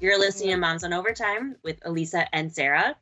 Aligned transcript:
You're 0.00 0.18
listening 0.18 0.50
to 0.50 0.56
Moms 0.56 0.84
on 0.84 0.92
Overtime 0.92 1.56
with 1.64 1.84
Elisa 1.84 2.32
and 2.32 2.54
Sarah. 2.54 2.94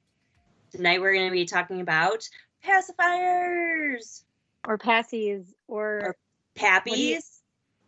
Tonight 0.71 1.03
we're 1.03 1.13
going 1.13 1.27
to 1.27 1.33
be 1.33 1.45
talking 1.45 1.83
about 1.83 2.27
pacifiers 2.67 4.23
or 4.67 4.79
passies 4.79 5.45
or, 5.69 6.01
or 6.03 6.17
pappies. 6.57 7.41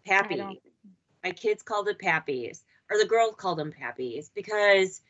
Pappy. 0.05 0.61
My 1.25 1.31
kids 1.33 1.63
called 1.63 1.89
it 1.89 1.99
pappies, 1.99 2.61
or 2.91 2.99
the 2.99 3.07
girls 3.07 3.35
called 3.39 3.59
them 3.59 3.73
pappies 3.73 4.29
because 4.35 5.01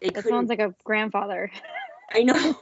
they. 0.00 0.10
That 0.10 0.24
sounds 0.24 0.48
like 0.48 0.60
a 0.60 0.72
grandfather. 0.84 1.50
I 2.12 2.22
know, 2.22 2.56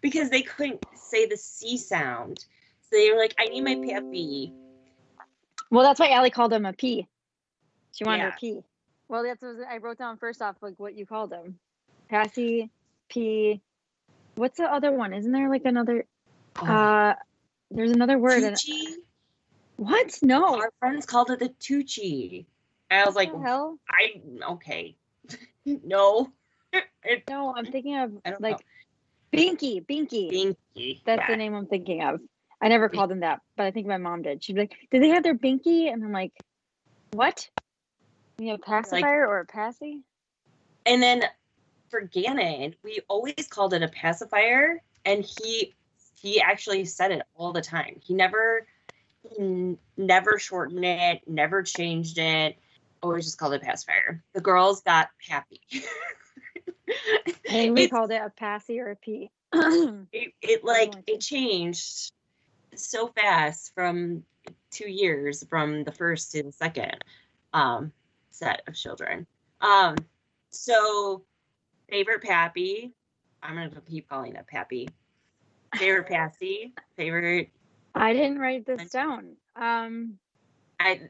because 0.00 0.30
they 0.30 0.42
couldn't 0.42 0.84
say 0.94 1.26
the 1.26 1.36
C 1.36 1.76
sound, 1.78 2.44
so 2.82 2.96
they 2.96 3.10
were 3.10 3.18
like, 3.18 3.34
"I 3.40 3.46
need 3.46 3.62
my 3.62 3.74
pappy." 3.74 4.52
Well, 5.70 5.82
that's 5.82 5.98
why 5.98 6.10
Allie 6.10 6.30
called 6.30 6.52
him 6.52 6.64
a 6.64 6.72
P. 6.72 7.08
She 7.92 8.04
wanted 8.04 8.22
yeah. 8.22 8.28
a 8.28 8.38
P. 8.38 8.62
Well, 9.08 9.22
that's 9.22 9.42
what 9.42 9.56
I 9.68 9.78
wrote 9.78 9.98
down 9.98 10.18
first 10.18 10.42
off, 10.42 10.56
like 10.60 10.74
what 10.76 10.94
you 10.94 11.06
called 11.06 11.30
them. 11.30 11.58
Passy, 12.08 12.70
P. 13.08 13.60
What's 14.34 14.58
the 14.58 14.64
other 14.64 14.92
one? 14.92 15.14
Isn't 15.14 15.32
there 15.32 15.48
like 15.48 15.64
another? 15.64 16.04
Oh. 16.60 16.66
Uh, 16.66 17.14
there's 17.70 17.90
another 17.90 18.18
word. 18.18 18.42
Tucci? 18.42 18.94
What? 19.76 20.18
No. 20.22 20.56
Our 20.56 20.72
friends 20.80 21.06
called 21.06 21.30
it 21.30 21.38
the 21.38 21.48
Tucci. 21.60 22.46
I 22.90 23.04
was 23.04 23.14
like, 23.14 23.30
hell? 23.42 23.78
I 23.90 24.20
okay. 24.52 24.96
no. 25.66 26.30
no, 27.30 27.54
I'm 27.56 27.66
thinking 27.66 27.96
of 27.96 28.12
like 28.40 28.56
know. 28.56 28.58
Binky. 29.32 29.84
Binky. 29.84 30.30
Binky. 30.30 31.00
That's 31.04 31.20
yeah. 31.20 31.26
the 31.28 31.36
name 31.36 31.54
I'm 31.54 31.66
thinking 31.66 32.02
of. 32.02 32.20
I 32.60 32.68
never 32.68 32.88
called 32.88 33.10
them 33.10 33.20
that, 33.20 33.40
but 33.56 33.66
I 33.66 33.70
think 33.70 33.86
my 33.86 33.98
mom 33.98 34.22
did. 34.22 34.42
She'd 34.42 34.54
be 34.54 34.62
like, 34.62 34.74
"Did 34.90 35.02
they 35.02 35.10
have 35.10 35.22
their 35.22 35.36
binky?" 35.36 35.92
And 35.92 36.02
I'm 36.02 36.12
like, 36.12 36.32
"What? 37.12 37.48
You 38.38 38.52
have 38.52 38.62
pacifier 38.62 39.22
like, 39.22 39.28
or 39.28 39.40
a 39.40 39.46
passy?" 39.46 40.02
And 40.86 41.02
then 41.02 41.24
for 41.90 42.00
Gannon, 42.00 42.74
we 42.82 43.00
always 43.08 43.46
called 43.48 43.74
it 43.74 43.82
a 43.82 43.88
pacifier, 43.88 44.82
and 45.04 45.24
he 45.24 45.74
he 46.20 46.40
actually 46.40 46.84
said 46.84 47.12
it 47.12 47.22
all 47.34 47.52
the 47.52 47.62
time. 47.62 48.00
He 48.02 48.14
never 48.14 48.66
he 49.22 49.76
never 49.96 50.38
shortened 50.38 50.84
it, 50.84 51.22
never 51.26 51.62
changed 51.62 52.18
it. 52.18 52.56
Always 53.02 53.24
just 53.24 53.38
called 53.38 53.54
it 53.54 53.62
pacifier. 53.62 54.22
The 54.32 54.40
girls 54.40 54.82
got 54.82 55.10
happy. 55.28 55.60
and 57.50 57.74
we 57.74 57.84
it's, 57.84 57.92
called 57.92 58.10
it 58.10 58.20
a 58.24 58.30
passy 58.30 58.80
or 58.80 58.90
a 58.90 58.96
p. 58.96 59.30
it, 59.52 60.32
it 60.42 60.64
like 60.64 60.94
it 61.06 61.20
changed 61.20 62.12
so 62.74 63.08
fast 63.08 63.72
from 63.74 64.24
two 64.70 64.88
years 64.88 65.44
from 65.48 65.84
the 65.84 65.92
first 65.92 66.32
to 66.32 66.42
the 66.42 66.52
second 66.52 66.96
um, 67.52 67.92
set 68.38 68.62
of 68.66 68.74
children. 68.74 69.26
Um, 69.60 69.96
so 70.50 71.24
favorite 71.90 72.22
Pappy. 72.22 72.92
I'm 73.42 73.54
gonna 73.54 73.70
keep 73.88 74.08
calling 74.08 74.34
it 74.34 74.46
Pappy. 74.46 74.88
Favorite 75.76 76.08
Passy. 76.08 76.72
Favorite. 76.96 77.50
I 77.94 78.12
didn't 78.12 78.38
write 78.38 78.64
this 78.64 78.90
down. 78.90 79.36
Um, 79.56 80.18
I 80.80 81.08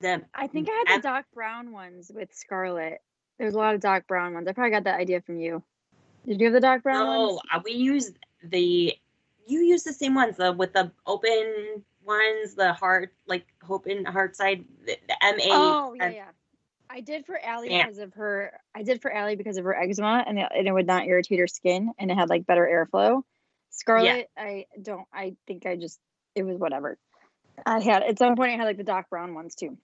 the 0.00 0.22
I 0.34 0.48
think 0.48 0.68
I 0.70 0.84
had 0.86 0.98
the 0.98 1.02
Doc 1.02 1.24
Brown 1.32 1.72
ones 1.72 2.10
with 2.14 2.34
Scarlett. 2.34 3.00
There's 3.38 3.54
a 3.54 3.58
lot 3.58 3.74
of 3.74 3.80
Doc 3.80 4.06
Brown 4.06 4.34
ones. 4.34 4.48
I 4.48 4.52
probably 4.52 4.72
got 4.72 4.84
that 4.84 5.00
idea 5.00 5.20
from 5.20 5.38
you. 5.38 5.62
Did 6.26 6.40
you 6.40 6.46
have 6.46 6.54
the 6.54 6.60
Doc 6.60 6.82
Brown 6.82 7.06
no, 7.06 7.26
ones? 7.26 7.40
No, 7.52 7.62
we 7.64 7.72
use 7.72 8.12
the. 8.42 8.94
You 9.46 9.60
use 9.60 9.84
the 9.84 9.92
same 9.92 10.14
ones 10.14 10.36
the 10.36 10.52
with 10.52 10.72
the 10.72 10.90
open 11.06 11.84
ones, 12.04 12.54
the 12.54 12.72
heart 12.72 13.12
like 13.26 13.46
open 13.68 14.04
heart 14.04 14.36
side, 14.36 14.64
the, 14.84 14.98
the 15.06 15.24
M 15.24 15.38
A. 15.38 15.48
Oh 15.50 15.94
yeah, 15.96 16.08
yeah. 16.08 16.24
I 16.96 17.00
did 17.00 17.26
for 17.26 17.38
Allie 17.38 17.70
yeah. 17.70 17.84
because 17.84 17.98
of 17.98 18.14
her. 18.14 18.58
I 18.74 18.82
did 18.82 19.02
for 19.02 19.12
Allie 19.12 19.36
because 19.36 19.58
of 19.58 19.64
her 19.64 19.76
eczema, 19.76 20.24
and 20.26 20.38
it, 20.38 20.48
and 20.56 20.66
it 20.66 20.72
would 20.72 20.86
not 20.86 21.06
irritate 21.06 21.38
her 21.38 21.46
skin, 21.46 21.92
and 21.98 22.10
it 22.10 22.14
had 22.14 22.30
like 22.30 22.46
better 22.46 22.66
airflow. 22.66 23.20
Scarlet, 23.68 24.30
yeah. 24.34 24.42
I 24.42 24.64
don't. 24.80 25.06
I 25.12 25.36
think 25.46 25.66
I 25.66 25.76
just 25.76 26.00
it 26.34 26.44
was 26.44 26.56
whatever. 26.56 26.96
I 27.66 27.80
had 27.80 28.02
at 28.02 28.18
some 28.18 28.34
point 28.34 28.52
I 28.52 28.56
had 28.56 28.64
like 28.64 28.78
the 28.78 28.84
Doc 28.84 29.10
Brown 29.10 29.34
ones 29.34 29.54
too. 29.54 29.76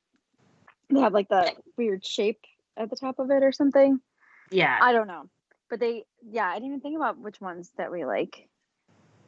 They 0.88 1.00
have 1.00 1.12
like 1.12 1.28
the 1.28 1.52
weird 1.76 2.02
shape 2.04 2.40
at 2.78 2.88
the 2.88 2.96
top 2.96 3.18
of 3.18 3.30
it 3.30 3.42
or 3.42 3.52
something. 3.52 4.00
Yeah. 4.50 4.78
I 4.80 4.94
don't 4.94 5.06
know, 5.06 5.28
but 5.68 5.80
they. 5.80 6.04
Yeah, 6.26 6.46
I 6.46 6.54
didn't 6.54 6.68
even 6.68 6.80
think 6.80 6.96
about 6.96 7.18
which 7.18 7.42
ones 7.42 7.70
that 7.76 7.92
we 7.92 8.06
like. 8.06 8.48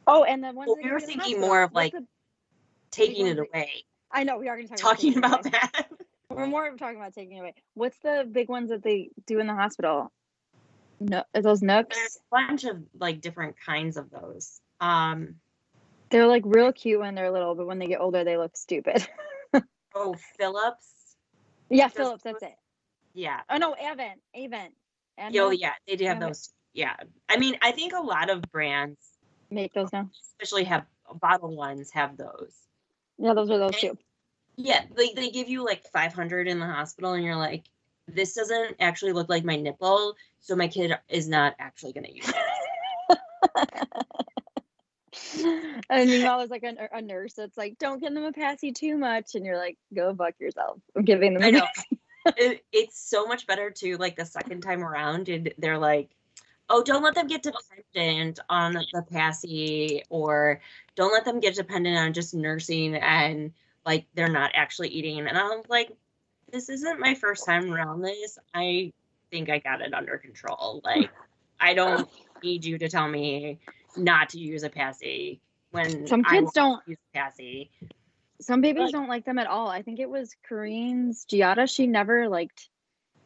Oh, 0.07 0.23
and 0.23 0.43
the 0.43 0.53
ones 0.53 0.69
well, 0.69 0.77
we 0.83 0.91
were 0.91 0.99
thinking 0.99 1.39
more 1.39 1.61
of 1.61 1.73
like 1.73 1.93
taking 2.89 3.27
it 3.27 3.37
away. 3.37 3.85
I 4.11 4.23
know 4.23 4.39
we 4.39 4.47
are 4.47 4.55
going 4.55 4.69
to 4.69 4.75
talk 4.75 4.97
talking 4.97 5.17
about 5.19 5.43
that. 5.43 5.87
We're 6.29 6.47
more 6.47 6.69
talking 6.77 6.97
about 6.97 7.13
taking 7.13 7.39
away. 7.39 7.53
What's 7.73 7.97
the 7.99 8.27
big 8.29 8.49
ones 8.49 8.69
that 8.69 8.83
they 8.83 9.09
do 9.25 9.39
in 9.39 9.47
the 9.47 9.53
hospital? 9.53 10.11
No, 10.99 11.23
are 11.33 11.41
those 11.41 11.61
NUKs? 11.61 11.93
There's 11.93 12.17
a 12.17 12.19
bunch 12.31 12.63
of 12.63 12.77
like 12.99 13.21
different 13.21 13.55
kinds 13.63 13.97
of 13.97 14.09
those. 14.09 14.59
Um, 14.79 15.35
they're 16.09 16.27
like 16.27 16.43
real 16.45 16.71
cute 16.71 16.99
when 16.99 17.15
they're 17.15 17.31
little, 17.31 17.55
but 17.55 17.67
when 17.67 17.79
they 17.79 17.87
get 17.87 17.99
older, 17.99 18.23
they 18.23 18.37
look 18.37 18.55
stupid. 18.55 19.07
oh, 19.95 20.15
Philips. 20.37 20.93
Yeah, 21.69 21.89
Philips. 21.89 22.23
That's 22.23 22.43
it. 22.43 22.55
Yeah. 23.13 23.41
Oh 23.49 23.57
no, 23.57 23.73
Avent. 23.73 24.19
Avent. 24.35 24.71
Oh 25.35 25.51
yeah, 25.51 25.73
they 25.87 25.95
do 25.95 26.05
have 26.05 26.19
those. 26.19 26.49
Yeah, 26.73 26.95
I 27.29 27.37
mean, 27.37 27.57
I 27.61 27.71
think 27.71 27.93
a 27.93 28.01
lot 28.01 28.29
of 28.29 28.41
brands 28.51 28.99
make 29.49 29.73
those 29.73 29.91
now. 29.93 30.09
Especially 30.33 30.65
have 30.65 30.85
bottle 31.21 31.55
ones 31.55 31.91
have 31.91 32.17
those. 32.17 32.53
Yeah, 33.17 33.33
those 33.33 33.49
are 33.49 33.57
those 33.57 33.71
and, 33.81 33.81
too. 33.81 33.97
Yeah, 34.57 34.83
they, 34.95 35.13
they 35.13 35.29
give 35.29 35.49
you 35.49 35.65
like 35.65 35.83
500 35.91 36.47
in 36.47 36.59
the 36.59 36.65
hospital, 36.65 37.13
and 37.13 37.23
you're 37.23 37.35
like, 37.35 37.65
this 38.07 38.33
doesn't 38.33 38.77
actually 38.79 39.13
look 39.13 39.29
like 39.29 39.43
my 39.43 39.55
nipple, 39.55 40.15
so 40.39 40.55
my 40.55 40.67
kid 40.67 40.95
is 41.09 41.27
not 41.27 41.55
actually 41.59 41.93
going 41.93 42.05
to 42.05 42.15
use 42.15 42.29
it. 42.29 42.35
and 45.89 46.09
meanwhile, 46.09 46.39
there's 46.39 46.49
like 46.49 46.63
a, 46.63 46.97
a, 46.97 47.01
nurse 47.01 47.33
that's 47.33 47.57
like, 47.57 47.77
don't 47.79 47.99
give 47.99 48.13
them 48.13 48.23
a 48.23 48.31
passy 48.31 48.71
too 48.71 48.97
much. 48.97 49.35
And 49.35 49.45
you're 49.45 49.57
like, 49.57 49.77
go 49.93 50.13
fuck 50.15 50.39
yourself. 50.39 50.79
I'm 50.95 51.03
giving 51.03 51.33
them 51.33 51.43
a 51.43 51.47
I 51.47 51.51
know. 51.51 51.67
it, 52.37 52.63
it's 52.71 52.99
so 52.99 53.25
much 53.25 53.47
better 53.47 53.71
to 53.71 53.97
like 53.97 54.15
the 54.15 54.25
second 54.25 54.61
time 54.61 54.83
around. 54.83 55.29
And 55.29 55.53
they're 55.57 55.77
like, 55.77 56.09
oh, 56.69 56.83
don't 56.83 57.03
let 57.03 57.15
them 57.15 57.27
get 57.27 57.43
dependent 57.43 58.39
on 58.49 58.73
the 58.73 59.03
passy 59.11 60.03
or 60.09 60.61
don't 60.95 61.13
let 61.13 61.25
them 61.25 61.39
get 61.39 61.55
dependent 61.55 61.97
on 61.97 62.13
just 62.13 62.33
nursing 62.33 62.95
and 62.95 63.51
like 63.85 64.05
they're 64.15 64.29
not 64.29 64.51
actually 64.53 64.89
eating. 64.89 65.19
And 65.19 65.37
I'm 65.37 65.61
like, 65.69 65.91
this 66.51 66.69
isn't 66.69 66.99
my 66.99 67.15
first 67.15 67.45
time 67.45 67.71
around 67.71 68.01
this. 68.01 68.37
I 68.53 68.93
think 69.31 69.49
I 69.49 69.59
got 69.59 69.81
it 69.81 69.93
under 69.93 70.17
control. 70.17 70.81
Like, 70.83 71.09
I 71.59 71.73
don't 71.73 72.09
need 72.43 72.65
you 72.65 72.77
to 72.77 72.89
tell 72.89 73.07
me 73.07 73.59
not 73.97 74.29
to 74.29 74.39
use 74.39 74.63
a 74.63 74.69
passy 74.69 75.39
when 75.71 76.07
some 76.07 76.23
kids 76.23 76.51
don't 76.53 76.81
use 76.87 76.97
passy. 77.13 77.71
Some 78.41 78.61
babies 78.61 78.91
don't 78.91 79.07
like 79.07 79.25
them 79.25 79.39
at 79.39 79.47
all. 79.47 79.69
I 79.69 79.81
think 79.81 79.99
it 79.99 80.09
was 80.09 80.35
Kareen's 80.49 81.25
Giada. 81.25 81.69
She 81.73 81.87
never 81.87 82.27
liked. 82.27 82.69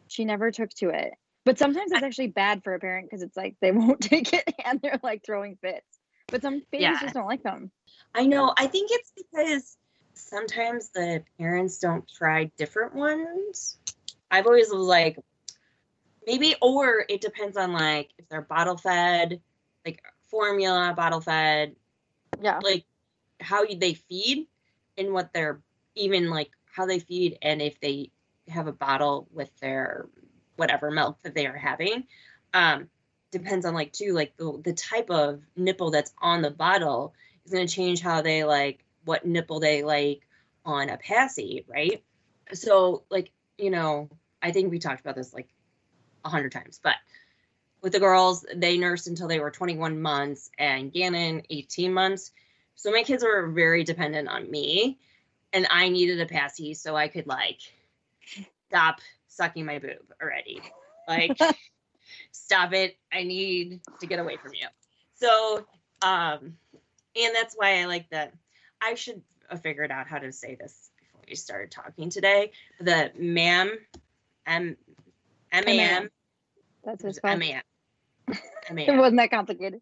She 0.07 0.25
never 0.25 0.51
took 0.51 0.69
to 0.75 0.89
it. 0.89 1.13
But 1.45 1.57
sometimes 1.57 1.91
it's 1.91 2.03
actually 2.03 2.27
bad 2.27 2.63
for 2.63 2.73
a 2.75 2.79
parent 2.79 3.09
because 3.09 3.23
it's 3.23 3.35
like 3.35 3.55
they 3.59 3.71
won't 3.71 4.01
take 4.01 4.33
it 4.33 4.53
and 4.65 4.79
they're 4.81 4.99
like 5.01 5.25
throwing 5.25 5.57
fits. 5.61 5.85
But 6.27 6.43
some 6.43 6.61
babies 6.71 6.83
yeah. 6.83 6.99
just 7.01 7.15
don't 7.15 7.25
like 7.25 7.41
them. 7.41 7.71
I 8.13 8.25
know. 8.25 8.53
I 8.55 8.67
think 8.67 8.91
it's 8.91 9.11
because 9.15 9.77
sometimes 10.19 10.89
the 10.89 11.23
parents 11.37 11.79
don't 11.79 12.07
try 12.07 12.51
different 12.57 12.93
ones. 12.93 13.77
I've 14.29 14.45
always 14.45 14.69
was 14.69 14.87
like, 14.87 15.17
maybe, 16.25 16.55
or 16.61 17.05
it 17.09 17.21
depends 17.21 17.57
on 17.57 17.73
like 17.73 18.11
if 18.17 18.27
they're 18.29 18.41
bottle 18.41 18.77
fed, 18.77 19.41
like 19.85 20.03
formula, 20.29 20.93
bottle 20.95 21.21
fed, 21.21 21.75
yeah, 22.41 22.59
like 22.63 22.85
how 23.39 23.65
they 23.65 23.93
feed 23.93 24.47
and 24.97 25.13
what 25.13 25.33
they're 25.33 25.61
even 25.95 26.29
like 26.29 26.51
how 26.65 26.85
they 26.85 26.99
feed 26.99 27.37
and 27.41 27.61
if 27.61 27.79
they 27.79 28.11
have 28.47 28.67
a 28.67 28.73
bottle 28.73 29.27
with 29.31 29.49
their 29.59 30.07
whatever 30.55 30.91
milk 30.91 31.17
that 31.23 31.33
they 31.33 31.47
are 31.47 31.57
having. 31.57 32.03
Um, 32.53 32.89
depends 33.31 33.65
on 33.65 33.73
like 33.73 33.93
too 33.93 34.13
like 34.13 34.35
the, 34.37 34.59
the 34.63 34.73
type 34.73 35.09
of 35.09 35.41
nipple 35.55 35.91
that's 35.91 36.13
on 36.21 36.41
the 36.41 36.49
bottle 36.51 37.13
is 37.45 37.51
going 37.51 37.67
to 37.67 37.73
change 37.73 38.01
how 38.01 38.21
they 38.21 38.43
like 38.43 38.83
what 39.09 39.25
nipple 39.25 39.59
they 39.59 39.81
like 39.81 40.21
on 40.63 40.87
a 40.87 40.97
passy, 40.97 41.65
right? 41.67 42.03
So, 42.53 43.05
like, 43.09 43.31
you 43.57 43.71
know, 43.71 44.07
I 44.39 44.51
think 44.51 44.69
we 44.69 44.77
talked 44.77 45.01
about 45.01 45.15
this 45.15 45.33
like 45.33 45.49
a 46.23 46.29
hundred 46.29 46.51
times, 46.51 46.79
but 46.81 46.93
with 47.81 47.93
the 47.93 47.99
girls, 47.99 48.45
they 48.55 48.77
nursed 48.77 49.07
until 49.07 49.27
they 49.27 49.39
were 49.39 49.49
21 49.49 49.99
months 49.99 50.51
and 50.59 50.93
Gannon 50.93 51.41
18 51.49 51.91
months. 51.91 52.31
So 52.75 52.91
my 52.91 53.01
kids 53.01 53.23
were 53.23 53.47
very 53.47 53.83
dependent 53.83 54.29
on 54.29 54.49
me 54.51 54.99
and 55.53 55.65
I 55.71 55.89
needed 55.89 56.21
a 56.21 56.27
passy 56.27 56.75
so 56.75 56.95
I 56.95 57.07
could 57.07 57.25
like 57.25 57.59
stop 58.67 58.99
sucking 59.27 59.65
my 59.65 59.79
boob 59.79 60.05
already. 60.21 60.61
Like 61.07 61.35
stop 62.31 62.73
it. 62.73 62.95
I 63.11 63.23
need 63.23 63.81
to 64.01 64.05
get 64.05 64.19
away 64.19 64.37
from 64.37 64.53
you. 64.53 64.67
So 65.15 65.65
um 66.03 66.57
and 67.15 67.35
that's 67.35 67.55
why 67.57 67.81
I 67.81 67.85
like 67.85 68.07
that 68.11 68.33
I 68.81 68.95
should 68.95 69.21
have 69.49 69.61
figured 69.61 69.91
out 69.91 70.07
how 70.07 70.19
to 70.19 70.31
say 70.31 70.55
this 70.55 70.89
before 70.99 71.21
we 71.27 71.35
started 71.35 71.71
talking 71.71 72.09
today. 72.09 72.51
The 72.79 73.11
ma'am 73.17 73.67
MAM, 73.67 73.77
M, 74.47 74.77
M 75.51 75.63
A 75.67 75.79
M, 75.79 76.09
That's 76.83 77.03
his 77.03 77.19
I 77.23 77.29
fault. 77.29 77.39
mean, 77.39 77.61
It 78.89 78.97
wasn't 78.97 79.17
that 79.17 79.31
complicated. 79.31 79.81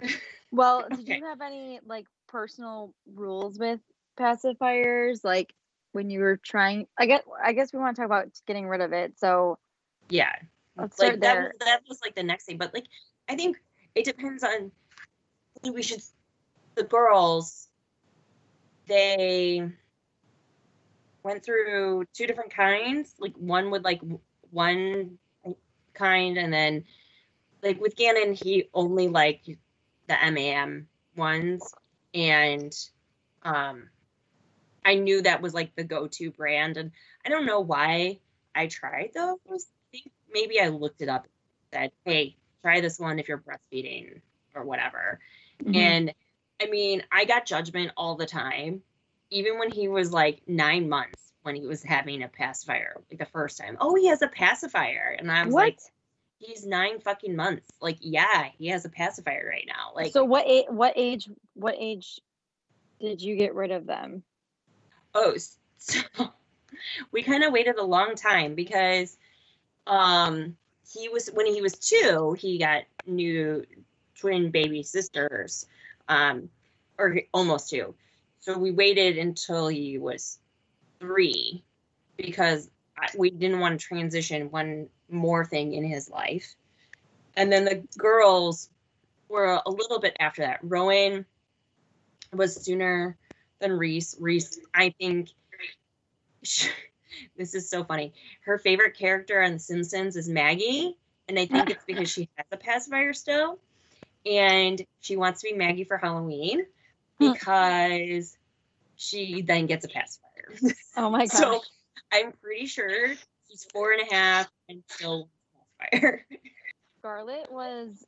Well, 0.50 0.88
did 0.88 1.00
Okay. 1.00 1.18
you 1.18 1.24
have 1.26 1.42
any 1.42 1.78
like 1.84 2.06
personal 2.26 2.94
rules 3.14 3.58
with 3.58 3.80
pacifiers? 4.18 5.22
Like 5.22 5.52
when 5.92 6.08
you 6.08 6.20
were 6.20 6.38
trying 6.38 6.86
I 6.98 7.04
guess 7.04 7.22
I 7.44 7.52
guess 7.52 7.70
we 7.72 7.78
want 7.78 7.96
to 7.96 8.00
talk 8.02 8.06
about 8.06 8.28
getting 8.46 8.66
rid 8.66 8.80
of 8.80 8.94
it. 8.94 9.18
So 9.18 9.58
yeah. 10.08 10.32
let's 10.76 10.98
like 10.98 11.08
start 11.08 11.20
that 11.20 11.34
there. 11.34 11.42
was, 11.42 11.52
that 11.60 11.82
was 11.86 12.00
like 12.02 12.14
the 12.14 12.22
next 12.22 12.44
thing 12.46 12.56
but 12.56 12.72
like 12.72 12.86
i 13.28 13.34
think 13.34 13.56
it 13.94 14.04
depends 14.04 14.42
on 14.44 14.70
I 15.56 15.60
think 15.60 15.74
we 15.74 15.82
should 15.82 16.02
the 16.76 16.84
girls 16.84 17.67
they 18.88 19.62
went 21.22 21.44
through 21.44 22.04
two 22.14 22.26
different 22.26 22.54
kinds 22.54 23.14
like 23.18 23.34
one 23.36 23.70
with 23.70 23.84
like 23.84 24.00
one 24.50 25.18
kind 25.94 26.38
and 26.38 26.52
then 26.52 26.84
like 27.62 27.80
with 27.80 27.96
gannon 27.96 28.32
he 28.32 28.68
only 28.72 29.08
liked 29.08 29.46
the 29.46 30.30
mam 30.30 30.86
ones 31.16 31.62
and 32.14 32.72
um 33.42 33.88
i 34.84 34.94
knew 34.94 35.20
that 35.20 35.42
was 35.42 35.52
like 35.54 35.74
the 35.76 35.84
go-to 35.84 36.30
brand 36.30 36.76
and 36.76 36.92
i 37.26 37.28
don't 37.28 37.46
know 37.46 37.60
why 37.60 38.18
i 38.54 38.66
tried 38.66 39.10
those 39.14 39.66
I 39.88 39.90
think 39.90 40.10
maybe 40.32 40.60
I 40.60 40.68
looked 40.68 41.00
it 41.00 41.08
up 41.08 41.24
and 41.24 41.82
said, 41.82 41.92
hey, 42.04 42.36
try 42.62 42.80
this 42.80 42.98
one 42.98 43.18
if 43.18 43.28
you're 43.28 43.38
breastfeeding 43.38 44.20
or 44.54 44.64
whatever. 44.64 45.20
Mhm. 45.62 45.76
And 45.76 46.14
I 46.60 46.66
mean, 46.66 47.02
I 47.12 47.24
got 47.24 47.46
judgment 47.46 47.92
all 47.96 48.16
the 48.16 48.26
time, 48.26 48.82
even 49.30 49.58
when 49.58 49.70
he 49.70 49.88
was 49.88 50.12
like 50.12 50.42
nine 50.46 50.88
months 50.88 51.32
when 51.42 51.54
he 51.54 51.66
was 51.66 51.82
having 51.82 52.22
a 52.22 52.28
pacifier, 52.28 53.00
like 53.10 53.18
the 53.18 53.26
first 53.26 53.58
time. 53.58 53.76
Oh, 53.80 53.94
he 53.94 54.08
has 54.08 54.22
a 54.22 54.28
pacifier. 54.28 55.16
And 55.18 55.30
I 55.30 55.44
was 55.44 55.54
what? 55.54 55.62
like, 55.62 55.78
he's 56.38 56.66
nine 56.66 57.00
fucking 57.00 57.34
months. 57.34 57.68
Like, 57.80 57.98
yeah, 58.00 58.48
he 58.58 58.68
has 58.68 58.84
a 58.84 58.88
pacifier 58.88 59.48
right 59.48 59.66
now. 59.66 59.92
Like, 59.94 60.12
so 60.12 60.24
what 60.24 60.46
a- 60.46 60.66
what 60.68 60.94
age 60.96 61.30
what 61.54 61.74
age 61.78 62.20
did 63.00 63.22
you 63.22 63.36
get 63.36 63.54
rid 63.54 63.70
of 63.70 63.86
them? 63.86 64.22
Oh, 65.14 65.36
so 65.78 66.00
we 67.12 67.22
kind 67.22 67.44
of 67.44 67.52
waited 67.52 67.76
a 67.76 67.84
long 67.84 68.14
time 68.14 68.54
because 68.54 69.16
um 69.86 70.56
he 70.92 71.08
was 71.08 71.28
when 71.32 71.46
he 71.46 71.62
was 71.62 71.74
two, 71.74 72.36
he 72.38 72.58
got 72.58 72.82
new 73.06 73.64
twin 74.18 74.50
baby 74.50 74.82
sisters, 74.82 75.66
um, 76.08 76.48
or 76.98 77.20
almost 77.32 77.70
two. 77.70 77.94
So 78.40 78.56
we 78.58 78.70
waited 78.70 79.18
until 79.18 79.68
he 79.68 79.98
was 79.98 80.38
three 81.00 81.62
because 82.16 82.70
we 83.16 83.30
didn't 83.30 83.60
want 83.60 83.78
to 83.78 83.86
transition 83.86 84.50
one 84.50 84.88
more 85.10 85.44
thing 85.44 85.74
in 85.74 85.84
his 85.84 86.10
life. 86.10 86.54
And 87.36 87.52
then 87.52 87.64
the 87.64 87.82
girls 87.96 88.70
were 89.28 89.60
a 89.64 89.70
little 89.70 90.00
bit 90.00 90.16
after 90.18 90.42
that. 90.42 90.60
Rowan 90.62 91.24
was 92.32 92.64
sooner 92.64 93.16
than 93.60 93.72
Reese. 93.72 94.16
Reese, 94.18 94.58
I 94.74 94.94
think, 94.98 95.30
this 96.42 97.54
is 97.54 97.70
so 97.70 97.84
funny. 97.84 98.12
Her 98.44 98.58
favorite 98.58 98.96
character 98.96 99.42
on 99.42 99.54
The 99.54 99.58
Simpsons 99.58 100.16
is 100.16 100.28
Maggie, 100.28 100.96
and 101.28 101.38
I 101.38 101.46
think 101.46 101.70
it's 101.70 101.84
because 101.84 102.10
she 102.10 102.28
has 102.36 102.46
a 102.50 102.56
pacifier 102.56 103.12
still, 103.12 103.58
and 104.36 104.82
she 105.00 105.16
wants 105.16 105.40
to 105.42 105.50
be 105.50 105.56
Maggie 105.56 105.84
for 105.84 105.96
Halloween 105.96 106.62
Hmm. 107.20 107.32
because 107.32 108.36
she 108.96 109.42
then 109.42 109.66
gets 109.66 109.84
a 109.84 109.88
pacifier. 109.88 110.74
Oh 110.96 111.10
my 111.10 111.26
gosh. 111.26 111.38
So 111.38 111.60
I'm 112.12 112.32
pretty 112.32 112.66
sure 112.66 113.14
she's 113.48 113.66
four 113.72 113.92
and 113.92 114.08
a 114.08 114.14
half 114.14 114.48
and 114.68 114.82
still 114.88 115.28
pacifier. 115.80 116.26
Scarlett 117.00 117.50
was 117.52 118.04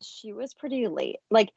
she 0.00 0.32
was 0.32 0.54
pretty 0.54 0.86
late. 0.88 1.16
Like 1.30 1.50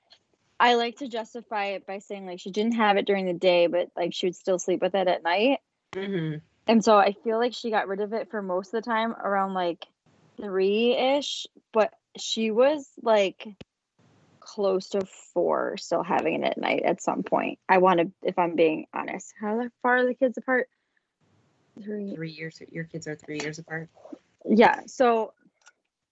I 0.60 0.76
like 0.76 0.98
to 0.98 1.08
justify 1.08 1.66
it 1.68 1.86
by 1.86 2.00
saying 2.00 2.26
like 2.26 2.40
she 2.40 2.52
didn't 2.52 2.76
have 2.76 2.98
it 2.98 3.06
during 3.06 3.26
the 3.26 3.34
day, 3.34 3.68
but 3.68 3.90
like 3.96 4.14
she 4.14 4.28
would 4.28 4.36
still 4.36 4.60
sleep 4.60 4.82
with 4.82 4.96
it 4.96 5.08
at 5.08 5.24
night. 5.24 5.60
hmm 5.94 6.36
And 6.68 6.84
so 6.84 6.98
I 6.98 7.14
feel 7.24 7.38
like 7.38 7.54
she 7.54 7.70
got 7.72 7.88
rid 7.88 8.00
of 8.00 8.14
it 8.14 8.30
for 8.32 8.42
most 8.42 8.74
of 8.74 8.84
the 8.84 8.90
time 8.90 9.12
around 9.12 9.54
like 9.54 9.86
three 10.40 10.96
ish, 10.96 11.48
but 11.74 11.94
she 12.18 12.52
was 12.52 12.88
like 13.02 13.48
close 14.48 14.90
to 14.90 15.02
four 15.34 15.76
still 15.78 16.04
having 16.04 16.44
it 16.44 16.48
at 16.48 16.58
night 16.58 16.84
at 16.84 17.02
some 17.02 17.22
point. 17.24 17.60
I 17.68 17.80
want 17.80 18.00
to, 18.00 18.12
if 18.24 18.40
I'm 18.40 18.56
being 18.56 18.86
honest, 18.94 19.34
how 19.40 19.62
far 19.82 19.98
are 19.98 20.06
the 20.06 20.14
kids 20.14 20.38
apart? 20.38 20.70
Three. 21.84 22.16
Three 22.16 22.32
years. 22.32 22.62
Your 22.72 22.86
kids 22.86 23.08
are 23.08 23.16
three 23.16 23.40
years 23.42 23.60
apart. 23.60 23.90
Yeah. 24.46 24.82
So 24.88 25.34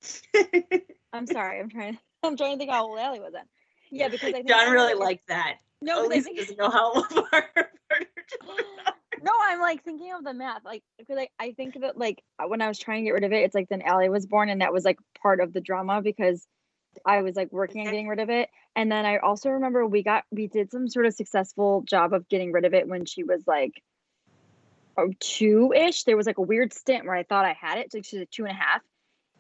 I'm 1.14 1.26
sorry. 1.28 1.60
I'm 1.60 1.70
trying. 1.70 1.98
I'm 2.24 2.36
trying 2.36 2.54
to 2.54 2.58
think 2.58 2.72
how 2.72 2.88
old 2.88 3.00
Allie 3.00 3.20
was 3.20 3.34
then. 3.34 3.46
Yeah, 3.90 4.10
because 4.10 4.30
I 4.30 4.32
think 4.34 4.50
John 4.50 4.72
really 4.72 4.96
liked 4.96 5.28
that. 5.28 5.58
No, 5.82 6.06
Elise 6.06 6.26
think- 6.26 6.38
doesn't 6.38 6.58
know 6.58 6.70
how 6.70 6.94
far 7.04 7.24
apart 7.24 7.48
her 7.90 8.24
children 8.28 8.66
are. 8.86 8.94
no, 9.22 9.32
I'm 9.44 9.62
like 9.62 9.84
thinking 9.84 10.12
of 10.14 10.24
the 10.24 10.34
math. 10.34 10.66
Like, 10.66 10.84
because 10.98 11.16
like 11.16 11.32
I 11.40 11.54
think 11.54 11.76
of 11.76 11.84
it 11.84 11.98
like 11.98 12.22
when 12.48 12.62
I 12.62 12.68
was 12.68 12.80
trying 12.80 13.04
to 13.04 13.06
get 13.06 13.14
rid 13.14 13.24
of 13.24 13.32
it, 13.32 13.44
it's 13.44 13.56
like 13.56 13.70
then 13.70 13.82
Allie 13.82 14.10
was 14.10 14.26
born, 14.26 14.50
and 14.50 14.62
that 14.62 14.74
was 14.74 14.84
like 14.84 15.00
part 15.22 15.40
of 15.40 15.54
the 15.54 15.62
drama 15.62 16.02
because 16.02 16.46
I 17.06 17.22
was 17.22 17.36
like 17.36 17.52
working 17.52 17.82
on 17.82 17.86
getting 17.86 18.08
rid 18.08 18.20
of 18.20 18.30
it. 18.30 18.50
And 18.76 18.92
then 18.92 19.06
I 19.06 19.18
also 19.18 19.50
remember 19.52 19.86
we 19.86 20.04
got 20.04 20.24
we 20.32 20.48
did 20.48 20.72
some 20.72 20.88
sort 20.88 21.06
of 21.06 21.14
successful 21.14 21.82
job 21.82 22.14
of 22.14 22.28
getting 22.30 22.52
rid 22.52 22.66
of 22.66 22.74
it 22.74 22.88
when 22.88 23.06
she 23.06 23.24
was 23.24 23.44
like 23.48 23.82
oh, 24.98 25.12
two 25.20 25.74
ish. 25.76 26.04
There 26.04 26.18
was 26.18 26.28
like 26.28 26.38
a 26.38 26.44
weird 26.44 26.74
stint 26.74 27.06
where 27.06 27.16
I 27.16 27.24
thought 27.24 27.46
I 27.46 27.54
had 27.60 27.80
it. 27.80 27.92
So 27.92 28.02
she 28.02 28.18
was 28.18 28.22
like 28.22 28.32
two 28.32 28.46
and 28.46 28.52
a 28.52 28.60
half. 28.60 28.82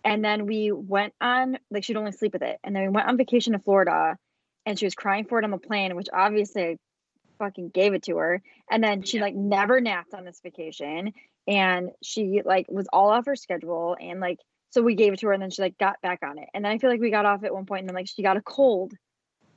And 0.03 0.23
then 0.23 0.45
we 0.45 0.71
went 0.71 1.13
on 1.19 1.57
like 1.71 1.83
she'd 1.83 1.97
only 1.97 2.11
sleep 2.11 2.33
with 2.33 2.43
it. 2.43 2.59
And 2.63 2.75
then 2.75 2.83
we 2.83 2.89
went 2.89 3.07
on 3.07 3.17
vacation 3.17 3.53
to 3.53 3.59
Florida 3.59 4.17
and 4.65 4.77
she 4.77 4.85
was 4.85 4.95
crying 4.95 5.25
for 5.25 5.39
it 5.39 5.45
on 5.45 5.51
the 5.51 5.57
plane, 5.57 5.95
which 5.95 6.07
obviously 6.13 6.63
I 6.63 6.77
fucking 7.39 7.69
gave 7.69 7.93
it 7.93 8.03
to 8.03 8.17
her. 8.17 8.41
And 8.69 8.83
then 8.83 9.03
she 9.03 9.17
Yeah. 9.17 9.23
like 9.23 9.35
never 9.35 9.81
napped 9.81 10.13
on 10.13 10.25
this 10.25 10.39
vacation. 10.43 11.13
And 11.47 11.91
she 12.03 12.41
like 12.43 12.67
was 12.69 12.87
all 12.91 13.09
off 13.09 13.25
her 13.25 13.35
schedule. 13.35 13.97
And 13.99 14.19
like 14.19 14.39
so 14.75 14.81
we 14.81 14.93
gave 14.93 15.13
it 15.13 15.19
to 15.19 15.27
her 15.27 15.31
and 15.31 15.41
then 15.41 15.49
she 15.49 15.61
like 15.61 15.77
got 15.77 16.01
back 16.01 16.19
on 16.21 16.37
it. 16.37 16.49
And 16.53 16.65
then 16.65 16.71
I 16.73 16.77
feel 16.77 16.89
like 16.89 16.99
we 16.99 17.09
got 17.09 17.25
off 17.25 17.45
at 17.45 17.53
one 17.53 17.65
point 17.65 17.83
and 17.83 17.89
then 17.89 17.95
like 17.95 18.09
she 18.09 18.21
got 18.21 18.35
a 18.35 18.41
cold 18.41 18.91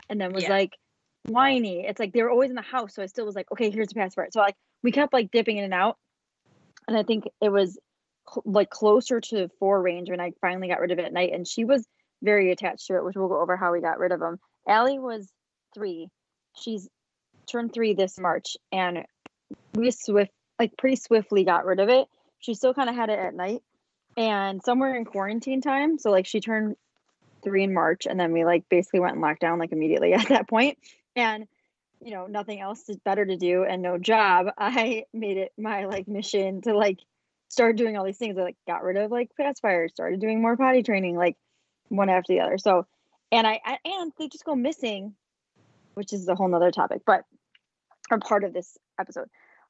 and 0.09 0.21
then 0.21 0.33
was 0.33 0.45
Yeah. 0.45 0.51
like 0.51 0.79
whiny. 1.27 1.85
It's 1.85 1.99
like 1.99 2.13
they 2.13 2.23
were 2.23 2.31
always 2.31 2.51
in 2.51 2.55
the 2.57 2.63
house. 2.63 2.95
So 2.95 3.03
I 3.03 3.07
still 3.07 3.27
was 3.27 3.35
like, 3.35 3.51
okay, 3.51 3.69
here's 3.71 3.89
the 3.89 3.97
passport. 3.97 4.33
So 4.33 4.39
like 4.41 4.55
we 4.85 4.93
kept 4.93 5.13
like 5.13 5.33
dipping 5.33 5.57
in 5.57 5.65
and 5.65 5.75
out. 5.75 5.97
And 6.87 6.97
I 6.97 7.03
think 7.03 7.25
it 7.43 7.49
was 7.51 7.77
cl- 8.33 8.45
like 8.47 8.71
closer 8.71 9.21
to 9.21 9.49
four 9.59 9.83
range 9.83 10.09
when 10.09 10.21
I 10.21 10.35
finally 10.41 10.69
got 10.69 10.79
rid 10.79 10.93
of 10.93 11.01
it 11.01 11.05
at 11.05 11.13
night. 11.13 11.33
And 11.33 11.49
she 11.49 11.65
was 11.65 11.85
very 12.23 12.53
attached 12.53 12.87
to 12.87 12.95
it, 12.95 13.05
which 13.05 13.17
we'll 13.17 13.27
go 13.27 13.41
over 13.41 13.57
how 13.57 13.73
we 13.73 13.81
got 13.81 13.99
rid 13.99 14.13
of 14.13 14.21
them. 14.21 14.39
Allie 14.69 15.01
was 15.01 15.29
three. 15.75 16.11
She's 16.55 16.89
turned 17.51 17.73
three 17.75 17.95
this 17.95 18.21
March. 18.21 18.57
And 18.71 19.05
we 19.75 19.91
swift 19.91 20.31
like 20.61 20.77
pretty 20.79 20.95
swiftly 20.95 21.43
got 21.43 21.67
rid 21.67 21.81
of 21.81 21.89
it. 21.89 22.07
She 22.39 22.55
still 22.55 22.73
kind 22.73 22.89
of 22.89 22.95
had 22.95 23.11
it 23.11 23.19
at 23.19 23.35
night. 23.35 23.63
And 24.19 24.61
somewhere 24.65 24.97
in 24.97 25.05
quarantine 25.05 25.61
time, 25.61 25.97
so 25.97 26.11
like 26.11 26.27
she 26.27 26.41
turned 26.41 26.75
three 27.45 27.63
in 27.63 27.73
March, 27.73 28.05
and 28.05 28.19
then 28.19 28.33
we 28.33 28.45
like 28.45 28.69
basically 28.69 28.99
went 28.99 29.15
in 29.15 29.23
lockdown 29.23 29.61
like 29.61 29.71
immediately 29.71 30.13
at 30.15 30.29
that 30.31 30.49
point. 30.49 30.77
And 31.15 31.47
you 32.01 32.11
know, 32.11 32.27
nothing 32.27 32.61
else 32.61 32.89
is 32.89 32.97
better 32.97 33.25
to 33.25 33.37
do 33.37 33.63
and 33.63 33.81
no 33.81 33.97
job. 33.97 34.49
I 34.59 35.05
made 35.15 35.37
it 35.37 35.53
my 35.57 35.85
like 35.85 36.09
mission 36.09 36.63
to 36.63 36.77
like 36.77 36.99
start 37.49 37.77
doing 37.77 37.97
all 37.97 38.05
these 38.05 38.19
things. 38.19 38.37
I 38.37 38.43
like 38.43 38.57
got 38.67 38.83
rid 38.83 38.97
of 38.97 39.13
like 39.13 39.31
fast 39.37 39.63
fire, 39.63 39.89
started 39.89 40.21
doing 40.21 40.43
more 40.43 40.57
potty 40.57 40.83
training, 40.83 41.17
like 41.17 41.37
one 41.87 42.11
after 42.11 42.33
the 42.33 42.41
other. 42.41 42.59
So, 42.59 42.89
and 43.31 43.47
I, 43.47 43.61
I 43.65 43.79
and 43.85 44.13
they 44.19 44.27
just 44.27 44.45
go 44.45 44.57
missing, 44.57 45.15
which 45.95 46.13
is 46.13 46.27
a 46.27 46.35
whole 46.35 46.49
nother 46.49 46.73
topic, 46.73 47.03
but 47.07 47.23
are 48.11 48.19
part 48.19 48.43
of 48.43 48.53
this 48.53 48.77
episode. 48.99 49.29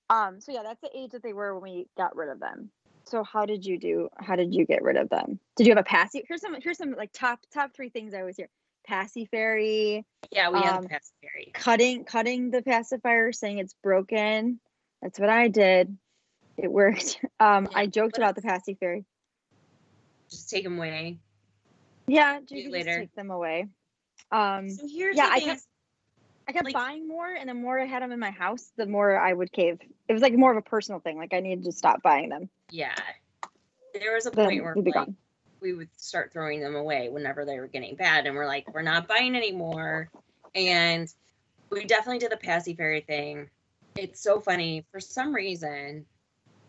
Um, 0.09 0.41
so 0.41 0.53
yeah, 0.53 0.63
that's 0.63 0.81
the 0.81 0.99
age 0.99 1.11
that 1.11 1.23
they 1.23 1.35
were 1.35 1.53
when 1.53 1.71
we 1.71 1.87
got 1.99 2.17
rid 2.17 2.31
of 2.31 2.41
them. 2.41 2.71
So 3.09 3.25
how 3.25 3.47
did 3.47 3.65
you 3.65 3.79
do? 3.79 4.09
How 4.19 4.37
did 4.37 4.55
you 4.55 4.67
get 4.67 4.83
rid 4.83 4.97
of 4.97 5.09
them? 5.09 5.41
Did 5.57 5.67
you 5.67 5.73
have 5.73 5.79
a 5.79 5.89
passy? 5.89 6.25
Here's 6.29 6.43
some. 6.43 6.55
Here's 6.61 6.77
some 6.77 6.93
like 6.93 7.11
top 7.13 7.41
top 7.53 7.75
three 7.75 7.89
things 7.89 8.13
I 8.13 8.21
always 8.21 8.37
hear: 8.37 8.49
passy 8.87 9.25
fairy, 9.27 10.05
Yeah, 10.31 10.51
we 10.51 10.59
had 10.61 10.77
Um, 10.77 10.83
the 10.83 10.89
pacifier. 10.89 11.53
cutting 11.55 12.05
cutting 12.05 12.51
the 12.51 12.63
pacifier, 12.63 13.33
saying 13.33 13.59
it's 13.59 13.75
broken. 13.83 14.61
That's 15.01 15.19
what 15.19 15.31
I 15.31 15.49
did. 15.49 15.97
It 16.57 16.71
worked. 16.71 17.21
Um, 17.41 17.69
Yeah, 17.71 17.79
I 17.79 17.87
joked 17.87 18.19
about 18.19 18.35
the 18.35 18.43
passy 18.43 18.75
fairy. 18.75 19.05
Just 20.29 20.51
take 20.51 20.65
them 20.65 20.77
away. 20.77 21.19
Yeah, 22.09 22.41
you 22.49 22.71
later. 22.71 22.85
just 22.85 22.99
take 22.99 23.15
them 23.15 23.31
away. 23.31 23.69
Um, 24.33 24.69
So 24.71 24.89
here's 24.89 25.17
yeah, 25.17 25.29
I 25.31 25.39
thing. 25.41 25.57
I 26.49 26.53
kept 26.53 26.65
like- 26.65 26.75
buying 26.75 27.07
more, 27.07 27.29
and 27.29 27.49
the 27.49 27.55
more 27.55 27.79
I 27.79 27.85
had 27.85 28.03
them 28.03 28.11
in 28.11 28.19
my 28.19 28.31
house, 28.31 28.73
the 28.77 28.87
more 28.87 29.19
I 29.19 29.33
would 29.33 29.53
cave. 29.53 29.79
It 30.09 30.13
was 30.13 30.23
like 30.23 30.33
more 30.33 30.51
of 30.51 30.57
a 30.57 30.63
personal 30.63 30.99
thing. 31.01 31.19
Like 31.19 31.35
I 31.35 31.41
needed 31.41 31.65
to 31.65 31.73
stop 31.73 32.03
buying 32.03 32.31
them. 32.31 32.49
yeah. 32.71 32.95
There 33.95 34.15
was 34.15 34.27
a 34.27 34.31
Then 34.31 34.47
point 34.47 34.63
where 34.63 34.75
like, 34.77 35.09
we 35.61 35.73
would 35.73 35.89
start 35.99 36.33
throwing 36.33 36.61
them 36.61 36.77
away 36.77 37.09
whenever 37.09 37.45
they 37.45 37.59
were 37.59 37.67
getting 37.67 37.97
bad, 37.97 38.27
and 38.27 38.37
we're 38.37 38.47
like, 38.47 38.73
we're 38.73 38.83
not 38.83 39.09
buying 39.09 39.35
anymore. 39.35 40.11
And 40.55 41.13
we 41.71 41.85
definitely 41.85 42.19
did 42.19 42.31
the 42.31 42.37
passy 42.37 42.75
fairy 42.75 43.01
thing. 43.01 43.51
It's 43.97 44.21
so 44.23 44.41
funny. 44.41 44.85
For 44.93 45.01
some 45.01 45.35
reason, 45.35 46.07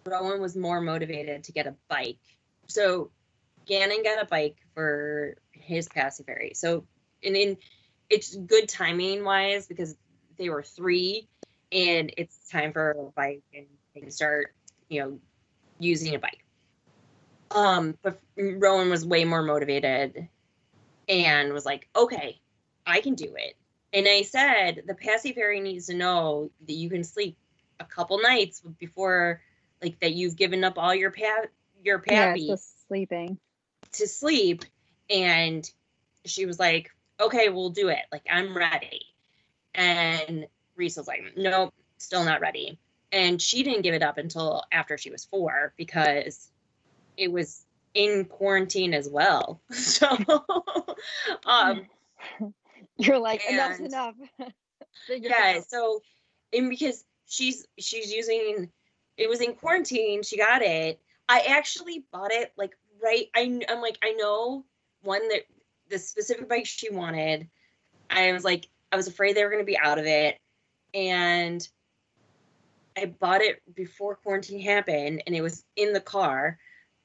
Rowan 0.05 0.41
was 0.41 0.55
more 0.55 0.81
motivated 0.81 1.43
to 1.43 1.51
get 1.51 1.67
a 1.67 1.75
bike. 1.88 2.17
So 2.67 3.12
Gannon 3.65 4.01
got 4.03 4.21
a 4.24 4.25
bike 4.25 4.57
for 4.74 5.36
his 5.51 5.86
his 5.86 5.88
pacifier. 5.89 6.50
So, 6.53 6.86
and 7.24 7.36
in 7.36 7.57
it's 8.10 8.36
good 8.36 8.68
timing 8.68 9.24
wise 9.24 9.68
because 9.68 9.96
they 10.38 10.50
were 10.50 10.63
three, 10.63 11.28
and 11.72 12.12
it's 12.18 12.38
time 12.50 12.74
for 12.74 12.92
a 12.92 13.04
bike 13.16 13.44
and 13.54 13.66
they 13.94 14.01
can 14.01 14.12
start, 14.12 14.54
you 14.89 15.01
know, 15.01 15.20
using 15.80 16.16
a 16.16 16.20
bike. 16.20 16.44
Um, 17.51 17.98
but 18.01 18.20
Rowan 18.38 18.89
was 18.89 19.06
way 19.06 19.25
more 19.25 19.42
motivated 19.42 20.28
and 21.08 21.54
was 21.54 21.66
like, 21.66 21.88
okay, 21.96 22.39
I 22.86 23.01
can 23.01 23.16
do 23.16 23.34
it. 23.36 23.56
And 23.92 24.08
I 24.08 24.22
said, 24.22 24.84
the 24.86 24.94
Passy 24.94 25.34
Fairy 25.34 25.60
needs 25.60 25.88
to 25.88 25.96
know 25.96 26.51
that 26.68 26.74
you 26.74 26.89
can 26.89 27.04
sleep 27.04 27.38
a 27.80 27.86
couple 27.86 28.20
nights 28.20 28.62
before, 28.78 29.42
like, 29.82 30.00
that 30.00 30.13
you've 30.13 30.36
given 30.36 30.63
up 30.63 30.78
all 30.78 30.94
your 30.94 31.12
pat 31.12 31.50
your 31.82 32.00
pappy 32.00 32.42
yeah, 32.42 32.56
sleeping 32.88 33.38
to 33.94 34.08
sleep. 34.08 34.66
And 35.10 35.70
she 36.25 36.46
was 36.46 36.60
like, 36.60 36.92
okay, 37.20 37.50
we'll 37.50 37.70
do 37.70 37.90
it. 37.90 38.00
Like, 38.12 38.24
I'm 38.30 38.56
ready. 38.56 39.02
And 39.76 40.48
Reese 40.76 40.98
was 40.98 41.08
like, 41.08 41.22
nope, 41.36 41.74
still 41.98 42.24
not 42.24 42.42
ready. 42.42 42.80
And 43.12 43.42
she 43.42 43.64
didn't 43.64 43.82
give 43.82 43.94
it 43.94 44.04
up 44.04 44.18
until 44.18 44.64
after 44.72 44.98
she 44.98 45.10
was 45.10 45.26
four 45.26 45.74
because 45.78 46.50
it 47.18 47.32
was 47.32 47.66
in 47.94 48.26
quarantine 48.26 48.94
as 48.94 49.10
well. 49.10 49.62
So, 49.72 50.08
um, 51.46 51.86
you're 52.98 53.20
like, 53.20 53.44
enough's 53.50 53.80
enough. 53.80 54.16
yeah. 55.10 55.60
So, 55.68 56.02
and 56.54 56.70
because 56.70 57.04
she's 57.28 57.66
she's 57.78 58.12
using, 58.12 58.70
it 59.18 59.30
was 59.30 59.42
in 59.42 59.54
quarantine. 59.54 60.24
She 60.24 60.38
got 60.38 60.62
it. 60.62 61.00
I 61.28 61.42
actually 61.42 62.06
bought 62.12 62.32
it 62.32 62.54
like 62.58 62.78
right. 63.04 63.28
I 63.36 63.62
I'm 63.70 63.82
like 63.82 63.98
I 64.04 64.12
know 64.14 64.66
one 65.02 65.28
that 65.30 65.44
the 65.89 66.00
specific 66.00 66.48
bike 66.48 66.65
she 66.65 66.89
wanted. 66.89 67.48
I 68.10 68.31
was 68.31 68.43
like 68.43 68.67
I 68.91 68.96
was 68.96 69.08
afraid 69.08 69.36
they 69.36 69.43
were 69.43 69.51
going 69.51 69.62
to 69.62 69.65
be 69.65 69.77
out 69.77 70.00
of 70.00 70.05
it, 70.05 70.38
and 70.93 71.67
I 72.98 73.05
bought 73.05 73.41
it 73.41 73.62
before 73.75 74.15
quarantine 74.15 74.62
happened, 74.62 75.24
and 75.25 75.36
it 75.36 75.41
was 75.41 75.63
in 75.75 75.93
the 75.93 76.01
car 76.01 76.58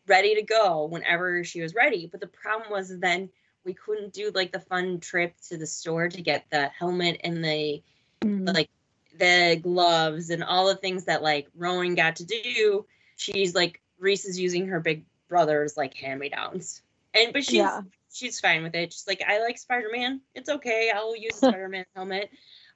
ready 0.07 0.35
to 0.35 0.43
go 0.43 0.87
whenever 0.87 1.45
she 1.45 1.61
was 1.61 1.75
ready. 1.75 2.09
But 2.11 2.21
the 2.21 2.27
problem 2.27 2.71
was 2.71 2.97
then 2.99 3.31
we 3.65 3.75
couldn't 3.75 4.13
do 4.13 4.31
like 4.35 4.53
the 4.53 4.61
fun 4.61 5.01
trip 5.01 5.35
to 5.49 5.57
the 5.57 5.67
store 5.67 6.09
to 6.09 6.23
get 6.23 6.47
the 6.51 6.69
helmet 6.69 7.21
and 7.25 7.45
the 7.45 7.83
mm. 8.21 8.55
like 8.55 8.71
the 9.19 9.59
gloves 9.63 10.31
and 10.31 10.43
all 10.45 10.67
the 10.67 10.77
things 10.77 11.05
that 11.05 11.23
like 11.23 11.49
Rowan 11.57 11.95
got 11.95 12.17
to 12.17 12.25
do. 12.25 12.87
She's 13.17 13.55
like 13.55 13.81
Reese 13.99 14.25
is 14.25 14.39
using 14.39 14.67
her 14.69 14.81
big 14.81 15.05
brother's 15.29 15.77
like 15.77 15.95
hand 15.95 16.21
me 16.21 16.29
downs. 16.29 16.83
And 17.15 17.33
but 17.33 17.45
she's 17.45 17.55
yeah. 17.55 17.83
She's 18.15 18.41
fine 18.41 18.63
with 18.63 18.75
it. 18.75 18.93
She's 18.93 19.07
like, 19.07 19.23
I 19.27 19.41
like 19.41 19.59
Spider 19.59 19.89
Man. 19.93 20.21
It's 20.35 20.49
okay. 20.49 20.91
I'll 20.95 21.17
use 21.17 21.35
Spider 21.37 21.69
Man 21.69 21.85
helmet. 21.95 22.31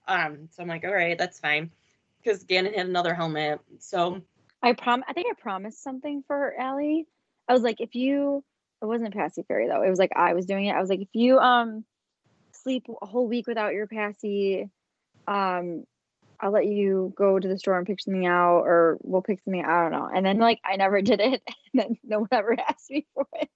Um, 0.07 0.49
so 0.51 0.63
I'm 0.63 0.69
like, 0.69 0.85
all 0.85 0.93
right, 0.93 1.19
that's 1.19 1.39
fine. 1.41 1.71
Because 2.23 2.45
Gannon 2.45 2.75
had 2.75 2.87
another 2.87 3.15
helmet. 3.15 3.61
So 3.79 4.21
I 4.63 4.73
prom 4.73 5.05
I 5.09 5.13
think 5.13 5.29
I 5.31 5.41
promised 5.41 5.83
something 5.83 6.25
for 6.27 6.55
Allie 6.59 7.07
I 7.49 7.55
was 7.55 7.63
like, 7.63 7.81
if 7.81 7.95
you, 7.95 8.45
it 8.83 8.87
wasn't 8.87 9.15
Passy 9.15 9.43
Fairy 9.49 9.69
though. 9.69 9.83
It 9.83 9.91
was 9.91 9.99
like 9.99 10.13
I 10.15 10.35
was 10.35 10.47
doing 10.47 10.67
it. 10.67 10.73
I 10.75 10.81
was 10.81 10.91
like, 10.91 11.01
if 11.01 11.09
you 11.15 11.39
um 11.39 11.85
sleep 12.53 12.85
a 13.01 13.07
whole 13.07 13.27
week 13.27 13.47
without 13.47 13.73
your 13.73 13.87
Passy, 13.87 14.69
um, 15.27 15.85
I'll 16.41 16.53
let 16.53 16.67
you 16.67 17.13
go 17.17 17.39
to 17.39 17.49
the 17.49 17.59
store 17.59 17.79
and 17.79 17.87
pick 17.87 18.01
something 18.01 18.27
out, 18.27 18.61
or 18.61 18.99
we'll 19.03 19.23
pick 19.23 19.41
something. 19.43 19.65
I 19.65 19.83
don't 19.83 19.93
know. 19.93 20.09
And 20.15 20.25
then 20.25 20.39
like 20.39 20.61
I 20.65 20.77
never 20.77 21.01
did 21.03 21.21
it, 21.21 21.43
and 21.73 21.83
then 21.83 21.99
no 22.05 22.21
one 22.21 22.29
ever 22.33 22.57
asked 22.69 22.91
me 22.91 23.07
for 23.15 23.27
it. 23.35 23.51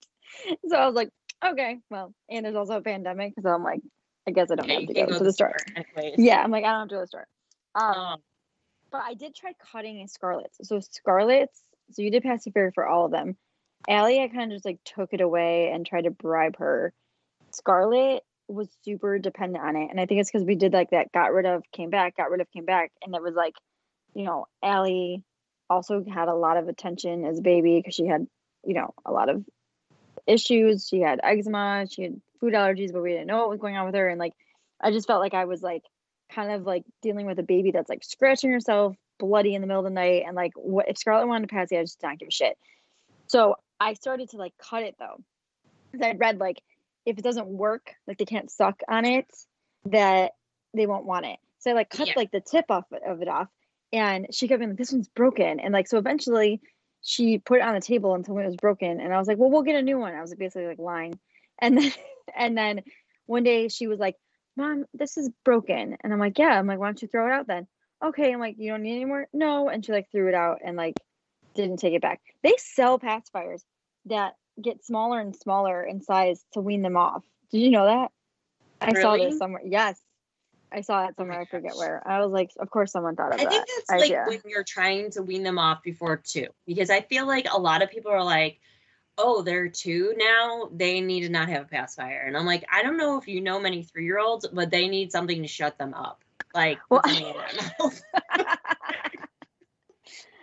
So 0.68 0.76
I 0.76 0.86
was 0.86 0.94
like, 0.94 1.10
okay, 1.44 1.78
well, 1.90 2.12
and 2.28 2.44
there's 2.44 2.56
also 2.56 2.76
a 2.76 2.82
pandemic, 2.82 3.34
so 3.42 3.48
I'm 3.48 3.62
like, 3.62 3.80
I 4.26 4.30
guess 4.30 4.50
I 4.50 4.54
don't 4.54 4.68
have 4.68 4.86
to 4.86 4.94
go, 4.94 5.06
go 5.06 5.18
to 5.18 5.24
the 5.24 5.32
store. 5.32 5.56
store. 5.58 6.12
Yeah, 6.16 6.42
I'm 6.42 6.50
like, 6.50 6.64
I 6.64 6.70
don't 6.72 6.80
have 6.80 6.88
to 6.88 6.94
go 6.94 7.00
to 7.00 7.04
the 7.04 7.06
store. 7.08 7.26
Um, 7.74 7.94
um, 7.94 8.18
but 8.90 9.02
I 9.04 9.14
did 9.14 9.34
try 9.34 9.52
cutting 9.72 10.06
Scarlet's. 10.06 10.58
So 10.62 10.80
Scarlet's, 10.80 11.58
so 11.90 12.02
you 12.02 12.10
did 12.10 12.22
Passy 12.22 12.50
Fairy 12.50 12.70
for 12.74 12.86
all 12.86 13.06
of 13.06 13.10
them. 13.10 13.36
Allie, 13.88 14.20
I 14.20 14.28
kind 14.28 14.52
of 14.52 14.56
just 14.56 14.64
like 14.64 14.78
took 14.84 15.12
it 15.12 15.20
away 15.20 15.70
and 15.70 15.84
tried 15.84 16.02
to 16.02 16.10
bribe 16.10 16.56
her. 16.58 16.92
Scarlet 17.52 18.22
was 18.48 18.68
super 18.84 19.18
dependent 19.18 19.64
on 19.64 19.76
it. 19.76 19.88
And 19.90 20.00
I 20.00 20.06
think 20.06 20.20
it's 20.20 20.30
because 20.30 20.46
we 20.46 20.54
did 20.54 20.72
like 20.72 20.90
that 20.90 21.10
got 21.12 21.32
rid 21.32 21.46
of, 21.46 21.64
came 21.72 21.90
back, 21.90 22.16
got 22.16 22.30
rid 22.30 22.40
of, 22.40 22.50
came 22.52 22.64
back. 22.64 22.92
And 23.02 23.14
it 23.14 23.22
was 23.22 23.34
like, 23.34 23.54
you 24.14 24.24
know, 24.24 24.46
Allie 24.62 25.24
also 25.68 26.04
had 26.04 26.28
a 26.28 26.34
lot 26.34 26.58
of 26.58 26.68
attention 26.68 27.24
as 27.24 27.38
a 27.38 27.42
baby 27.42 27.78
because 27.78 27.94
she 27.94 28.06
had, 28.06 28.26
you 28.64 28.74
know, 28.74 28.94
a 29.04 29.10
lot 29.10 29.30
of 29.30 29.44
issues. 30.26 30.88
She 30.88 31.00
had 31.00 31.20
eczema, 31.22 31.86
she 31.88 32.02
had 32.02 32.20
food 32.40 32.54
allergies, 32.54 32.92
but 32.92 33.02
we 33.02 33.12
didn't 33.12 33.26
know 33.26 33.38
what 33.38 33.50
was 33.50 33.60
going 33.60 33.76
on 33.76 33.86
with 33.86 33.94
her. 33.94 34.08
And 34.08 34.18
like, 34.18 34.34
I 34.80 34.90
just 34.90 35.06
felt 35.06 35.20
like 35.20 35.34
I 35.34 35.44
was 35.44 35.62
like 35.62 35.84
kind 36.30 36.52
of 36.52 36.66
like 36.66 36.84
dealing 37.02 37.26
with 37.26 37.38
a 37.38 37.44
baby 37.44 37.70
that's 37.70 37.88
like 37.88 38.04
scratching 38.04 38.50
herself, 38.50 38.96
bloody 39.18 39.54
in 39.54 39.60
the 39.60 39.66
middle 39.66 39.84
of 39.84 39.90
the 39.90 39.94
night. 39.94 40.24
And 40.26 40.34
like, 40.34 40.52
what 40.56 40.88
if 40.88 40.98
Scarlett 40.98 41.28
wanted 41.28 41.48
to 41.48 41.54
pass 41.54 41.72
I 41.72 41.82
just 41.82 42.00
did 42.00 42.06
not 42.06 42.18
give 42.18 42.28
a 42.28 42.32
shit. 42.32 42.56
So 43.26 43.56
I 43.78 43.94
started 43.94 44.30
to 44.30 44.36
like 44.36 44.54
cut 44.58 44.82
it 44.82 44.96
though. 44.98 45.22
I 46.02 46.12
read 46.12 46.38
like 46.38 46.62
if 47.04 47.18
it 47.18 47.24
doesn't 47.24 47.48
work, 47.48 47.94
like 48.06 48.18
they 48.18 48.24
can't 48.24 48.50
suck 48.50 48.80
on 48.88 49.04
it, 49.04 49.26
that 49.86 50.32
they 50.74 50.86
won't 50.86 51.04
want 51.04 51.26
it. 51.26 51.38
So 51.58 51.70
I 51.70 51.74
like 51.74 51.90
cut 51.90 52.08
yeah. 52.08 52.14
like 52.16 52.30
the 52.30 52.40
tip 52.40 52.66
off 52.70 52.84
of 53.06 53.22
it 53.22 53.28
off. 53.28 53.48
And 53.92 54.28
she 54.32 54.48
kept 54.48 54.60
being 54.60 54.70
like, 54.70 54.78
this 54.78 54.92
one's 54.92 55.08
broken. 55.08 55.60
And 55.60 55.72
like 55.72 55.86
so 55.86 55.98
eventually 55.98 56.60
she 57.02 57.38
put 57.38 57.58
it 57.58 57.62
on 57.62 57.74
the 57.74 57.80
table 57.80 58.14
until 58.14 58.38
it 58.38 58.46
was 58.46 58.56
broken. 58.56 59.00
And 59.00 59.12
I 59.12 59.18
was 59.18 59.28
like, 59.28 59.38
well, 59.38 59.50
we'll 59.50 59.62
get 59.62 59.76
a 59.76 59.82
new 59.82 59.98
one. 59.98 60.14
I 60.14 60.20
was 60.20 60.34
basically 60.34 60.66
like 60.66 60.78
lying. 60.78 61.18
And 61.58 61.78
then 61.78 61.92
and 62.36 62.58
then 62.58 62.82
one 63.26 63.44
day 63.44 63.68
she 63.68 63.86
was 63.86 64.00
like, 64.00 64.16
Mom, 64.56 64.84
this 64.94 65.16
is 65.16 65.30
broken. 65.44 65.96
And 66.02 66.12
I'm 66.12 66.18
like, 66.18 66.38
Yeah. 66.38 66.58
I'm 66.58 66.66
like, 66.66 66.78
why 66.78 66.86
don't 66.86 67.00
you 67.02 67.06
throw 67.06 67.28
it 67.28 67.32
out 67.32 67.46
then? 67.46 67.68
Okay. 68.02 68.32
I'm 68.32 68.40
like, 68.40 68.56
you 68.58 68.70
don't 68.70 68.82
need 68.82 68.96
any 68.96 69.04
more? 69.04 69.28
No. 69.32 69.68
And 69.68 69.84
she 69.84 69.92
like 69.92 70.10
threw 70.10 70.28
it 70.28 70.34
out 70.34 70.58
and 70.64 70.76
like 70.76 70.98
didn't 71.54 71.76
take 71.76 71.94
it 71.94 72.02
back. 72.02 72.20
They 72.42 72.54
sell 72.58 72.98
pacifiers 72.98 73.62
that 74.06 74.34
get 74.60 74.84
smaller 74.84 75.20
and 75.20 75.36
smaller 75.36 75.84
in 75.84 76.00
size 76.00 76.44
to 76.54 76.60
wean 76.60 76.82
them 76.82 76.96
off. 76.96 77.24
Did 77.50 77.58
you 77.58 77.70
know 77.70 77.84
that? 77.84 78.10
I 78.80 78.86
really? 78.86 79.02
saw 79.02 79.16
this 79.16 79.38
somewhere. 79.38 79.62
Yes. 79.64 80.00
I 80.72 80.80
saw 80.80 81.04
it 81.04 81.10
oh 81.10 81.14
somewhere. 81.22 81.38
Oh 81.38 81.42
I 81.42 81.44
forget 81.46 81.76
where. 81.76 82.02
I 82.06 82.20
was 82.20 82.32
like, 82.32 82.50
of 82.58 82.70
course, 82.70 82.92
someone 82.92 83.16
thought 83.16 83.34
of 83.34 83.40
I 83.40 83.44
that. 83.44 83.48
I 83.48 83.50
think 83.50 83.66
that's 83.76 83.90
idea. 84.02 84.24
like 84.26 84.28
when 84.28 84.40
you're 84.46 84.64
trying 84.64 85.10
to 85.12 85.22
wean 85.22 85.42
them 85.42 85.58
off 85.58 85.82
before 85.82 86.16
two, 86.16 86.48
because 86.66 86.90
I 86.90 87.00
feel 87.02 87.26
like 87.26 87.46
a 87.52 87.60
lot 87.60 87.82
of 87.82 87.90
people 87.90 88.12
are 88.12 88.24
like, 88.24 88.58
"Oh, 89.18 89.42
they're 89.42 89.68
two 89.68 90.14
now. 90.16 90.70
They 90.72 91.00
need 91.00 91.22
to 91.22 91.28
not 91.28 91.48
have 91.48 91.62
a 91.62 91.66
pacifier," 91.66 92.20
and 92.20 92.36
I'm 92.36 92.46
like, 92.46 92.64
I 92.72 92.82
don't 92.82 92.96
know 92.96 93.18
if 93.18 93.28
you 93.28 93.40
know 93.40 93.60
many 93.60 93.82
three 93.82 94.04
year 94.04 94.18
olds, 94.18 94.46
but 94.52 94.70
they 94.70 94.88
need 94.88 95.12
something 95.12 95.42
to 95.42 95.48
shut 95.48 95.78
them 95.78 95.94
up. 95.94 96.24
Like, 96.54 96.78
well, 96.88 97.02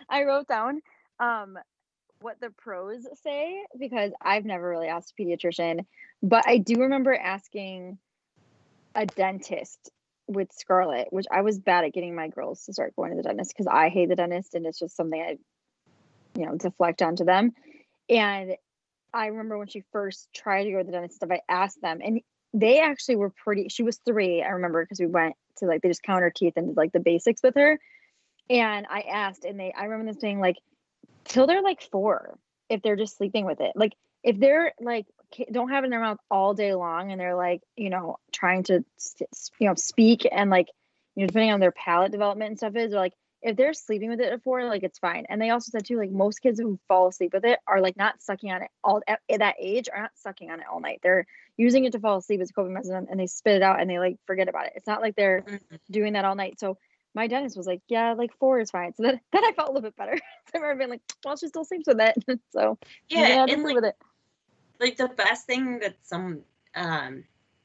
I 0.08 0.24
wrote 0.24 0.48
down 0.48 0.82
um 1.18 1.58
what 2.20 2.40
the 2.40 2.50
pros 2.50 3.06
say 3.22 3.64
because 3.78 4.12
I've 4.20 4.44
never 4.44 4.68
really 4.68 4.88
asked 4.88 5.14
a 5.18 5.22
pediatrician, 5.22 5.86
but 6.22 6.46
I 6.46 6.58
do 6.58 6.82
remember 6.82 7.14
asking 7.14 7.98
a 8.94 9.06
dentist 9.06 9.90
with 10.30 10.52
Scarlet, 10.52 11.08
which 11.10 11.26
I 11.30 11.42
was 11.42 11.58
bad 11.58 11.84
at 11.84 11.92
getting 11.92 12.14
my 12.14 12.28
girls 12.28 12.64
to 12.64 12.72
start 12.72 12.94
going 12.96 13.10
to 13.10 13.16
the 13.16 13.22
dentist 13.22 13.52
because 13.52 13.66
I 13.66 13.88
hate 13.88 14.08
the 14.08 14.16
dentist 14.16 14.54
and 14.54 14.66
it's 14.66 14.78
just 14.78 14.96
something 14.96 15.20
I, 15.20 15.38
you 16.38 16.46
know, 16.46 16.56
deflect 16.56 17.02
onto 17.02 17.24
them. 17.24 17.52
And 18.08 18.56
I 19.12 19.26
remember 19.26 19.58
when 19.58 19.68
she 19.68 19.82
first 19.92 20.28
tried 20.34 20.64
to 20.64 20.70
go 20.70 20.78
to 20.78 20.84
the 20.84 20.92
dentist 20.92 21.16
stuff, 21.16 21.30
I 21.32 21.40
asked 21.48 21.82
them 21.82 22.00
and 22.02 22.20
they 22.52 22.80
actually 22.80 23.16
were 23.16 23.30
pretty, 23.30 23.68
she 23.68 23.82
was 23.82 23.98
three, 24.04 24.42
I 24.42 24.48
remember, 24.50 24.84
because 24.84 25.00
we 25.00 25.06
went 25.06 25.34
to 25.58 25.66
like, 25.66 25.82
they 25.82 25.88
just 25.88 26.02
count 26.02 26.22
her 26.22 26.32
teeth 26.34 26.54
and 26.56 26.68
did 26.68 26.76
like 26.76 26.92
the 26.92 27.00
basics 27.00 27.42
with 27.42 27.54
her. 27.56 27.78
And 28.48 28.86
I 28.90 29.02
asked, 29.02 29.44
and 29.44 29.58
they, 29.58 29.72
I 29.72 29.84
remember 29.84 30.12
them 30.12 30.20
saying, 30.20 30.40
like, 30.40 30.56
till 31.24 31.46
they're 31.46 31.62
like 31.62 31.82
four 31.82 32.38
if 32.68 32.82
they're 32.82 32.96
just 32.96 33.16
sleeping 33.16 33.44
with 33.44 33.60
it. 33.60 33.72
Like 33.74 33.94
if 34.22 34.38
they're 34.38 34.72
like 34.80 35.06
don't 35.50 35.70
have 35.70 35.84
it 35.84 35.86
in 35.86 35.90
their 35.90 36.00
mouth 36.00 36.18
all 36.30 36.54
day 36.54 36.74
long 36.74 37.12
and 37.12 37.20
they're 37.20 37.36
like 37.36 37.62
you 37.76 37.90
know 37.90 38.16
trying 38.32 38.62
to 38.62 38.84
you 39.58 39.68
know 39.68 39.74
speak 39.74 40.26
and 40.30 40.50
like 40.50 40.68
you 41.14 41.22
know 41.22 41.26
depending 41.26 41.52
on 41.52 41.60
their 41.60 41.72
palate 41.72 42.12
development 42.12 42.50
and 42.50 42.58
stuff 42.58 42.76
is 42.76 42.92
like 42.92 43.12
if 43.42 43.56
they're 43.56 43.72
sleeping 43.72 44.10
with 44.10 44.20
it 44.20 44.32
at 44.32 44.42
four 44.42 44.64
like 44.64 44.82
it's 44.82 44.98
fine 44.98 45.24
and 45.28 45.40
they 45.40 45.50
also 45.50 45.70
said 45.70 45.84
too 45.84 45.96
like 45.96 46.10
most 46.10 46.40
kids 46.40 46.60
who 46.60 46.78
fall 46.88 47.08
asleep 47.08 47.32
with 47.32 47.44
it 47.44 47.58
are 47.66 47.80
like 47.80 47.96
not 47.96 48.20
sucking 48.20 48.50
on 48.50 48.62
it 48.62 48.70
all 48.84 49.00
at, 49.06 49.20
that 49.38 49.54
age 49.58 49.88
are 49.92 50.02
not 50.02 50.10
sucking 50.16 50.50
on 50.50 50.60
it 50.60 50.66
all 50.70 50.80
night 50.80 51.00
they're 51.02 51.26
using 51.56 51.84
it 51.84 51.92
to 51.92 52.00
fall 52.00 52.18
asleep 52.18 52.40
as 52.40 52.50
a 52.50 52.52
coping 52.52 52.72
mechanism 52.72 53.06
and 53.10 53.18
they 53.18 53.26
spit 53.26 53.56
it 53.56 53.62
out 53.62 53.80
and 53.80 53.88
they 53.88 53.98
like 53.98 54.16
forget 54.26 54.48
about 54.48 54.66
it 54.66 54.72
it's 54.76 54.86
not 54.86 55.00
like 55.00 55.14
they're 55.16 55.42
mm-hmm. 55.42 55.76
doing 55.90 56.14
that 56.14 56.24
all 56.24 56.34
night 56.34 56.58
so 56.58 56.76
my 57.14 57.26
dentist 57.26 57.56
was 57.56 57.66
like, 57.66 57.82
yeah, 57.88 58.12
like 58.12 58.30
four 58.38 58.60
is 58.60 58.70
fine. 58.70 58.94
So 58.94 59.02
then, 59.02 59.20
then 59.32 59.44
I 59.44 59.52
felt 59.52 59.68
a 59.68 59.72
little 59.72 59.88
bit 59.88 59.96
better. 59.96 60.16
so 60.46 60.52
I 60.54 60.58
remember 60.58 60.78
being 60.78 60.90
like, 60.90 61.02
well, 61.24 61.36
she 61.36 61.48
still 61.48 61.64
sleeps 61.64 61.86
with 61.86 62.00
it. 62.00 62.40
so 62.50 62.78
yeah, 63.08 63.46
and 63.48 63.62
like, 63.62 63.74
with 63.74 63.84
it. 63.84 63.96
Like 64.80 64.96
the 64.96 65.08
best 65.08 65.46
thing 65.46 65.78
that 65.80 65.96
some, 66.02 66.40
um, 66.74 67.24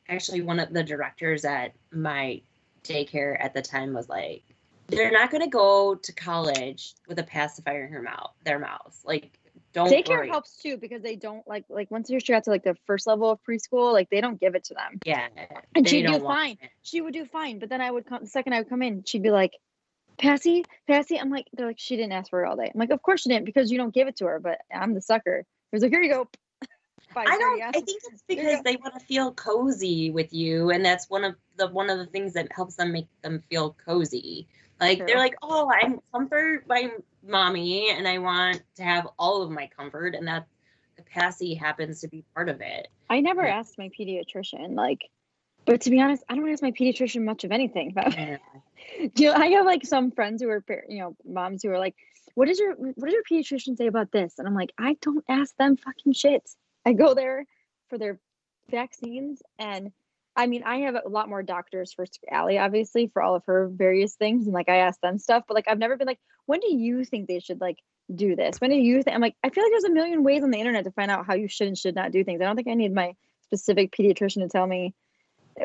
actually 0.10 0.41
one 0.41 0.60
of 0.60 0.74
the 0.74 0.84
directors 0.84 1.45
at 1.45 1.74
my 1.91 2.41
daycare 2.84 3.38
at 3.43 3.53
the 3.53 3.62
time 3.62 3.93
was 3.93 4.10
like, 4.10 4.43
they're 4.88 5.12
not 5.12 5.31
going 5.31 5.43
to 5.43 5.50
go 5.50 5.95
to 5.95 6.13
college 6.13 6.93
with 7.07 7.17
a 7.17 7.24
pacifier 7.24 7.86
in 7.86 7.91
her 7.91 8.01
mouth, 8.01 8.31
their 8.43 8.60
mouth. 8.60 9.00
Like, 9.03 9.39
Don't 9.74 9.89
Daycare 9.89 10.17
worry. 10.17 10.29
helps 10.29 10.57
too 10.57 10.77
because 10.77 11.01
they 11.01 11.15
don't 11.15 11.45
like 11.48 11.65
like 11.69 11.89
once 11.89 12.10
you're 12.10 12.22
got 12.22 12.43
to 12.43 12.51
like 12.51 12.63
the 12.63 12.75
first 12.86 13.07
level 13.07 13.31
of 13.31 13.39
preschool, 13.43 13.91
like 13.93 14.10
they 14.12 14.22
don't 14.22 14.39
give 14.39 14.53
it 14.53 14.63
to 14.65 14.75
them. 14.75 15.00
Yeah. 15.03 15.27
And 15.74 15.88
she'd 15.89 16.05
do 16.05 16.19
fine. 16.19 16.57
it. 16.62 16.69
She 16.84 17.01
would 17.01 17.13
do 17.13 17.25
fine, 17.25 17.57
but 17.60 17.69
then 17.69 17.81
I 17.81 17.89
would 17.89 18.05
come 18.05 18.22
the 18.22 18.27
second 18.27 18.53
I 18.53 18.60
would 18.60 18.69
come 18.69 18.84
in, 18.84 19.03
she'd 19.05 19.24
be 19.24 19.31
like, 19.31 19.53
"Passy, 20.19 20.63
Passy." 20.88 21.19
I'm 21.19 21.31
like, 21.31 21.48
they're 21.53 21.67
like, 21.67 21.79
she 21.79 21.95
didn't 21.95 22.13
ask 22.13 22.29
for 22.29 22.45
it 22.45 22.48
all 22.48 22.55
day. 22.55 22.69
I'm 22.72 22.79
like, 22.79 22.91
of 22.91 23.01
course 23.01 23.22
she 23.22 23.29
didn't 23.29 23.45
because 23.45 23.72
you 23.72 23.77
don't 23.79 23.93
give 23.93 24.07
it 24.07 24.17
to 24.17 24.25
her. 24.25 24.39
But 24.39 24.60
I'm 24.74 24.93
the 24.93 25.01
sucker. 25.01 25.43
He 25.72 25.75
was 25.75 25.81
like, 25.81 25.91
here 25.91 26.03
you 26.03 26.12
go. 26.12 26.29
Five 27.15 27.29
I 27.29 27.38
don't. 27.38 27.62
I 27.63 27.72
think 27.72 28.01
it's 28.12 28.24
because 28.27 28.62
they 28.63 28.75
want 28.75 28.93
to 28.93 29.00
feel 29.00 29.31
cozy 29.31 30.12
with 30.12 30.34
you, 30.34 30.72
and 30.72 30.84
that's 30.84 31.10
one 31.10 31.24
of 31.24 31.36
the 31.55 31.69
one 31.69 31.89
of 31.89 31.98
the 31.98 32.05
things 32.07 32.34
that 32.34 32.51
helps 32.51 32.75
them 32.75 32.91
make 32.91 33.07
them 33.22 33.41
feel 33.50 33.74
cozy. 33.86 34.50
Like 34.81 35.07
they're 35.07 35.17
like, 35.17 35.38
oh, 35.41 35.72
I'm 35.72 36.01
comfort 36.12 36.67
by 36.67 36.89
mommy, 37.25 37.89
and 37.89 38.05
I 38.05 38.17
want 38.17 38.63
to 38.75 38.84
have 38.84 39.07
all 39.17 39.41
of 39.41 39.50
my 39.50 39.67
comfort, 39.67 40.13
and 40.13 40.27
that 40.27 40.45
the 40.98 41.03
passy 41.03 41.53
happens 41.53 42.01
to 42.01 42.10
be 42.10 42.25
part 42.34 42.50
of 42.50 42.60
it. 42.60 42.89
I 43.10 43.22
never 43.22 43.45
Yeah. 43.45 43.60
asked 43.60 43.77
my 43.77 43.89
pediatrician 43.98 44.75
like, 44.75 45.10
but 45.63 45.79
to 45.81 45.91
be 45.91 46.01
honest, 46.01 46.22
I 46.27 46.36
don't 46.36 46.50
ask 46.50 46.62
my 46.62 46.72
pediatrician 46.72 47.24
much 47.24 47.45
of 47.45 47.53
anything. 47.53 47.93
But 47.95 48.13
Yeah. 48.13 48.38
you 49.15 49.29
know, 49.29 49.36
I 49.36 49.48
have 49.51 49.65
like 49.65 49.86
some 49.86 50.12
friends 50.12 50.41
who 50.41 50.50
are, 50.50 50.62
you 50.89 51.00
know, 51.00 51.15
moms 51.24 51.63
who 51.63 51.69
are 51.69 51.79
like, 51.79 51.95
"What 52.34 52.50
does 52.50 52.60
your 52.60 52.75
what 52.75 53.05
does 53.05 53.13
your 53.13 53.24
pediatrician 53.24 53.77
say 53.77 53.88
about 53.88 54.12
this?" 54.12 54.38
And 54.38 54.50
I'm 54.50 54.53
like, 54.53 54.74
I 54.77 54.98
don't 55.01 55.24
ask 55.29 55.55
them 55.55 55.77
fucking 55.77 56.12
shit. 56.12 56.43
I 56.85 56.93
go 56.93 57.13
there 57.13 57.45
for 57.89 57.97
their 57.97 58.19
vaccines, 58.69 59.41
and 59.59 59.91
I 60.35 60.47
mean, 60.47 60.63
I 60.63 60.77
have 60.79 60.95
a 60.95 61.09
lot 61.09 61.29
more 61.29 61.43
doctors 61.43 61.93
for 61.93 62.05
Allie, 62.29 62.57
obviously, 62.57 63.07
for 63.07 63.21
all 63.21 63.35
of 63.35 63.45
her 63.45 63.67
various 63.67 64.15
things, 64.15 64.45
and 64.45 64.53
like 64.53 64.69
I 64.69 64.77
ask 64.77 64.99
them 65.01 65.17
stuff. 65.17 65.43
But 65.47 65.55
like, 65.55 65.67
I've 65.67 65.79
never 65.79 65.95
been 65.97 66.07
like, 66.07 66.19
when 66.45 66.59
do 66.59 66.75
you 66.75 67.05
think 67.05 67.27
they 67.27 67.39
should 67.39 67.61
like 67.61 67.79
do 68.13 68.35
this? 68.35 68.59
When 68.59 68.69
do 68.69 68.75
you 68.75 69.01
think? 69.01 69.15
I'm 69.15 69.21
like, 69.21 69.35
I 69.43 69.49
feel 69.49 69.63
like 69.63 69.71
there's 69.71 69.85
a 69.85 69.91
million 69.91 70.23
ways 70.23 70.43
on 70.43 70.51
the 70.51 70.59
internet 70.59 70.83
to 70.83 70.91
find 70.91 71.09
out 71.09 71.25
how 71.25 71.35
you 71.35 71.47
should 71.47 71.67
and 71.67 71.77
should 71.77 71.95
not 71.95 72.11
do 72.11 72.23
things. 72.23 72.41
I 72.41 72.45
don't 72.45 72.55
think 72.55 72.67
I 72.67 72.73
need 72.73 72.93
my 72.93 73.15
specific 73.43 73.95
pediatrician 73.95 74.41
to 74.41 74.49
tell 74.49 74.67
me. 74.67 74.93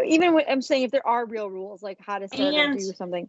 Even 0.06 0.34
when 0.34 0.44
I'm 0.48 0.62
saying 0.62 0.84
if 0.84 0.92
there 0.92 1.06
are 1.06 1.26
real 1.26 1.50
rules, 1.50 1.82
like 1.82 1.98
how 2.00 2.18
to 2.18 2.28
start 2.28 2.54
or 2.54 2.72
do 2.72 2.80
something. 2.80 3.28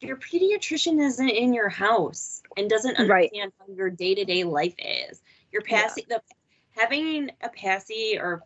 Your 0.00 0.16
pediatrician 0.16 0.98
isn't 1.04 1.28
in 1.28 1.52
your 1.52 1.68
house 1.68 2.42
and 2.56 2.70
doesn't 2.70 2.98
Right. 2.98 3.30
understand 3.30 3.52
how 3.58 3.66
your 3.74 3.90
day 3.90 4.14
to 4.14 4.24
day 4.24 4.44
life 4.44 4.74
is. 4.78 5.20
Your 5.52 5.62
Yeah. 5.68 5.82
passy, 5.82 6.06
the 6.08 6.22
having 6.76 7.30
a 7.42 7.48
passy 7.48 8.18
or 8.18 8.42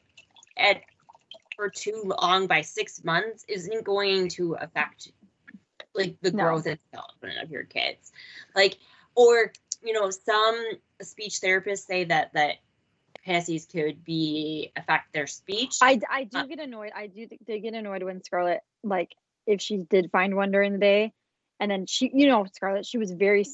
at 0.57 0.83
for 1.57 1.69
too 1.69 2.13
long 2.21 2.47
by 2.47 2.61
six 2.63 3.05
months 3.05 3.45
isn't 3.49 3.85
going 3.85 4.29
to 4.29 4.55
affect 4.55 5.13
like 5.95 6.17
the 6.21 6.33
No. 6.33 6.45
growth 6.45 6.67
and 6.67 6.79
development 6.91 7.43
of 7.43 7.51
your 7.51 7.65
kids. 7.65 8.13
Like, 8.55 8.79
or 9.15 9.53
you 9.83 9.93
know, 9.93 10.11
some 10.11 10.61
speech 11.03 11.35
therapists 11.41 11.87
say 11.87 12.05
that 12.05 12.33
that 12.35 12.57
passies 13.27 13.71
could 13.71 14.05
be 14.05 14.73
affect 14.77 15.13
their 15.13 15.27
speech. 15.27 15.77
I, 15.83 16.01
I 16.11 16.25
do 16.25 16.39
Uh, 16.39 16.47
get 16.47 16.59
annoyed. 16.61 16.93
I 16.95 17.07
do 17.07 17.27
did 17.47 17.63
get 17.63 17.75
annoyed 17.75 18.03
when 18.03 18.23
Scarlett, 18.23 18.61
like, 18.83 19.15
if 19.47 19.61
she 19.61 19.79
did 19.79 20.11
find 20.11 20.35
one 20.37 20.51
during 20.51 20.73
the 20.73 20.79
day, 20.79 21.13
and 21.61 21.71
then 21.71 21.87
she, 21.87 22.11
you 22.13 22.27
know, 22.29 22.47
Scarlett, 22.53 22.87
she 22.87 22.99
was 22.99 23.13
very 23.13 23.45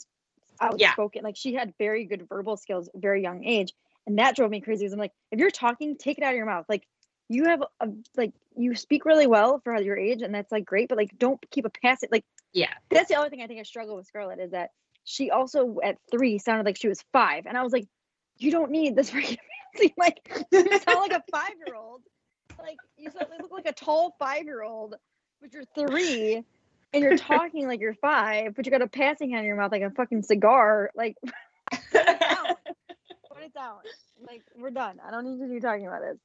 outspoken. 0.61 1.23
Like, 1.23 1.37
she 1.37 1.55
had 1.55 1.75
very 1.79 2.05
good 2.05 2.29
verbal 2.29 2.57
skills, 2.57 2.89
at 2.89 3.01
very 3.01 3.23
young 3.23 3.45
age, 3.45 3.73
and 4.11 4.19
that 4.19 4.35
drove 4.35 4.51
me 4.51 4.61
crazy. 4.61 4.85
Because 4.85 4.93
I'm 4.93 4.99
like, 4.99 5.13
if 5.31 5.39
you're 5.39 5.51
talking, 5.51 5.97
take 5.97 6.19
it 6.19 6.25
out 6.25 6.33
of 6.33 6.37
your 6.37 6.47
mouth. 6.47 6.67
Like, 6.69 6.85
you 7.29 7.45
have 7.45 7.63
a 7.79 7.89
like, 8.17 8.33
you 8.57 8.75
speak 8.75 9.05
really 9.05 9.29
well 9.29 9.61
for 9.63 9.81
your 9.81 9.97
age, 9.97 10.23
and 10.23 10.35
that's 10.35 10.51
like 10.51 10.65
great. 10.65 10.89
But 10.89 10.99
like, 10.99 11.17
don't 11.17 11.41
keep 11.51 11.65
a 11.65 11.71
passive. 11.71 12.09
Like, 12.11 12.25
yeah, 12.53 12.73
that's 12.91 13.09
the 13.09 13.15
other 13.15 13.31
thing 13.31 13.41
I 13.41 13.47
think 13.47 13.61
I 13.61 13.63
struggle 13.63 13.95
with 13.95 14.07
Scarlett 14.09 14.41
is 14.41 14.51
that 14.51 14.71
she 15.05 15.31
also 15.31 15.79
at 15.83 15.97
three 16.11 16.39
sounded 16.39 16.67
like 16.67 16.77
she 16.77 16.89
was 16.89 17.05
five, 17.13 17.47
and 17.47 17.57
I 17.57 17.63
was 17.63 17.73
like, 17.73 17.87
you 18.37 18.51
don't 18.51 18.73
need 18.73 18.97
this 18.97 19.11
freaking 19.13 19.39
fancy. 19.75 19.95
Like 19.97 20.47
you 20.51 20.79
sound 20.81 20.99
like 20.99 21.13
a 21.13 21.23
five 21.31 21.53
year 21.65 21.77
old. 21.77 22.03
Like 22.59 22.79
you 22.99 23.11
sound, 23.13 23.29
look 23.41 23.53
like 23.53 23.67
a 23.67 23.73
tall 23.73 24.17
five 24.19 24.43
year 24.43 24.63
old, 24.65 24.97
but 25.41 25.53
you're 25.53 25.63
three, 25.77 26.43
and 26.93 27.03
you're 27.05 27.17
talking 27.17 27.69
like 27.69 27.79
you're 27.79 27.95
five, 27.95 28.57
but 28.57 28.67
you 28.67 28.73
got 28.73 28.83
a 28.83 28.89
passing 28.89 29.31
hand 29.31 29.41
in 29.43 29.47
your 29.47 29.57
mouth 29.57 29.71
like 29.71 29.83
a 29.83 29.91
fucking 29.91 30.25
cigar. 30.25 30.91
Like 30.97 31.17
put 33.41 33.47
it 33.47 33.55
down. 33.55 33.77
Put 33.77 33.87
it 33.87 33.91
down. 33.93 34.27
Like 34.29 34.43
we're 34.57 34.71
done. 34.71 35.01
I 35.07 35.11
don't 35.11 35.25
need 35.25 35.45
to 35.45 35.53
be 35.53 35.61
talking 35.61 35.87
about 35.87 36.03
this. 36.03 36.19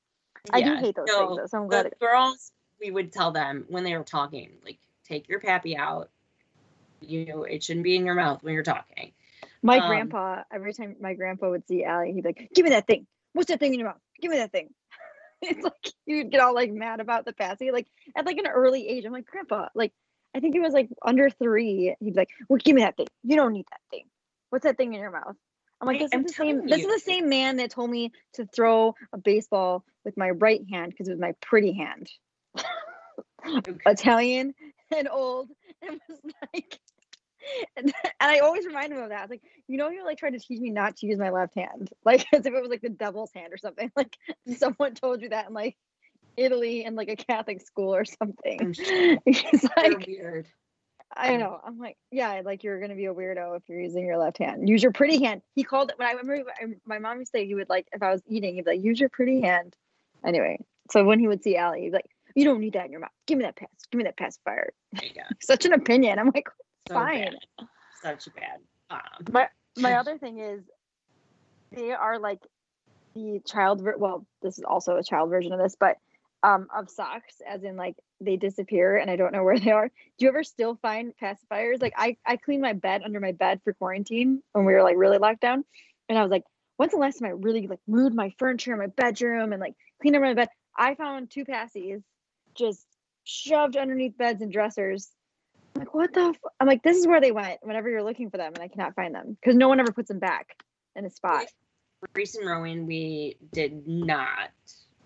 I 0.52 0.62
do 0.62 0.76
hate 0.76 0.96
those 0.96 1.10
things 1.10 1.38
though, 1.38 1.48
so 1.48 1.58
I'm 1.60 1.68
glad. 1.68 1.92
girls 2.00 2.52
we 2.82 2.92
would 2.92 3.12
tell 3.12 3.32
them 3.32 3.66
when 3.70 3.84
they 3.84 3.96
were 3.98 4.04
talking 4.04 4.52
like 4.66 4.78
take 5.06 5.30
your 5.30 5.40
pappy 5.40 5.78
out 5.78 6.10
you 7.00 7.26
know 7.26 7.44
it 7.44 7.64
shouldn't 7.64 7.84
be 7.84 7.96
in 7.96 8.06
your 8.06 8.16
mouth 8.16 8.44
when 8.44 8.54
you're 8.54 8.64
talking 8.64 9.14
My 9.62 9.78
Um, 9.78 9.88
grandpa, 9.88 10.44
every 10.52 10.74
time 10.74 10.98
my 11.00 11.14
grandpa 11.14 11.50
would 11.50 11.66
see 11.68 11.84
Allie, 11.84 12.12
he'd 12.12 12.22
be 12.22 12.30
like, 12.30 12.50
"Give 12.54 12.64
me 12.64 12.72
that 12.72 12.86
thing. 12.86 13.08
What's 13.34 13.50
that 13.50 13.60
thing 13.60 13.74
in 13.74 13.80
your 13.80 13.90
mouth? 13.90 14.02
Give 14.22 14.30
me 14.30 14.38
that 14.38 14.52
thing." 14.52 14.74
it's 15.42 15.64
like 15.64 15.94
you 16.06 16.18
would 16.18 16.32
get 16.32 16.42
all 16.42 16.54
like 16.54 16.72
mad 16.72 17.00
about 17.00 17.26
the 17.26 17.34
passy, 17.34 17.72
like 17.72 17.88
at 18.16 18.26
like 18.26 18.38
an 18.38 18.48
early 18.48 18.88
age. 18.88 19.06
I'm 19.06 19.14
like, 19.14 19.26
Grandpa, 19.26 19.70
like 19.74 19.94
I 20.36 20.40
think 20.40 20.54
he 20.54 20.60
was 20.60 20.74
like 20.74 20.90
under 21.02 21.30
three. 21.30 21.96
He'd 22.00 22.14
be 22.14 22.20
like, 22.20 22.30
"Well, 22.50 22.60
give 22.64 22.76
me 22.76 22.84
that 22.84 22.98
thing. 22.98 23.08
You 23.24 23.36
don't 23.36 23.54
need 23.54 23.66
that 23.72 23.82
thing. 23.90 24.06
What's 24.50 24.64
that 24.64 24.78
thing 24.78 24.94
in 24.94 25.00
your 25.00 25.12
mouth?" 25.12 25.36
I'm 25.82 25.88
like, 25.88 26.00
"This 26.00 26.12
I'm 26.14 26.22
is 26.26 26.32
the 26.32 26.34
same. 26.34 26.68
This 26.68 26.82
is 26.82 26.94
the 26.94 27.00
same 27.00 27.30
man 27.30 27.58
that 27.58 27.72
told 27.72 27.90
me 27.90 28.12
to 28.34 28.46
throw 28.46 28.96
a 29.12 29.18
baseball 29.18 29.84
with 30.04 30.18
my 30.18 30.30
right 30.30 30.62
hand 30.70 30.92
because 30.92 31.08
it 31.08 31.12
was 31.12 31.20
my 31.20 31.34
pretty 31.42 31.74
hand." 31.74 32.10
Italian 33.86 34.56
and 34.96 35.08
old 35.08 35.50
and 35.82 36.00
was 36.10 36.20
like 36.54 36.80
and, 37.78 37.94
I 38.20 38.40
always 38.40 38.66
remind 38.66 38.94
him 38.94 39.00
of 39.00 39.10
that. 39.10 39.20
I 39.20 39.22
was 39.22 39.30
like, 39.30 39.44
you 39.68 39.78
know, 39.78 39.90
you're 39.90 40.06
like 40.06 40.18
trying 40.18 40.34
to 40.34 40.40
teach 40.40 40.60
me 40.60 40.70
not 40.70 40.98
to 40.98 41.08
use 41.08 41.18
my 41.18 41.30
left 41.30 41.56
hand, 41.56 41.90
like 42.06 42.26
as 42.34 42.46
if 42.46 42.54
it 42.54 42.62
was 42.62 42.70
like 42.70 42.82
the 42.82 42.90
devil's 42.90 43.32
hand 43.34 43.54
or 43.54 43.58
something. 43.58 43.92
Like 43.96 44.18
someone 44.58 44.94
told 44.94 45.22
you 45.22 45.30
that 45.30 45.48
in 45.48 45.54
like 45.54 45.78
Italy 46.38 46.84
in 46.84 46.96
like 46.96 47.10
a 47.10 47.16
Catholic 47.16 47.62
school 47.62 47.96
or 47.96 48.06
something. 48.06 48.76
It's 49.26 49.64
like 49.78 50.06
weird 50.06 50.48
I 51.16 51.38
know. 51.38 51.60
I'm 51.66 51.78
like, 51.78 51.98
yeah, 52.12 52.42
like 52.44 52.64
you're 52.64 52.80
gonna 52.80 52.96
be 52.96 53.06
a 53.06 53.14
weirdo 53.14 53.56
if 53.58 53.64
you're 53.68 53.80
using 53.80 54.06
your 54.06 54.18
left 54.18 54.38
hand. 54.38 54.68
Use 54.68 54.84
your 54.84 54.92
pretty 54.92 55.24
hand. 55.24 55.42
He 55.56 55.64
called 55.64 55.90
it 55.90 55.98
when 55.98 56.08
I 56.08 56.12
remember 56.12 56.52
my 56.86 57.00
mom 57.00 57.20
used 57.20 57.32
to 57.32 57.40
say 57.40 57.46
he 57.46 57.56
would 57.56 57.70
like 57.70 57.88
if 57.94 58.04
I 58.04 58.12
was 58.12 58.22
eating, 58.28 58.56
he'd 58.56 58.66
be 58.66 58.72
like, 58.72 58.84
use 58.84 59.00
your 59.00 59.10
pretty 59.10 59.42
hand. 59.42 59.76
Anyway, 60.26 60.60
so 60.92 61.04
when 61.06 61.20
he 61.20 61.28
would 61.28 61.44
see 61.44 61.56
Allie, 61.56 61.82
he'd 61.82 61.90
be 61.90 61.96
like, 61.96 62.10
you 62.36 62.44
don't 62.44 62.60
need 62.60 62.74
that 62.74 62.86
in 62.86 62.92
your 62.92 63.00
mouth. 63.00 63.12
Give 63.28 63.38
me 63.38 63.46
that 63.46 63.56
pass. 63.56 63.70
Give 63.92 63.98
me 63.98 64.04
that 64.06 64.18
pacifier. 64.18 64.74
there 64.92 65.06
you 65.06 65.22
Such 65.42 65.66
an 65.66 65.74
opinion. 65.74 66.20
I'm 66.20 66.32
like, 66.34 66.50
so 66.88 66.96
Fine. 66.96 67.36
bad 67.58 67.68
such 68.02 68.28
bad 68.36 68.60
um, 68.90 69.00
my 69.32 69.48
my 69.78 69.94
other 70.00 70.18
thing 70.18 70.40
is 70.40 70.62
they 71.72 71.92
are 71.92 72.20
like 72.20 72.40
the 73.16 73.42
child 73.46 73.82
ver- 73.82 73.98
well 73.98 74.26
this 74.42 74.58
is 74.58 74.64
also 74.64 74.98
a 74.98 75.04
child 75.04 75.30
version 75.30 75.52
of 75.54 75.60
this 75.60 75.76
but 75.80 75.98
um 76.46 76.68
of 76.74 76.90
socks 76.90 77.42
as 77.48 77.64
in 77.64 77.76
like 77.76 77.96
they 78.22 78.38
disappear 78.38 78.98
and 78.98 79.10
i 79.10 79.16
don't 79.16 79.34
know 79.34 79.44
where 79.44 79.60
they 79.60 79.72
are. 79.72 79.88
Do 79.88 80.26
you 80.26 80.30
ever 80.30 80.44
still 80.44 80.78
find 80.82 81.14
pacifiers? 81.22 81.82
Like 81.82 81.94
i 81.98 82.18
i 82.26 82.38
cleaned 82.38 82.62
my 82.62 82.74
bed 82.74 83.02
under 83.04 83.20
my 83.20 83.32
bed 83.32 83.62
for 83.64 83.74
quarantine 83.74 84.42
when 84.54 84.66
we 84.66 84.74
were 84.74 84.84
like 84.84 84.98
really 84.98 85.18
locked 85.18 85.42
down 85.42 85.66
and 86.08 86.18
i 86.18 86.22
was 86.22 86.32
like 86.32 86.44
when's 86.78 86.92
the 86.92 86.98
last 86.98 87.20
time 87.20 87.30
i 87.30 87.32
really 87.32 87.68
like 87.68 87.80
moved 87.88 88.16
my 88.16 88.32
furniture 88.38 88.74
in 88.74 88.80
my 88.80 88.88
bedroom 88.88 89.52
and 89.54 89.62
like 89.62 89.74
cleaned 90.02 90.16
up 90.16 90.22
my 90.22 90.34
bed? 90.34 90.50
I 90.78 90.94
found 90.96 91.32
two 91.32 91.46
passies 91.46 92.04
just 92.54 92.86
shoved 93.24 93.76
underneath 93.76 94.18
beds 94.18 94.42
and 94.42 94.52
dressers. 94.52 95.10
I'm 95.76 95.80
like 95.80 95.94
what 95.94 96.14
the 96.14 96.34
i'm 96.60 96.68
like 96.68 96.84
this 96.84 96.98
is 96.98 97.08
where 97.08 97.22
they 97.22 97.32
went 97.32 97.60
whenever 97.64 97.90
you're 97.90 98.04
looking 98.04 98.30
for 98.30 98.38
them 98.38 98.54
and 98.54 98.64
i 98.64 98.68
cannot 98.68 98.96
find 98.96 99.16
them 99.16 99.38
because 99.42 99.56
no 99.56 99.68
one 99.68 99.80
ever 99.80 99.92
puts 99.92 100.10
them 100.10 100.20
back 100.20 100.56
in 100.96 101.06
a 101.06 101.10
spot. 101.10 101.46
Reese 102.14 102.36
and 102.36 102.48
Rowan, 102.48 102.86
we 102.86 103.38
did 103.52 103.88
not 103.88 104.52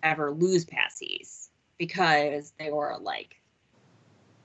ever 0.04 0.32
lose 0.32 0.66
passies 0.66 1.50
because 1.78 2.54
they 2.60 2.72
were 2.72 2.98
like 3.00 3.40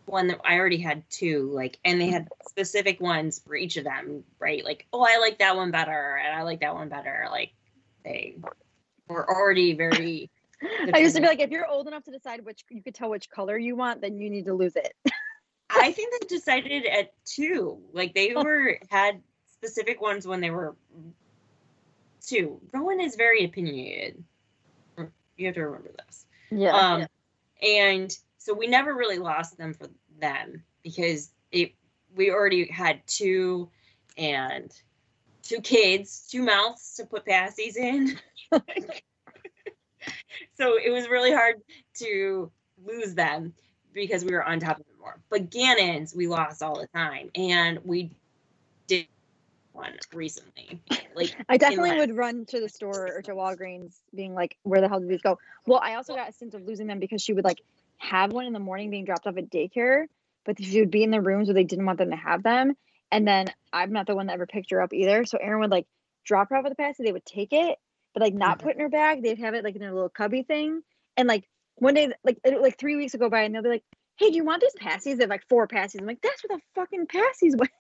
one 0.06 0.28
that 0.28 0.40
I 0.44 0.58
already 0.58 0.78
had 0.78 1.02
two, 1.10 1.50
like, 1.52 1.78
and 1.84 2.00
they 2.00 2.08
had 2.08 2.28
specific 2.48 3.00
ones 3.00 3.40
for 3.44 3.56
each 3.56 3.76
of 3.76 3.84
them, 3.84 4.24
right? 4.38 4.64
Like, 4.64 4.86
oh, 4.92 5.02
I 5.02 5.18
like 5.18 5.38
that 5.38 5.56
one 5.56 5.70
better, 5.70 6.16
and 6.16 6.36
I 6.36 6.42
like 6.42 6.60
that 6.60 6.74
one 6.74 6.88
better. 6.88 7.26
Like, 7.30 7.52
they 8.04 8.36
were 9.08 9.28
already 9.28 9.74
very. 9.74 10.30
I 10.94 10.98
used 10.98 11.16
to 11.16 11.22
be 11.22 11.28
like, 11.28 11.40
if 11.40 11.50
you're 11.50 11.66
old 11.66 11.86
enough 11.86 12.04
to 12.04 12.10
decide 12.10 12.44
which 12.44 12.64
you 12.70 12.82
could 12.82 12.94
tell 12.94 13.10
which 13.10 13.28
color 13.30 13.56
you 13.58 13.76
want, 13.76 14.00
then 14.00 14.18
you 14.18 14.30
need 14.30 14.46
to 14.46 14.54
lose 14.54 14.76
it. 14.76 14.94
I 15.70 15.92
think 15.92 16.12
they 16.12 16.26
decided 16.26 16.86
at 16.86 17.12
two. 17.24 17.80
Like 17.92 18.14
they 18.14 18.34
oh. 18.34 18.42
were 18.42 18.78
had 18.90 19.20
specific 19.52 20.00
ones 20.00 20.26
when 20.26 20.40
they 20.40 20.50
were 20.50 20.76
two. 22.26 22.60
Rowan 22.72 23.00
is 23.00 23.16
very 23.16 23.44
opinionated. 23.44 24.22
You 25.36 25.46
have 25.46 25.54
to 25.56 25.62
remember 25.62 25.90
this. 26.06 26.26
Yeah. 26.50 26.76
Um, 26.76 27.06
and 27.62 28.16
so 28.38 28.52
we 28.54 28.66
never 28.66 28.94
really 28.94 29.18
lost 29.18 29.56
them 29.58 29.74
for 29.74 29.88
them 30.20 30.62
because 30.82 31.30
it 31.50 31.72
we 32.14 32.30
already 32.30 32.66
had 32.70 33.00
two 33.06 33.68
and 34.16 34.70
two 35.42 35.60
kids, 35.60 36.28
two 36.30 36.42
mouths 36.42 36.94
to 36.96 37.04
put 37.06 37.24
passies 37.26 37.76
in. 37.76 38.18
so 40.54 40.78
it 40.78 40.90
was 40.92 41.08
really 41.08 41.32
hard 41.32 41.56
to 41.94 42.50
lose 42.84 43.14
them 43.14 43.52
because 43.92 44.24
we 44.24 44.32
were 44.32 44.44
on 44.44 44.60
top 44.60 44.78
of 44.78 44.86
them 44.86 44.98
more. 45.00 45.18
But 45.30 45.50
Gannon's 45.50 46.14
we 46.14 46.26
lost 46.28 46.62
all 46.62 46.78
the 46.78 46.86
time, 46.88 47.30
and 47.34 47.78
we 47.84 48.10
did 48.86 49.06
one 49.74 49.92
recently. 50.12 50.80
Like 51.14 51.34
I 51.48 51.56
definitely 51.56 51.98
would 51.98 52.16
run 52.16 52.46
to 52.46 52.60
the 52.60 52.68
store 52.68 53.16
or 53.16 53.22
to 53.22 53.32
Walgreens, 53.32 53.94
being 54.14 54.34
like, 54.34 54.56
"Where 54.62 54.80
the 54.80 54.88
hell 54.88 55.00
did 55.00 55.08
these 55.08 55.22
go?" 55.22 55.38
Well, 55.66 55.80
I 55.82 55.94
also 55.94 56.14
got 56.14 56.28
a 56.28 56.32
sense 56.32 56.54
of 56.54 56.62
losing 56.62 56.86
them 56.86 57.00
because 57.00 57.22
she 57.22 57.32
would 57.32 57.44
like 57.44 57.60
have 57.98 58.32
one 58.32 58.46
in 58.46 58.52
the 58.52 58.60
morning 58.60 58.90
being 58.90 59.04
dropped 59.04 59.26
off 59.26 59.36
at 59.36 59.50
daycare, 59.50 60.06
but 60.44 60.62
she 60.62 60.80
would 60.80 60.90
be 60.90 61.02
in 61.02 61.10
the 61.10 61.20
rooms 61.20 61.48
where 61.48 61.54
they 61.54 61.64
didn't 61.64 61.86
want 61.86 61.98
them 61.98 62.10
to 62.10 62.16
have 62.16 62.42
them. 62.42 62.74
And 63.10 63.26
then 63.26 63.46
I'm 63.72 63.92
not 63.92 64.06
the 64.06 64.14
one 64.14 64.26
that 64.26 64.34
ever 64.34 64.46
picked 64.46 64.70
her 64.70 64.80
up 64.80 64.92
either. 64.92 65.24
So 65.24 65.38
Aaron 65.40 65.60
would 65.60 65.70
like 65.70 65.86
drop 66.24 66.50
her 66.50 66.56
off 66.56 66.64
at 66.64 66.70
the 66.70 66.76
passy, 66.76 67.04
they 67.04 67.12
would 67.12 67.26
take 67.26 67.52
it, 67.52 67.78
but 68.12 68.22
like 68.22 68.34
not 68.34 68.58
mm-hmm. 68.58 68.66
put 68.66 68.76
in 68.76 68.80
her 68.80 68.88
bag. 68.88 69.22
They'd 69.22 69.38
have 69.38 69.54
it 69.54 69.64
like 69.64 69.74
in 69.74 69.80
their 69.80 69.92
little 69.92 70.08
cubby 70.08 70.42
thing. 70.42 70.82
And 71.16 71.28
like 71.28 71.48
one 71.76 71.94
day, 71.94 72.10
like 72.24 72.38
like 72.44 72.78
three 72.78 72.96
weeks 72.96 73.14
ago 73.14 73.28
by, 73.28 73.42
and 73.42 73.54
they'll 73.54 73.62
be 73.62 73.68
like, 73.68 73.84
"Hey, 74.16 74.30
do 74.30 74.36
you 74.36 74.44
want 74.44 74.62
these 74.62 74.74
passies?" 74.80 75.16
They 75.16 75.24
have 75.24 75.30
like 75.30 75.48
four 75.48 75.68
passies. 75.68 76.00
I'm 76.00 76.06
like, 76.06 76.22
"That's 76.22 76.42
where 76.42 76.56
the 76.56 76.62
fucking 76.74 77.06
passies 77.06 77.56
went." 77.56 77.70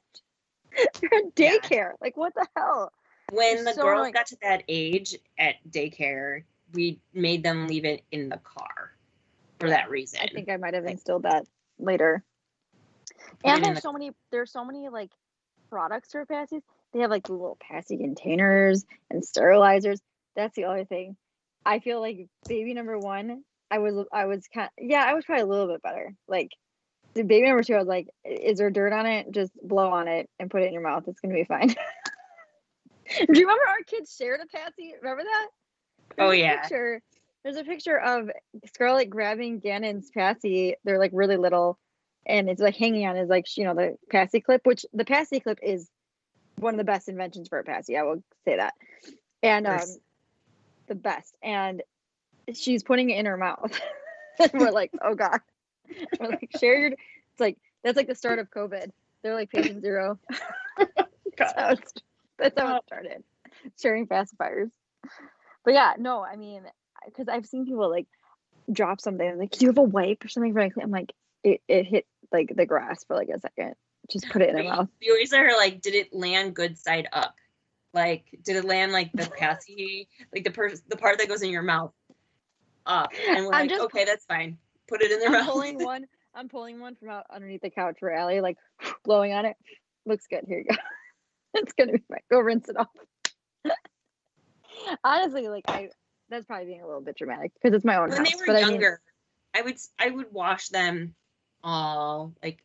They're 1.00 1.18
at 1.18 1.34
daycare. 1.34 1.70
Yeah. 1.70 1.92
Like 2.00 2.16
what 2.16 2.34
the 2.34 2.46
hell? 2.56 2.92
When 3.32 3.64
the 3.64 3.72
so 3.72 3.82
girls 3.82 4.10
got 4.12 4.26
to 4.26 4.36
that 4.42 4.64
age 4.68 5.16
at 5.38 5.56
daycare, 5.70 6.42
we 6.72 7.00
made 7.12 7.42
them 7.42 7.66
leave 7.66 7.84
it 7.84 8.02
in 8.12 8.28
the 8.28 8.38
car 8.38 8.92
for 9.58 9.70
that 9.70 9.90
reason. 9.90 10.20
I 10.22 10.28
think 10.28 10.48
I 10.48 10.56
might 10.56 10.74
have 10.74 10.84
instilled 10.84 11.22
that 11.22 11.46
later. 11.78 12.22
And 13.44 13.64
there's 13.64 13.82
so 13.82 13.92
many 13.92 14.12
there's 14.30 14.52
so 14.52 14.64
many 14.64 14.88
like 14.88 15.10
products 15.70 16.12
for 16.12 16.24
passies. 16.26 16.62
They 16.92 17.00
have 17.00 17.10
like 17.10 17.28
little 17.28 17.58
passy 17.60 17.96
containers 17.96 18.84
and 19.10 19.22
sterilizers. 19.22 20.00
That's 20.36 20.54
the 20.54 20.64
other 20.64 20.84
thing. 20.84 21.16
I 21.66 21.78
feel 21.78 22.00
like 22.00 22.28
baby 22.46 22.74
number 22.74 22.98
one, 22.98 23.42
I 23.70 23.78
was 23.78 24.06
I 24.12 24.26
was 24.26 24.46
kind 24.52 24.66
of, 24.66 24.84
yeah, 24.84 25.04
I 25.04 25.14
was 25.14 25.24
probably 25.24 25.42
a 25.42 25.46
little 25.46 25.66
bit 25.66 25.82
better. 25.82 26.14
Like 26.28 26.50
baby 27.22 27.46
number 27.46 27.62
two, 27.62 27.74
I 27.74 27.78
was 27.78 27.88
like, 27.88 28.08
is 28.24 28.58
there 28.58 28.70
dirt 28.70 28.92
on 28.92 29.06
it? 29.06 29.30
Just 29.30 29.52
blow 29.62 29.90
on 29.90 30.08
it 30.08 30.28
and 30.38 30.50
put 30.50 30.62
it 30.62 30.66
in 30.66 30.72
your 30.72 30.82
mouth. 30.82 31.04
It's 31.06 31.20
gonna 31.20 31.34
be 31.34 31.44
fine. 31.44 31.68
Do 33.18 33.38
you 33.38 33.46
remember 33.46 33.68
our 33.68 33.82
kids 33.86 34.14
shared 34.16 34.40
a 34.40 34.46
passy? 34.46 34.94
Remember 35.00 35.22
that? 35.22 35.48
There's 36.16 36.28
oh 36.28 36.32
yeah. 36.32 36.60
Picture, 36.62 37.02
there's 37.42 37.56
a 37.56 37.64
picture 37.64 37.98
of 37.98 38.30
Scarlett 38.66 39.10
grabbing 39.10 39.60
Gannon's 39.60 40.10
passy. 40.10 40.76
They're 40.84 40.98
like 40.98 41.10
really 41.12 41.36
little, 41.36 41.78
and 42.26 42.48
it's 42.48 42.62
like 42.62 42.76
hanging 42.76 43.06
on 43.06 43.16
his 43.16 43.28
like 43.28 43.44
you 43.56 43.64
know 43.64 43.74
the 43.74 43.96
passy 44.10 44.40
clip, 44.40 44.62
which 44.64 44.86
the 44.92 45.04
passy 45.04 45.40
clip 45.40 45.58
is 45.62 45.88
one 46.56 46.74
of 46.74 46.78
the 46.78 46.84
best 46.84 47.08
inventions 47.08 47.48
for 47.48 47.58
a 47.58 47.64
passy. 47.64 47.96
I 47.96 48.02
will 48.02 48.22
say 48.44 48.56
that, 48.56 48.74
and 49.42 49.66
um, 49.66 49.80
the 50.86 50.94
best. 50.94 51.34
And 51.42 51.82
she's 52.52 52.82
putting 52.82 53.10
it 53.10 53.18
in 53.18 53.26
her 53.26 53.36
mouth. 53.36 53.78
and 54.38 54.50
we're 54.54 54.70
like, 54.70 54.92
oh 55.02 55.14
god. 55.14 55.40
We're 56.20 56.28
like, 56.28 56.50
share 56.58 56.78
your. 56.78 56.90
It's 56.90 57.40
like 57.40 57.58
that's 57.82 57.96
like 57.96 58.08
the 58.08 58.14
start 58.14 58.38
of 58.38 58.50
COVID. 58.50 58.90
They're 59.22 59.34
like 59.34 59.50
patient 59.50 59.82
zero. 59.82 60.18
that's, 61.36 61.52
how 61.56 61.70
it, 61.70 62.02
that's 62.38 62.60
how 62.60 62.76
it 62.76 62.82
started. 62.86 63.24
Sharing 63.80 64.06
pacifiers. 64.06 64.70
But 65.64 65.74
yeah, 65.74 65.94
no, 65.98 66.22
I 66.24 66.36
mean, 66.36 66.62
because 67.06 67.28
I've 67.28 67.46
seen 67.46 67.64
people 67.64 67.88
like 67.90 68.06
drop 68.70 69.00
something. 69.00 69.38
Like, 69.38 69.50
do 69.50 69.64
you 69.64 69.68
have 69.68 69.78
a 69.78 69.82
wipe 69.82 70.24
or 70.24 70.28
something 70.28 70.52
for 70.52 70.60
I'm 70.60 70.90
like, 70.90 71.12
it, 71.42 71.62
it 71.68 71.86
hit 71.86 72.06
like 72.32 72.54
the 72.54 72.66
grass 72.66 73.04
for 73.04 73.16
like 73.16 73.28
a 73.28 73.38
second. 73.40 73.74
Just 74.10 74.28
put 74.28 74.42
it 74.42 74.50
in 74.50 74.56
their 74.56 74.64
mouth. 74.64 74.88
You 75.00 75.12
always 75.12 75.32
are 75.32 75.56
like, 75.56 75.80
did 75.80 75.94
it 75.94 76.12
land 76.12 76.54
good 76.54 76.76
side 76.76 77.08
up? 77.12 77.34
Like, 77.94 78.24
did 78.42 78.56
it 78.56 78.64
land 78.64 78.92
like 78.92 79.12
the 79.12 79.30
passy, 79.38 80.08
like 80.34 80.44
the 80.44 80.50
per- 80.50 80.74
the 80.88 80.96
part 80.96 81.18
that 81.18 81.28
goes 81.28 81.42
in 81.42 81.50
your 81.50 81.62
mouth 81.62 81.92
up? 82.84 83.10
And 83.28 83.46
we're 83.46 83.52
like, 83.52 83.70
just, 83.70 83.82
okay, 83.84 84.04
that's 84.04 84.26
fine. 84.26 84.58
Put 84.88 85.02
it 85.02 85.10
in 85.10 85.20
their 85.20 85.28
I'm 85.28 85.46
mouth. 85.46 85.52
Pulling 85.52 85.82
one. 85.82 86.06
I'm 86.34 86.48
pulling 86.48 86.80
one 86.80 86.96
from 86.96 87.10
out 87.10 87.26
underneath 87.32 87.62
the 87.62 87.70
couch 87.70 87.96
for 88.00 88.12
Allie, 88.12 88.40
like 88.40 88.58
blowing 89.04 89.32
on 89.32 89.46
it. 89.46 89.56
Looks 90.06 90.26
good. 90.28 90.44
Here 90.46 90.58
you 90.58 90.64
go. 90.64 90.76
it's 91.54 91.72
gonna 91.72 91.92
be 91.92 92.02
fine. 92.08 92.20
Go 92.30 92.40
rinse 92.40 92.68
it 92.68 92.76
off. 92.76 92.88
Honestly, 95.04 95.48
like 95.48 95.64
I, 95.68 95.90
that's 96.28 96.44
probably 96.44 96.66
being 96.66 96.82
a 96.82 96.86
little 96.86 97.00
bit 97.00 97.16
dramatic 97.16 97.52
because 97.54 97.74
it's 97.74 97.84
my 97.84 97.96
own. 97.96 98.10
When 98.10 98.18
house, 98.18 98.32
they 98.32 98.52
were 98.52 98.58
younger, 98.58 99.00
I, 99.54 99.62
mean, 99.62 99.62
I 99.62 99.62
would 99.62 99.78
I 99.98 100.10
would 100.10 100.32
wash 100.32 100.68
them 100.68 101.14
all 101.62 102.34
like 102.42 102.62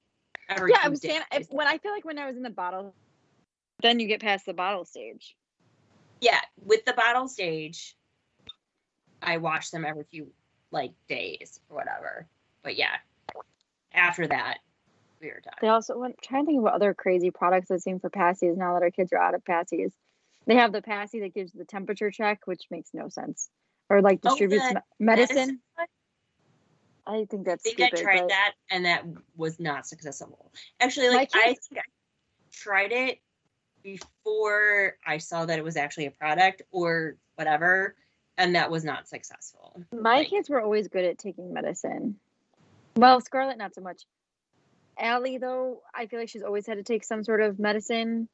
every. 0.49 0.71
Yeah, 0.71 0.79
I 0.83 0.89
was 0.89 1.01
saying 1.01 1.21
if, 1.31 1.47
when 1.49 1.67
I 1.67 1.77
feel 1.77 1.91
like 1.91 2.05
when 2.05 2.17
I 2.17 2.25
was 2.25 2.35
in 2.35 2.43
the 2.43 2.49
bottle, 2.49 2.93
then 3.81 3.99
you 3.99 4.07
get 4.07 4.21
past 4.21 4.45
the 4.45 4.53
bottle 4.53 4.85
stage. 4.85 5.35
Yeah, 6.19 6.39
with 6.65 6.83
the 6.83 6.93
bottle 6.93 7.27
stage, 7.27 7.95
I 9.21 9.37
wash 9.37 9.69
them 9.69 9.85
every 9.85 10.03
few 10.03 10.31
like 10.71 10.91
days 11.07 11.59
or 11.69 11.77
whatever. 11.77 12.27
But 12.63 12.75
yeah, 12.75 12.95
after 13.93 14.27
that, 14.27 14.59
we 15.21 15.27
were 15.27 15.41
done. 15.43 15.53
They 15.61 15.67
also 15.67 16.01
I'm 16.03 16.13
trying 16.21 16.43
to 16.43 16.47
think 16.47 16.57
of 16.57 16.63
what 16.63 16.73
other 16.73 16.93
crazy 16.93 17.31
products 17.31 17.71
I've 17.71 17.81
seen 17.81 17.99
for 17.99 18.09
passies 18.09 18.57
now 18.57 18.73
that 18.73 18.83
our 18.83 18.91
kids 18.91 19.11
are 19.13 19.19
out 19.21 19.35
of 19.35 19.43
passies. 19.43 19.91
They 20.45 20.55
have 20.55 20.71
the 20.71 20.81
passy 20.81 21.19
that 21.21 21.33
gives 21.33 21.51
the 21.51 21.65
temperature 21.65 22.11
check, 22.11 22.41
which 22.45 22.65
makes 22.71 22.89
no 22.93 23.09
sense, 23.09 23.49
or 23.89 24.01
like 24.01 24.19
oh, 24.25 24.29
distributes 24.29 24.65
oh, 24.65 24.79
medicine. 24.99 25.35
medicine. 25.37 25.59
I 27.05 27.25
think 27.25 27.45
that's. 27.45 27.65
I 27.65 27.73
think 27.73 27.95
stupid, 27.95 27.99
I 27.99 28.01
tried 28.01 28.19
but... 28.21 28.29
that 28.29 28.53
and 28.71 28.85
that 28.85 29.05
was 29.35 29.59
not 29.59 29.87
successful. 29.87 30.51
Actually, 30.79 31.09
like 31.09 31.29
I 31.33 31.55
think 31.55 31.77
I 31.77 31.81
tried 32.51 32.91
it 32.91 33.19
before 33.83 34.97
I 35.05 35.17
saw 35.17 35.45
that 35.45 35.57
it 35.57 35.63
was 35.63 35.77
actually 35.77 36.05
a 36.05 36.11
product 36.11 36.61
or 36.71 37.15
whatever, 37.35 37.95
and 38.37 38.55
that 38.55 38.69
was 38.69 38.83
not 38.83 39.07
successful. 39.07 39.58
My 39.93 40.19
like, 40.19 40.29
kids 40.29 40.49
were 40.49 40.61
always 40.61 40.87
good 40.87 41.05
at 41.05 41.17
taking 41.17 41.53
medicine. 41.53 42.15
Well, 42.95 43.21
Scarlett, 43.21 43.57
not 43.57 43.75
so 43.75 43.81
much. 43.81 44.03
Allie, 44.97 45.37
though, 45.37 45.81
I 45.93 46.07
feel 46.07 46.19
like 46.19 46.29
she's 46.29 46.43
always 46.43 46.67
had 46.67 46.77
to 46.77 46.83
take 46.83 47.03
some 47.03 47.23
sort 47.23 47.41
of 47.41 47.59
medicine 47.59 48.27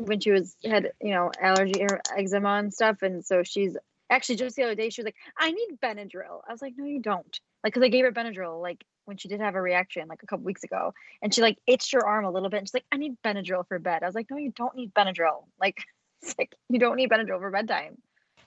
when 0.00 0.20
she 0.20 0.30
was 0.30 0.56
had 0.64 0.92
you 1.00 1.12
know 1.12 1.30
allergy 1.40 1.82
or 1.82 2.00
eczema 2.16 2.54
and 2.54 2.72
stuff, 2.72 3.02
and 3.02 3.24
so 3.24 3.42
she's 3.42 3.76
actually 4.10 4.36
just 4.36 4.56
the 4.56 4.62
other 4.62 4.74
day 4.74 4.90
she 4.90 5.02
was 5.02 5.06
like, 5.06 5.16
"I 5.38 5.52
need 5.52 5.78
Benadryl." 5.82 6.40
I 6.48 6.52
was 6.52 6.62
like, 6.62 6.74
"No, 6.76 6.84
you 6.84 7.00
don't." 7.00 7.40
Like, 7.62 7.74
because 7.74 7.84
I 7.84 7.88
gave 7.88 8.04
her 8.04 8.12
Benadryl 8.12 8.60
like 8.60 8.84
when 9.04 9.16
she 9.16 9.28
did 9.28 9.40
have 9.40 9.54
a 9.54 9.60
reaction 9.60 10.08
like 10.08 10.22
a 10.22 10.26
couple 10.26 10.44
weeks 10.44 10.64
ago, 10.64 10.94
and 11.22 11.34
she 11.34 11.42
like 11.42 11.58
itched 11.66 11.92
her 11.92 12.06
arm 12.06 12.24
a 12.24 12.30
little 12.30 12.48
bit, 12.48 12.58
and 12.58 12.68
she's 12.68 12.74
like, 12.74 12.86
"I 12.92 12.96
need 12.96 13.16
Benadryl 13.22 13.66
for 13.66 13.78
bed." 13.78 14.02
I 14.02 14.06
was 14.06 14.14
like, 14.14 14.30
"No, 14.30 14.36
you 14.36 14.52
don't 14.52 14.76
need 14.76 14.94
Benadryl. 14.94 15.44
Like, 15.60 15.82
it's 16.22 16.34
like 16.38 16.54
you 16.68 16.78
don't 16.78 16.96
need 16.96 17.10
Benadryl 17.10 17.40
for 17.40 17.50
bedtime." 17.50 17.98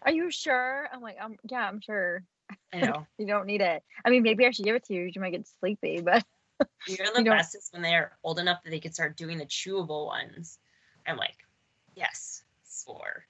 Are 0.02 0.12
you 0.12 0.32
sure? 0.32 0.88
I'm 0.92 1.02
like, 1.02 1.18
um, 1.22 1.36
yeah, 1.50 1.68
I'm 1.68 1.82
sure. 1.82 2.24
I 2.74 2.80
know. 2.82 3.06
you 3.18 3.28
don't 3.28 3.46
need 3.46 3.62
it. 3.62 3.84
I 4.04 4.10
mean, 4.10 4.24
maybe 4.24 4.46
I 4.46 4.52
should 4.52 4.66
give 4.66 4.76
it 4.76 4.86
to 4.86 4.94
you. 4.94 5.10
You 5.14 5.22
might 5.22 5.32
get 5.32 5.48
sleepy, 5.60 6.02
but 6.02 6.24
you're 6.88 7.08
the 7.14 7.24
you 7.24 7.30
bestest 7.30 7.74
when 7.74 7.82
they're 7.82 8.18
old 8.24 8.40
enough 8.40 8.64
that 8.64 8.70
they 8.70 8.80
can 8.80 8.94
start 8.94 9.18
doing 9.18 9.38
the 9.38 9.46
chewable 9.46 10.06
ones. 10.08 10.58
I'm 11.06 11.18
like, 11.18 11.38
yes, 11.96 12.44
for 12.64 13.26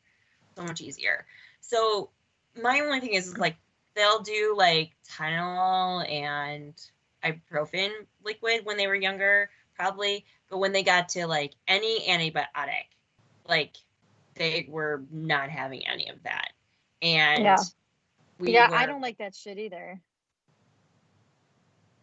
so 0.56 0.64
much 0.64 0.82
easier. 0.82 1.26
So 1.62 2.10
my 2.62 2.80
only 2.82 3.00
thing 3.00 3.14
is, 3.14 3.28
is 3.28 3.38
like 3.38 3.58
they'll 3.96 4.22
do 4.22 4.56
like 4.58 4.92
Tylenol 5.10 6.10
and 6.10 6.74
ibuprofen 7.24 7.90
liquid 8.24 8.62
when 8.64 8.78
they 8.78 8.88
were 8.88 8.96
younger, 8.96 9.50
probably. 9.76 10.26
But 10.50 10.60
when 10.60 10.72
they 10.72 10.84
got 10.84 11.10
to 11.10 11.28
like 11.28 11.54
any 11.68 12.08
antibiotic, 12.08 12.88
like 13.48 13.76
they 14.36 14.68
were 14.70 15.04
not 15.12 15.50
having 15.50 15.88
any 15.88 16.10
of 16.10 16.24
that. 16.24 16.50
And 17.02 17.44
yeah, 17.44 17.58
yeah, 18.40 18.70
were, 18.70 18.76
I 18.76 18.86
don't 18.86 19.02
like 19.02 19.18
that 19.18 19.36
shit 19.36 19.58
either. 19.58 20.02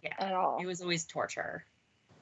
Yeah, 0.02 0.14
at 0.18 0.34
all. 0.34 0.58
It 0.60 0.66
was 0.66 0.80
always 0.80 1.04
torture 1.04 1.64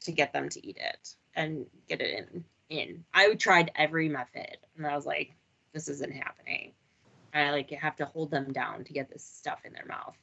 to 0.03 0.13
get 0.13 0.33
them 0.33 0.49
to 0.51 0.67
eat 0.67 0.79
it 0.79 1.15
and 1.35 1.67
get 1.89 2.01
it 2.01 2.27
in. 2.33 2.45
In 2.71 3.05
I 3.13 3.33
tried 3.35 3.71
every 3.77 4.09
method, 4.09 4.57
and 4.77 4.87
I 4.87 4.97
was 4.97 5.05
like, 5.05 5.35
this 5.73 5.89
isn't 5.89 6.13
happening. 6.13 6.73
I 7.35 7.51
like 7.51 7.71
have 7.71 7.97
to 7.97 8.07
hold 8.07 8.31
them 8.31 8.53
down 8.53 8.85
to 8.85 8.93
get 8.93 9.11
this 9.11 9.25
stuff 9.25 9.61
in 9.65 9.73
their 9.73 9.87
mouth. 9.87 10.17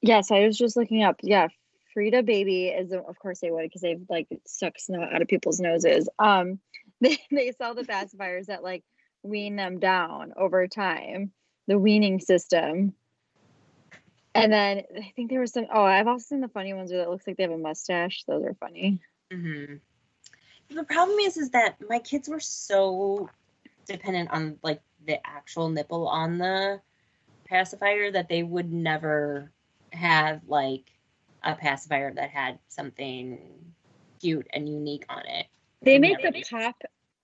Yes, 0.00 0.30
I 0.30 0.44
was 0.46 0.56
just 0.56 0.76
looking 0.76 1.02
up. 1.02 1.16
Yeah, 1.22 1.48
Frida 1.92 2.22
baby 2.22 2.68
is 2.68 2.92
of 2.92 3.18
course 3.18 3.40
they 3.40 3.50
would 3.50 3.64
because 3.64 3.80
they've 3.80 4.04
like 4.08 4.28
sucked 4.46 4.80
snot 4.80 5.12
out 5.12 5.22
of 5.22 5.28
people's 5.28 5.60
noses. 5.60 6.08
Um, 6.18 6.60
they 7.00 7.18
they 7.30 7.52
sell 7.52 7.74
the 7.74 7.82
pacifiers 7.84 8.46
that 8.46 8.62
like 8.62 8.84
wean 9.22 9.56
them 9.56 9.78
down 9.78 10.32
over 10.36 10.68
time, 10.68 11.32
the 11.72 11.78
weaning 11.78 12.20
system. 12.20 12.92
And 14.34 14.52
then 14.52 14.82
I 14.94 15.12
think 15.16 15.30
there 15.30 15.40
was 15.40 15.52
some. 15.52 15.66
Oh, 15.72 15.82
I've 15.82 16.06
also 16.06 16.24
seen 16.24 16.42
the 16.42 16.48
funny 16.48 16.74
ones 16.74 16.92
where 16.92 17.00
it 17.00 17.08
looks 17.08 17.26
like 17.26 17.38
they 17.38 17.44
have 17.44 17.52
a 17.52 17.56
mustache. 17.56 18.24
Those 18.26 18.44
are 18.44 18.56
funny. 18.60 19.00
Mm-hmm. 19.32 19.76
The 20.76 20.84
problem 20.84 21.18
is, 21.20 21.38
is 21.38 21.50
that 21.50 21.76
my 21.88 21.98
kids 21.98 22.28
were 22.28 22.40
so 22.40 23.30
dependent 23.86 24.30
on 24.30 24.58
like 24.62 24.82
the 25.06 25.18
actual 25.26 25.70
nipple 25.70 26.08
on 26.08 26.36
the 26.36 26.80
pacifier 27.46 28.10
that 28.10 28.28
they 28.28 28.42
would 28.42 28.70
never 28.70 29.50
have 29.92 30.42
like 30.46 30.84
a 31.42 31.54
pacifier 31.54 32.12
that 32.12 32.30
had 32.30 32.58
something 32.68 33.38
cute 34.20 34.46
and 34.52 34.68
unique 34.68 35.06
on 35.08 35.26
it. 35.26 35.46
They 35.80 35.98
make 35.98 36.20
the 36.20 36.44
pop 36.50 36.76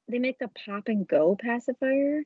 they 0.09 0.19
make 0.19 0.39
the 0.39 0.49
pop 0.49 0.89
and 0.89 1.07
go 1.07 1.37
pacifier 1.39 2.23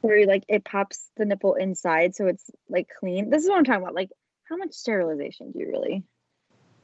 where 0.00 0.26
like 0.26 0.44
it 0.48 0.64
pops 0.64 1.10
the 1.16 1.24
nipple 1.24 1.54
inside 1.54 2.14
so 2.14 2.26
it's 2.26 2.44
like 2.68 2.88
clean. 3.00 3.30
This 3.30 3.42
is 3.42 3.48
what 3.48 3.58
I'm 3.58 3.64
talking 3.64 3.82
about. 3.82 3.94
Like 3.94 4.10
how 4.48 4.56
much 4.56 4.72
sterilization 4.72 5.52
do 5.52 5.58
you 5.58 5.68
really 5.68 6.04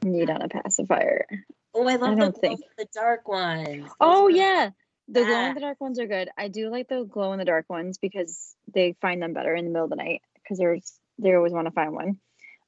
need 0.03 0.29
on 0.29 0.41
a 0.41 0.49
pacifier? 0.49 1.25
Oh, 1.73 1.87
I 1.87 1.95
love 1.95 2.19
I 2.19 2.25
the, 2.25 2.31
think. 2.31 2.61
the 2.77 2.87
dark 2.93 3.27
ones. 3.27 3.83
Those 3.83 3.91
oh 3.99 4.27
yeah. 4.27 4.71
The 5.09 5.25
glow 5.25 5.45
in 5.45 5.55
the 5.55 5.61
dark 5.61 5.81
ones 5.81 5.99
are 5.99 6.07
good. 6.07 6.29
I 6.37 6.47
do 6.47 6.69
like 6.69 6.87
the 6.87 7.03
glow 7.03 7.33
in 7.33 7.39
the 7.39 7.45
dark 7.45 7.69
ones 7.69 7.97
because 7.97 8.55
they 8.73 8.95
find 9.01 9.21
them 9.21 9.33
better 9.33 9.53
in 9.53 9.65
the 9.65 9.71
middle 9.71 9.85
of 9.85 9.89
the 9.89 9.97
night 9.97 10.21
because 10.35 10.57
there's 10.57 10.93
they 11.19 11.33
always 11.33 11.51
want 11.53 11.67
to 11.67 11.71
find 11.71 11.93
one. 11.93 12.19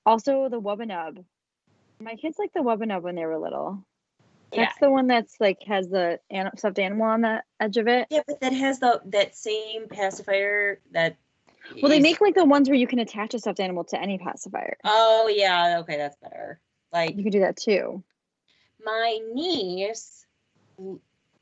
Also, 0.06 0.50
the 0.50 0.60
Wubba 0.62 0.88
Nub. 0.88 1.24
My 2.00 2.16
kids 2.16 2.38
like 2.38 2.52
the 2.54 2.60
Wubba 2.60 2.88
Nub 2.88 3.04
when 3.04 3.16
they 3.16 3.26
were 3.26 3.40
little. 3.40 3.86
That's 4.52 4.76
yeah. 4.82 4.88
the 4.88 4.92
one 4.92 5.08
that's 5.08 5.36
like 5.40 5.64
has 5.64 5.88
the 5.90 6.20
an- 6.30 6.58
stuffed 6.58 6.80
animal 6.80 7.06
on 7.06 7.22
the 7.22 7.44
edge 7.60 7.78
of 7.78 7.88
it. 7.88 8.08
Yeah, 8.10 8.22
but 8.28 8.40
that 8.42 8.54
has 8.54 8.80
the 8.80 9.02
that 9.06 9.36
same 9.36 9.88
pacifier 9.88 10.80
that. 10.92 11.18
Well, 11.82 11.92
is... 11.92 11.98
they 11.98 12.02
make 12.02 12.22
like 12.22 12.36
the 12.36 12.46
ones 12.46 12.70
where 12.70 12.78
you 12.78 12.88
can 12.88 13.00
attach 13.00 13.34
a 13.34 13.40
stuffed 13.40 13.60
animal 13.60 13.84
to 13.86 14.00
any 14.00 14.18
pacifier. 14.18 14.78
Oh 14.84 15.32
yeah, 15.34 15.80
okay, 15.80 15.98
that's 15.98 16.18
better. 16.18 16.60
Like 16.94 17.16
you 17.16 17.24
can 17.24 17.32
do 17.32 17.40
that 17.42 17.58
too. 17.58 18.04
My 18.84 19.20
niece, 19.34 20.26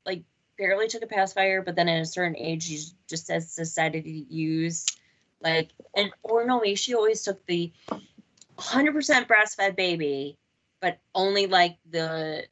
like, 0.05 0.23
barely 0.57 0.87
took 0.87 1.03
a 1.03 1.07
pacifier, 1.07 1.61
but 1.61 1.75
then 1.75 1.89
at 1.89 2.01
a 2.01 2.05
certain 2.05 2.37
age, 2.37 2.63
she 2.63 2.79
just 3.09 3.27
has 3.29 3.53
decided 3.53 4.05
to 4.05 4.09
use 4.09 4.85
like, 5.43 5.71
and 5.93 6.09
or 6.23 6.45
no, 6.45 6.63
she 6.75 6.95
always 6.95 7.21
took 7.23 7.45
the 7.45 7.71
100% 8.57 9.27
breastfed 9.27 9.75
baby, 9.75 10.37
but 10.79 10.99
only 11.13 11.47
like 11.47 11.77
the 11.89 12.45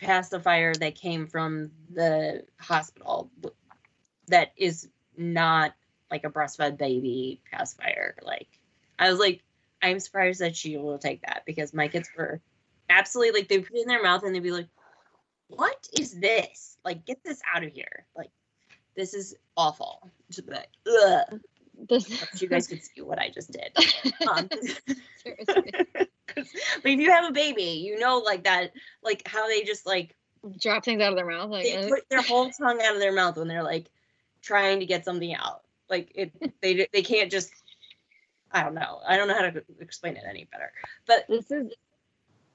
pacifier 0.00 0.74
that 0.74 0.94
came 0.94 1.26
from 1.26 1.70
the 1.92 2.44
hospital 2.58 3.30
that 4.28 4.52
is 4.56 4.88
not 5.16 5.74
like 6.10 6.24
a 6.24 6.30
breastfed 6.30 6.76
baby 6.78 7.40
pacifier. 7.52 8.16
Like, 8.22 8.48
I 8.98 9.10
was 9.10 9.18
like, 9.18 9.42
I'm 9.82 10.00
surprised 10.00 10.40
that 10.40 10.56
she 10.56 10.76
will 10.76 10.98
take 10.98 11.22
that 11.22 11.42
because 11.46 11.74
my 11.74 11.88
kids 11.88 12.08
were 12.16 12.40
absolutely 12.88 13.40
like 13.40 13.48
they 13.48 13.58
put 13.58 13.76
it 13.76 13.82
in 13.82 13.88
their 13.88 14.02
mouth 14.02 14.22
and 14.22 14.34
they'd 14.34 14.42
be 14.42 14.50
like, 14.50 14.68
"What 15.48 15.88
is 15.98 16.12
this? 16.18 16.78
Like, 16.84 17.04
get 17.04 17.22
this 17.24 17.40
out 17.54 17.64
of 17.64 17.72
here! 17.72 18.06
Like, 18.16 18.30
this 18.96 19.14
is 19.14 19.36
awful." 19.56 20.10
Just 20.30 20.48
like, 20.48 20.68
ugh. 20.86 21.40
This... 21.88 22.40
you 22.40 22.48
guys 22.48 22.66
could 22.66 22.82
see 22.82 23.02
what 23.02 23.18
I 23.18 23.30
just 23.30 23.52
did. 23.52 23.70
Um, 24.28 24.48
but 26.34 26.46
if 26.84 27.00
you 27.00 27.10
have 27.10 27.28
a 27.28 27.32
baby, 27.32 27.84
you 27.84 27.98
know, 27.98 28.18
like 28.18 28.44
that, 28.44 28.72
like 29.02 29.26
how 29.26 29.46
they 29.48 29.62
just 29.62 29.86
like 29.86 30.14
drop 30.60 30.84
things 30.84 31.02
out 31.02 31.12
of 31.12 31.16
their 31.16 31.26
mouth. 31.26 31.50
Like 31.50 31.64
they 31.64 31.88
put 31.88 32.08
their 32.08 32.22
whole 32.22 32.50
tongue 32.50 32.80
out 32.82 32.94
of 32.94 33.00
their 33.00 33.12
mouth 33.12 33.36
when 33.36 33.48
they're 33.48 33.62
like 33.62 33.90
trying 34.42 34.80
to 34.80 34.86
get 34.86 35.04
something 35.04 35.34
out. 35.34 35.62
Like 35.90 36.10
it, 36.14 36.32
they 36.60 36.86
they 36.92 37.02
can't 37.02 37.30
just. 37.30 37.52
I 38.50 38.62
don't 38.62 38.74
know. 38.74 39.00
I 39.06 39.16
don't 39.16 39.28
know 39.28 39.34
how 39.34 39.50
to 39.50 39.64
explain 39.80 40.16
it 40.16 40.22
any 40.28 40.44
better. 40.50 40.72
But 41.06 41.26
this 41.28 41.50
is 41.50 41.72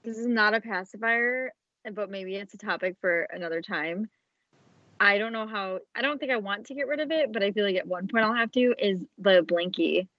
this 0.03 0.17
is 0.17 0.27
not 0.27 0.53
a 0.53 0.61
pacifier, 0.61 1.53
but 1.93 2.09
maybe 2.09 2.35
it's 2.35 2.53
a 2.53 2.57
topic 2.57 2.95
for 3.01 3.23
another 3.31 3.61
time. 3.61 4.09
I 4.99 5.17
don't 5.17 5.33
know 5.33 5.47
how. 5.47 5.79
I 5.95 6.01
don't 6.01 6.19
think 6.19 6.31
I 6.31 6.37
want 6.37 6.67
to 6.67 6.75
get 6.75 6.87
rid 6.87 6.99
of 6.99 7.11
it, 7.11 7.31
but 7.31 7.43
I 7.43 7.51
feel 7.51 7.65
like 7.65 7.77
at 7.77 7.87
one 7.87 8.07
point 8.07 8.25
I'll 8.25 8.33
have 8.33 8.51
to. 8.51 8.73
Is 8.77 8.99
the 9.17 9.43
blinky? 9.47 10.09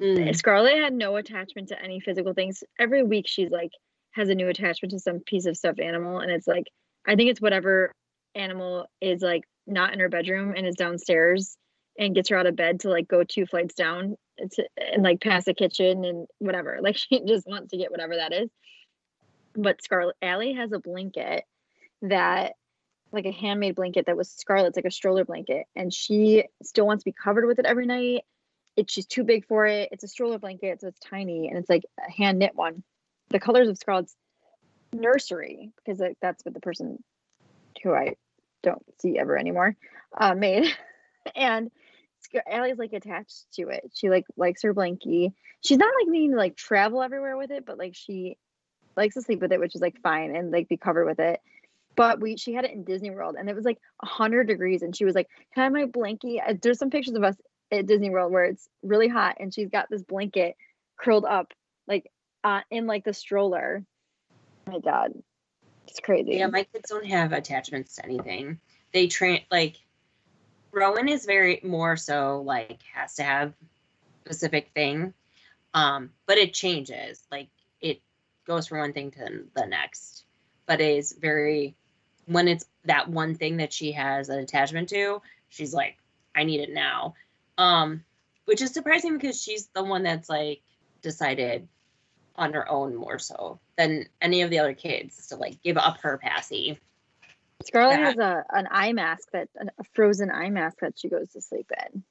Mm. 0.00 0.34
Scarlett 0.34 0.82
had 0.82 0.94
no 0.94 1.16
attachment 1.16 1.68
to 1.68 1.82
any 1.82 2.00
physical 2.00 2.32
things. 2.32 2.64
Every 2.78 3.02
week 3.02 3.26
she's 3.28 3.50
like 3.50 3.72
has 4.12 4.28
a 4.28 4.34
new 4.34 4.48
attachment 4.48 4.92
to 4.92 4.98
some 4.98 5.20
piece 5.20 5.46
of 5.46 5.56
stuffed 5.56 5.80
animal, 5.80 6.20
and 6.20 6.30
it's 6.30 6.46
like 6.46 6.66
I 7.06 7.16
think 7.16 7.30
it's 7.30 7.40
whatever 7.40 7.92
animal 8.34 8.86
is 9.00 9.20
like 9.20 9.44
not 9.66 9.92
in 9.92 10.00
her 10.00 10.08
bedroom 10.08 10.54
and 10.56 10.66
is 10.66 10.76
downstairs 10.76 11.56
and 11.98 12.14
gets 12.14 12.30
her 12.30 12.36
out 12.36 12.46
of 12.46 12.56
bed 12.56 12.80
to 12.80 12.88
like 12.88 13.06
go 13.06 13.22
two 13.24 13.46
flights 13.46 13.74
down 13.74 14.16
to, 14.52 14.66
and 14.76 15.02
like 15.02 15.20
pass 15.20 15.44
the 15.44 15.54
kitchen 15.54 16.04
and 16.04 16.26
whatever. 16.38 16.78
Like 16.82 16.96
she 16.96 17.22
just 17.26 17.46
wants 17.46 17.70
to 17.70 17.76
get 17.76 17.90
whatever 17.90 18.16
that 18.16 18.32
is. 18.32 18.48
But 19.54 19.82
Scarlett 19.82 20.16
Allie 20.22 20.54
has 20.54 20.72
a 20.72 20.78
blanket 20.78 21.44
that 22.00 22.54
like 23.12 23.26
a 23.26 23.32
handmade 23.32 23.74
blanket 23.74 24.06
that 24.06 24.16
was 24.16 24.30
Scarlett's 24.30 24.76
like 24.76 24.84
a 24.84 24.90
stroller 24.90 25.24
blanket, 25.24 25.66
and 25.76 25.92
she 25.92 26.44
still 26.62 26.86
wants 26.86 27.04
to 27.04 27.10
be 27.10 27.14
covered 27.14 27.46
with 27.46 27.58
it 27.58 27.66
every 27.66 27.86
night. 27.86 28.22
It 28.76 28.90
she's 28.90 29.06
too 29.06 29.24
big 29.24 29.46
for 29.46 29.66
it. 29.66 29.90
It's 29.92 30.04
a 30.04 30.08
stroller 30.08 30.38
blanket, 30.38 30.80
so 30.80 30.88
it's 30.88 31.00
tiny, 31.00 31.48
and 31.48 31.58
it's 31.58 31.68
like 31.68 31.84
a 32.06 32.10
hand 32.10 32.38
knit 32.38 32.54
one. 32.54 32.82
The 33.28 33.40
colors 33.40 33.68
of 33.68 33.78
Scarlett's 33.78 34.16
nursery 34.92 35.72
because 35.76 36.00
like, 36.00 36.16
that's 36.20 36.44
what 36.44 36.54
the 36.54 36.60
person 36.60 37.02
who 37.82 37.92
I 37.92 38.16
don't 38.62 38.82
see 39.00 39.18
ever 39.18 39.36
anymore 39.36 39.76
uh, 40.16 40.34
made, 40.34 40.66
and 41.36 41.70
Allie's 42.50 42.78
like 42.78 42.92
attached 42.92 43.44
to 43.54 43.68
it. 43.68 43.90
She 43.94 44.10
like 44.10 44.24
likes 44.36 44.62
her 44.62 44.74
blankie. 44.74 45.32
She's 45.60 45.78
not 45.78 45.92
like 46.00 46.08
needing 46.08 46.32
to 46.32 46.36
like 46.36 46.56
travel 46.56 47.02
everywhere 47.02 47.36
with 47.36 47.50
it, 47.50 47.66
but 47.66 47.78
like 47.78 47.94
she 47.94 48.36
likes 48.96 49.14
to 49.14 49.22
sleep 49.22 49.40
with 49.40 49.52
it, 49.52 49.60
which 49.60 49.74
is 49.74 49.80
like 49.80 50.00
fine, 50.02 50.34
and 50.34 50.50
like 50.50 50.68
be 50.68 50.76
covered 50.76 51.04
with 51.04 51.20
it. 51.20 51.40
But 51.96 52.20
we 52.20 52.36
she 52.36 52.54
had 52.54 52.64
it 52.64 52.72
in 52.72 52.84
Disney 52.84 53.10
World, 53.10 53.36
and 53.38 53.48
it 53.48 53.56
was 53.56 53.64
like 53.64 53.78
hundred 54.02 54.46
degrees, 54.48 54.82
and 54.82 54.96
she 54.96 55.04
was 55.04 55.14
like, 55.14 55.28
"Can 55.54 55.60
I 55.60 55.64
have 55.64 55.72
my 55.72 55.84
blankie?" 55.84 56.60
There's 56.60 56.78
some 56.78 56.90
pictures 56.90 57.14
of 57.14 57.22
us 57.22 57.36
at 57.70 57.86
Disney 57.86 58.10
World 58.10 58.32
where 58.32 58.44
it's 58.44 58.68
really 58.82 59.08
hot, 59.08 59.36
and 59.40 59.52
she's 59.52 59.68
got 59.68 59.88
this 59.90 60.02
blanket 60.02 60.56
curled 60.98 61.24
up 61.24 61.52
like 61.86 62.10
uh, 62.44 62.60
in 62.70 62.86
like 62.86 63.04
the 63.04 63.14
stroller. 63.14 63.84
Oh 64.66 64.72
my 64.72 64.78
God, 64.78 65.12
it's 65.88 66.00
crazy. 66.00 66.36
Yeah, 66.36 66.46
my 66.46 66.64
kids 66.64 66.88
don't 66.88 67.06
have 67.06 67.32
attachments 67.32 67.96
to 67.96 68.04
anything. 68.04 68.58
They 68.92 69.06
train 69.06 69.42
like 69.50 69.76
Rowan 70.72 71.08
is 71.08 71.26
very 71.26 71.60
more 71.62 71.96
so 71.96 72.42
like 72.44 72.80
has 72.94 73.14
to 73.16 73.22
have 73.22 73.52
specific 74.24 74.70
thing, 74.74 75.12
um, 75.74 76.10
but 76.26 76.38
it 76.38 76.54
changes. 76.54 77.22
Like 77.30 77.48
it 77.80 78.00
goes 78.46 78.66
from 78.66 78.78
one 78.78 78.92
thing 78.92 79.10
to 79.12 79.44
the 79.54 79.66
next, 79.66 80.24
but 80.66 80.80
is 80.80 81.12
very 81.20 81.76
when 82.26 82.48
it's 82.48 82.64
that 82.84 83.08
one 83.08 83.34
thing 83.34 83.58
that 83.58 83.72
she 83.72 83.92
has 83.92 84.28
an 84.28 84.38
attachment 84.38 84.88
to, 84.90 85.20
she's 85.48 85.74
like, 85.74 85.98
I 86.34 86.44
need 86.44 86.60
it 86.60 86.72
now. 86.72 87.14
Um, 87.58 88.04
which 88.44 88.62
is 88.62 88.72
surprising 88.72 89.14
because 89.16 89.40
she's 89.40 89.66
the 89.68 89.84
one 89.84 90.02
that's 90.02 90.28
like 90.28 90.62
decided 91.02 91.68
on 92.36 92.54
her 92.54 92.68
own 92.68 92.96
more 92.96 93.18
so 93.18 93.58
than 93.76 94.06
any 94.20 94.42
of 94.42 94.50
the 94.50 94.58
other 94.58 94.74
kids 94.74 95.28
to 95.28 95.36
like 95.36 95.62
give 95.62 95.76
up 95.76 96.00
her 96.00 96.18
passy. 96.18 96.78
Scarlett 97.64 98.00
has 98.00 98.18
a 98.18 98.44
an 98.50 98.66
eye 98.70 98.92
mask 98.92 99.30
that 99.32 99.48
a 99.56 99.84
frozen 99.92 100.30
eye 100.30 100.50
mask 100.50 100.78
that 100.80 100.98
she 100.98 101.08
goes 101.08 101.30
to 101.32 101.40
sleep 101.40 101.70
in. 101.92 102.02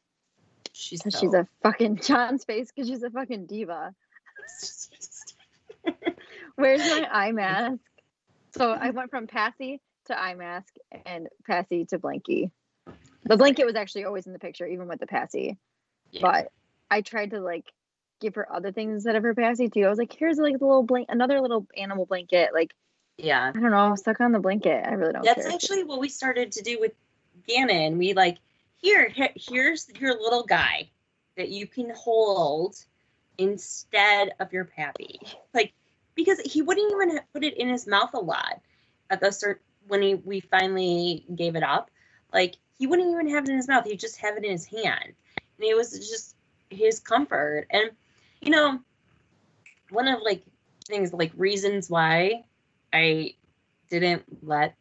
She's 0.74 1.04
so... 1.04 1.10
she's 1.10 1.34
a 1.34 1.48
fucking 1.64 1.98
John's 2.04 2.46
face 2.46 2.72
because 2.74 2.88
she's 2.88 3.04
a 3.04 3.10
fucking 3.10 3.48
diva. 3.48 3.94
Where's 6.56 6.82
my 6.82 7.08
eye 7.12 7.32
mask? 7.32 7.80
So 8.56 8.72
I 8.72 8.92
went 8.92 9.10
from 9.10 9.28
Passy 9.28 9.82
to 10.12 10.22
eye 10.22 10.36
mask 10.36 10.76
and 11.06 11.28
Passy 11.46 11.86
to 11.86 12.00
blankie. 12.00 12.52
The 13.24 13.38
blanket 13.38 13.66
was 13.66 13.76
actually 13.76 14.06
always 14.06 14.28
in 14.28 14.34
the 14.34 14.40
picture, 14.40 14.66
even 14.66 14.88
with 14.88 15.00
the 15.00 15.08
Passy. 15.08 15.58
Yeah. 16.12 16.22
But 16.22 16.52
I 16.90 17.02
tried 17.02 17.32
to 17.32 17.40
like 17.40 17.72
give 18.20 18.36
her 18.36 18.52
other 18.54 18.72
things 18.72 18.94
instead 18.94 19.16
of 19.16 19.24
her 19.24 19.34
Passy 19.34 19.70
too. 19.70 19.86
I 19.86 19.90
was 19.90 19.98
like, 19.98 20.14
here's 20.14 20.38
like 20.38 20.56
a 20.56 20.64
little 20.66 20.84
blank, 20.84 21.08
another 21.10 21.42
little 21.42 21.68
animal 21.78 22.06
blanket. 22.06 22.50
Like, 22.54 22.74
yeah, 23.18 23.52
I 23.54 23.60
don't 23.60 23.72
know, 23.72 23.96
stuck 23.96 24.22
on 24.22 24.32
the 24.32 24.40
blanket. 24.40 24.86
I 24.86 24.94
really 24.94 25.14
don't. 25.14 25.24
That's 25.24 25.44
care. 25.44 25.54
actually 25.54 25.84
what 25.84 26.00
we 26.00 26.10
started 26.10 26.54
to 26.54 26.64
do 26.64 26.80
with 26.80 26.94
Gannon. 27.48 27.98
We 27.98 28.14
like 28.14 28.38
here, 28.78 29.14
here's 29.36 29.88
your 30.00 30.20
little 30.20 30.44
guy 30.44 30.90
that 31.38 31.50
you 31.50 31.68
can 31.68 31.92
hold 31.96 32.76
instead 33.38 34.32
of 34.40 34.52
your 34.54 34.66
pappy. 34.66 35.20
Like 35.54 35.74
because 36.16 36.40
he 36.40 36.62
wouldn't 36.62 36.92
even 36.92 37.20
put 37.34 37.44
it 37.44 37.58
in 37.58 37.68
his 37.68 37.86
mouth 37.88 38.12
a 38.14 38.20
lot 38.20 38.62
at 39.10 39.20
the 39.20 39.32
start 39.32 39.62
when 39.88 40.02
he 40.02 40.16
we 40.16 40.40
finally 40.40 41.26
gave 41.36 41.56
it 41.56 41.64
up. 41.64 41.90
Like 42.34 42.56
he 42.78 42.88
wouldn't 42.88 43.12
even 43.12 43.30
have 43.30 43.44
it 43.44 43.50
in 43.50 43.58
his 43.58 43.68
mouth; 43.68 43.86
he'd 43.86 44.00
just 44.00 44.18
have 44.18 44.38
it 44.38 44.46
in 44.46 44.52
his 44.52 44.66
hand, 44.66 45.14
and 45.36 45.68
it 45.68 45.76
was 45.76 45.92
just 45.92 46.36
his 46.70 47.00
comfort. 47.00 47.68
And 47.70 47.92
you 48.42 48.52
know, 48.52 48.80
one 49.90 50.08
of 50.08 50.22
like 50.22 50.44
things 50.88 51.14
like 51.14 51.32
reasons 51.36 51.90
why 51.90 52.46
I 52.94 53.36
didn't 53.90 54.24
let 54.44 54.76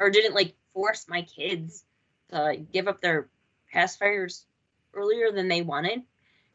or 0.00 0.10
didn't 0.10 0.34
like 0.34 0.54
force 0.74 1.06
my 1.08 1.22
kids 1.22 1.84
to 2.30 2.56
give 2.72 2.88
up 2.88 3.00
their 3.00 3.28
pacifiers 3.74 4.44
earlier 4.94 5.30
than 5.32 5.48
they 5.48 5.62
wanted. 5.62 6.02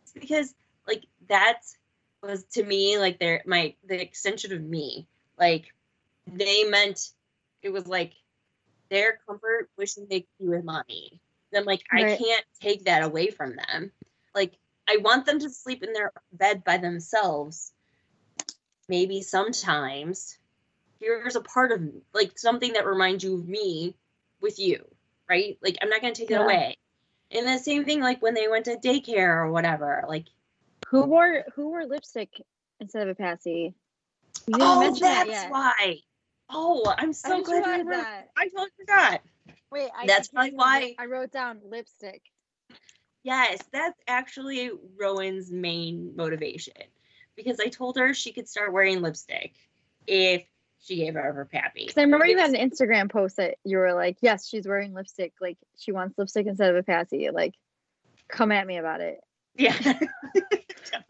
It's 0.01 0.13
because 0.13 0.53
like 0.87 1.05
that 1.29 1.61
was 2.21 2.43
to 2.53 2.63
me 2.63 2.97
like 2.97 3.19
their 3.19 3.41
my 3.45 3.75
the 3.87 4.01
extension 4.01 4.53
of 4.53 4.61
me. 4.61 5.07
Like 5.37 5.73
they 6.27 6.63
meant 6.65 7.09
it 7.63 7.71
was 7.71 7.87
like 7.87 8.13
their 8.89 9.19
comfort 9.27 9.69
wishing 9.77 10.05
they 10.09 10.21
could 10.21 10.37
be 10.39 10.47
with 10.49 10.63
mommy. 10.63 11.19
I'm 11.55 11.65
like 11.65 11.83
right. 11.91 12.05
I 12.05 12.17
can't 12.17 12.45
take 12.61 12.85
that 12.85 13.03
away 13.03 13.29
from 13.29 13.55
them. 13.55 13.91
Like 14.35 14.53
I 14.87 14.97
want 14.97 15.25
them 15.25 15.39
to 15.39 15.49
sleep 15.49 15.83
in 15.83 15.93
their 15.93 16.11
bed 16.31 16.63
by 16.63 16.77
themselves. 16.77 17.71
Maybe 18.89 19.21
sometimes. 19.21 20.37
Here's 20.99 21.35
a 21.35 21.41
part 21.41 21.71
of 21.71 21.81
like 22.13 22.37
something 22.37 22.73
that 22.73 22.85
reminds 22.85 23.23
you 23.23 23.35
of 23.35 23.47
me 23.47 23.95
with 24.41 24.57
you, 24.57 24.85
right? 25.29 25.57
Like 25.61 25.77
I'm 25.81 25.89
not 25.89 26.01
gonna 26.01 26.13
take 26.13 26.29
yeah. 26.29 26.41
it 26.41 26.43
away. 26.43 26.77
And 27.31 27.47
the 27.47 27.57
same 27.57 27.83
thing 27.83 28.01
like 28.01 28.21
when 28.21 28.35
they 28.35 28.47
went 28.47 28.65
to 28.65 28.77
daycare 28.77 29.37
or 29.37 29.51
whatever. 29.51 30.05
Like 30.07 30.25
who 30.87 31.03
wore 31.03 31.43
who 31.55 31.69
wore 31.69 31.85
lipstick 31.85 32.29
instead 32.79 33.07
of 33.07 33.09
a 33.09 33.15
passy? 33.15 33.73
Oh, 34.53 34.79
that's 34.81 34.99
that 34.99 35.47
why. 35.49 35.99
Oh, 36.53 36.93
I'm 36.97 37.13
so 37.13 37.41
glad 37.41 37.79
you 37.79 37.89
that. 37.89 38.29
I 38.37 38.47
totally 38.49 38.69
forgot. 38.79 39.21
Wait, 39.71 39.89
I, 39.97 40.05
that's 40.05 40.27
probably 40.27 40.51
why 40.51 40.95
I 40.99 41.05
wrote 41.07 41.31
down 41.31 41.59
lipstick. 41.65 42.21
Yes, 43.23 43.59
that's 43.71 43.99
actually 44.07 44.69
Rowan's 44.99 45.51
main 45.51 46.13
motivation. 46.15 46.73
Because 47.35 47.59
I 47.59 47.69
told 47.69 47.97
her 47.97 48.13
she 48.13 48.31
could 48.31 48.47
start 48.47 48.71
wearing 48.71 49.01
lipstick 49.01 49.55
if 50.05 50.43
she 50.83 50.97
gave 50.97 51.15
her 51.15 51.33
her 51.33 51.45
pappy. 51.45 51.85
Because 51.85 51.97
I 51.97 52.01
remember 52.01 52.25
you 52.27 52.37
had 52.37 52.53
an 52.53 52.69
Instagram 52.69 53.09
post 53.09 53.37
that 53.37 53.55
you 53.63 53.77
were 53.77 53.93
like, 53.93 54.17
"Yes, 54.21 54.47
she's 54.47 54.67
wearing 54.67 54.93
lipstick. 54.93 55.33
Like 55.41 55.57
she 55.77 55.91
wants 55.91 56.17
lipstick 56.17 56.45
instead 56.45 56.69
of 56.69 56.75
a 56.75 56.83
passy. 56.83 57.29
Like, 57.31 57.55
come 58.27 58.51
at 58.51 58.67
me 58.67 58.77
about 58.77 59.01
it. 59.01 59.21
Yeah. 59.55 59.75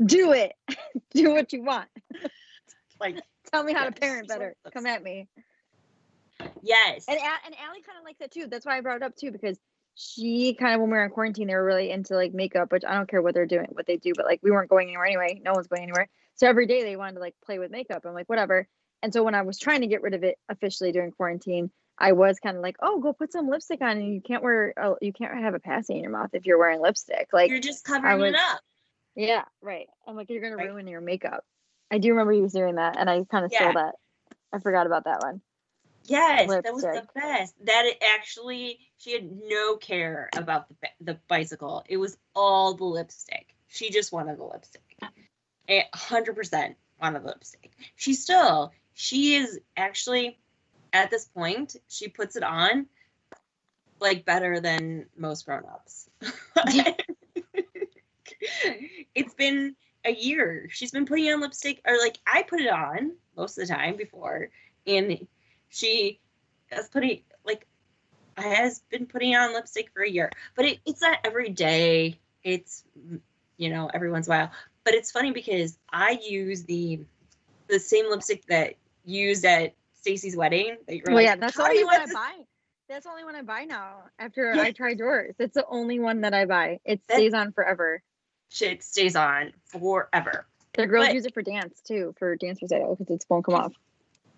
Do 0.06 0.32
it. 0.34 0.54
Do 1.12 1.32
what 1.32 1.52
you 1.52 1.64
want. 1.64 1.90
like 3.00 3.18
Tell 3.52 3.64
me 3.64 3.74
how 3.74 3.86
to 3.86 3.92
parent 3.92 4.28
better. 4.28 4.56
Come 4.74 4.86
at 4.86 5.04
me." 5.04 5.28
Yes. 6.64 7.06
And 7.08 7.18
and 7.20 7.56
Allie 7.64 7.82
kind 7.86 7.98
of 8.00 8.04
likes 8.04 8.20
that 8.20 8.32
too. 8.32 8.48
That's 8.50 8.66
why 8.66 8.78
I 8.78 8.82
brought 8.82 8.98
it 8.98 9.04
up 9.04 9.16
too 9.16 9.32
because 9.32 9.60
she 9.96 10.56
kind 10.56 10.74
of 10.74 10.82
when 10.82 10.90
we 10.90 10.98
were 10.98 11.04
in 11.06 11.12
quarantine, 11.12 11.48
they 11.48 11.54
were 11.56 11.64
really 11.64 11.92
into 11.92 12.16
like 12.16 12.34
makeup, 12.34 12.72
which 12.72 12.84
I 12.88 12.96
don't 12.96 13.08
care 13.08 13.22
what 13.22 13.36
they're 13.36 13.46
doing, 13.46 13.68
what 13.74 13.86
they 13.86 13.98
do, 13.98 14.14
but 14.16 14.26
like 14.26 14.40
we 14.42 14.50
weren't 14.50 14.70
going 14.70 14.88
anywhere 14.88 15.06
anyway. 15.06 15.40
No 15.46 15.54
one's 15.54 15.68
going 15.68 15.84
anywhere. 15.84 16.10
So 16.36 16.48
every 16.48 16.66
day 16.66 16.82
they 16.84 16.96
wanted 16.96 17.14
to 17.16 17.20
like 17.20 17.36
play 17.46 17.60
with 17.60 17.70
makeup. 17.70 18.04
I'm 18.06 18.14
like, 18.16 18.28
whatever. 18.28 18.68
And 19.04 19.14
so 19.14 19.22
when 19.24 19.36
I 19.36 19.44
was 19.44 19.60
trying 19.60 19.82
to 19.82 19.88
get 19.88 20.02
rid 20.02 20.14
of 20.16 20.24
it 20.24 20.40
officially 20.50 20.92
during 20.92 21.12
quarantine, 21.12 21.70
I 22.00 22.14
was 22.14 22.40
kind 22.40 22.58
of 22.58 22.64
like, 22.64 22.78
oh, 22.82 23.00
go 23.00 23.14
put 23.14 23.32
some 23.32 23.50
lipstick 23.50 23.82
on, 23.82 23.98
and 23.98 24.14
you 24.14 24.22
can't 24.22 24.42
wear, 24.42 24.74
you 25.02 25.14
can't 25.14 25.38
have 25.44 25.54
a 25.54 25.60
passy 25.60 25.94
in 25.94 26.02
your 26.02 26.12
mouth 26.12 26.30
if 26.34 26.46
you're 26.48 26.58
wearing 26.58 26.82
lipstick. 26.82 27.28
Like, 27.32 27.50
You're 27.52 27.60
just 27.60 27.84
covering 27.84 28.20
it 28.24 28.36
up. 28.36 28.62
yeah, 29.16 29.44
right. 29.62 29.88
I'm 30.08 30.16
like, 30.16 30.30
you're 30.30 30.42
gonna 30.42 30.56
Right. 30.56 30.70
ruin 30.70 30.88
your 30.88 31.02
makeup. 31.02 31.44
I 31.92 32.00
do 32.00 32.10
remember 32.12 32.34
you 32.34 32.42
was 32.42 32.54
doing 32.54 32.76
that, 32.76 32.96
and 32.98 33.10
I 33.10 33.24
kind 33.30 33.46
of 33.46 33.52
Yeah. 33.52 33.60
stole 33.60 33.74
that. 33.74 33.96
I 34.52 34.60
forgot 34.60 34.88
about 34.88 35.04
that 35.04 35.22
one. 35.22 35.42
Yes, 36.06 36.50
that 36.50 36.74
was 36.74 36.84
the 36.84 37.08
best. 37.16 37.54
That 37.66 37.86
it 37.86 38.04
actually, 38.16 38.80
she 38.98 39.14
had 39.14 39.30
no 39.48 39.78
care 39.78 40.30
about 40.36 40.68
the 40.70 40.76
the 41.02 41.20
bicycle. 41.28 41.84
It 41.88 41.98
was 41.98 42.18
all 42.36 42.74
the 42.74 42.86
lipstick. 42.86 43.56
She 43.68 43.90
just 43.90 44.12
wanted 44.12 44.38
the 44.38 44.44
lipstick. 44.44 44.98
A 45.70 45.86
hundred 45.94 46.36
percent 46.36 46.76
wanted 47.02 47.24
the 47.24 47.28
lipstick. 47.28 47.72
She 47.96 48.14
still, 48.14 48.74
she 48.94 49.36
is 49.36 49.60
actually 49.78 50.38
at 50.92 51.10
this 51.10 51.26
point. 51.26 51.78
She 51.88 52.10
puts 52.10 52.36
it 52.36 52.44
on 52.44 52.88
like 54.00 54.26
better 54.26 54.60
than 54.60 55.06
most 55.18 55.46
grown-ups. 55.46 56.10
it's 59.16 59.34
been 59.36 59.76
a 60.06 60.12
year. 60.12 60.68
She's 60.70 60.92
been 60.92 61.06
putting 61.06 61.32
on 61.32 61.40
lipstick, 61.42 61.82
or 61.86 61.98
like 61.98 62.18
I 62.28 62.44
put 62.44 62.60
it 62.60 62.70
on 62.70 63.14
most 63.38 63.58
of 63.58 63.68
the 63.68 63.74
time 63.74 63.96
before, 63.96 64.50
and 64.86 65.26
she 65.74 66.20
has 66.72 66.88
putting 66.90 67.22
like 67.46 67.66
has 68.38 68.80
been 68.90 69.06
putting 69.06 69.36
on 69.36 69.54
lipstick 69.54 69.90
for 69.94 70.02
a 70.04 70.10
year 70.10 70.32
but 70.56 70.66
it, 70.66 70.80
it's 70.86 71.02
not 71.02 71.18
every 71.24 71.50
day 71.50 72.18
it's 72.44 72.84
you 73.58 73.70
know 73.70 73.90
every 73.94 74.10
once 74.12 74.28
in 74.28 74.34
a 74.34 74.38
while 74.38 74.52
but 74.84 74.94
it's 74.94 75.12
funny 75.12 75.32
because 75.32 75.78
i 75.92 76.20
use 76.28 76.64
the 76.64 77.00
the 77.68 77.80
same 77.80 78.10
lipstick 78.10 78.46
that 78.48 78.76
used 79.06 79.46
at 79.46 79.74
stacy's 80.00 80.36
wedding 80.36 80.78
that 80.88 80.96
you 80.96 81.02
were 81.06 81.14
Well, 81.14 81.24
like, 81.24 81.26
yeah, 81.26 81.36
that's 81.38 81.56
the 81.56 81.64
"How 81.64 81.70
only 81.70 81.84
one 81.86 82.02
I 82.02 82.06
buy. 82.14 82.34
That's 82.90 83.06
the 83.06 83.10
only 83.12 83.24
one 83.24 83.36
I 83.38 83.42
buy 83.42 83.64
now. 83.64 84.04
After 84.20 84.54
Yeah. 84.54 84.62
I 84.64 84.72
tried 84.72 85.00
yours, 85.00 85.34
it's 85.40 85.54
the 85.54 85.66
only 85.66 86.00
one 86.00 86.22
that 86.22 86.34
I 86.34 86.44
buy. 86.46 86.82
It 86.84 87.02
That- 87.08 87.16
stays 87.16 87.34
on 87.34 87.54
forever. 87.54 88.02
shit 88.50 88.84
stays 88.84 89.16
on 89.16 89.54
forever 89.66 90.46
The 90.74 90.88
girls 90.88 91.08
But- 91.08 91.16
use 91.16 91.26
it 91.26 91.34
for 91.34 91.42
dance 91.42 91.80
too, 91.82 92.14
for 92.20 92.36
dance 92.36 92.62
recital 92.62 92.96
because 92.98 93.16
it 93.16 93.26
won't 93.30 93.46
come 93.46 93.56
off. 93.56 93.74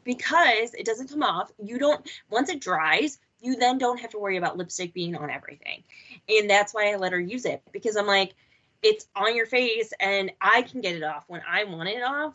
Because 0.05 0.73
it 0.73 0.85
doesn't 0.85 1.09
come 1.09 1.23
off 1.23 1.51
you 1.61 1.77
don't 1.77 2.09
once 2.29 2.49
it 2.49 2.61
dries 2.61 3.17
you 3.41 3.57
then 3.57 3.77
don't 3.77 3.99
have 3.99 4.09
to 4.11 4.17
worry 4.17 4.37
about 4.37 4.57
lipstick 4.57 4.93
being 4.93 5.15
on 5.15 5.29
everything. 5.29 5.83
And 6.29 6.49
that's 6.49 6.73
why 6.73 6.93
i 6.93 6.95
let 6.95 7.11
her 7.11 7.19
use 7.19 7.45
it 7.45 7.61
because 7.73 7.97
i'm 7.97 8.07
like 8.07 8.33
it's 8.81 9.07
on 9.15 9.35
your 9.35 9.45
face 9.45 9.91
and 9.99 10.31
i 10.41 10.61
can 10.61 10.79
get 10.81 10.95
it 10.95 11.03
off 11.03 11.25
when 11.27 11.41
i 11.49 11.63
want 11.65 11.89
it 11.89 12.01
off 12.01 12.33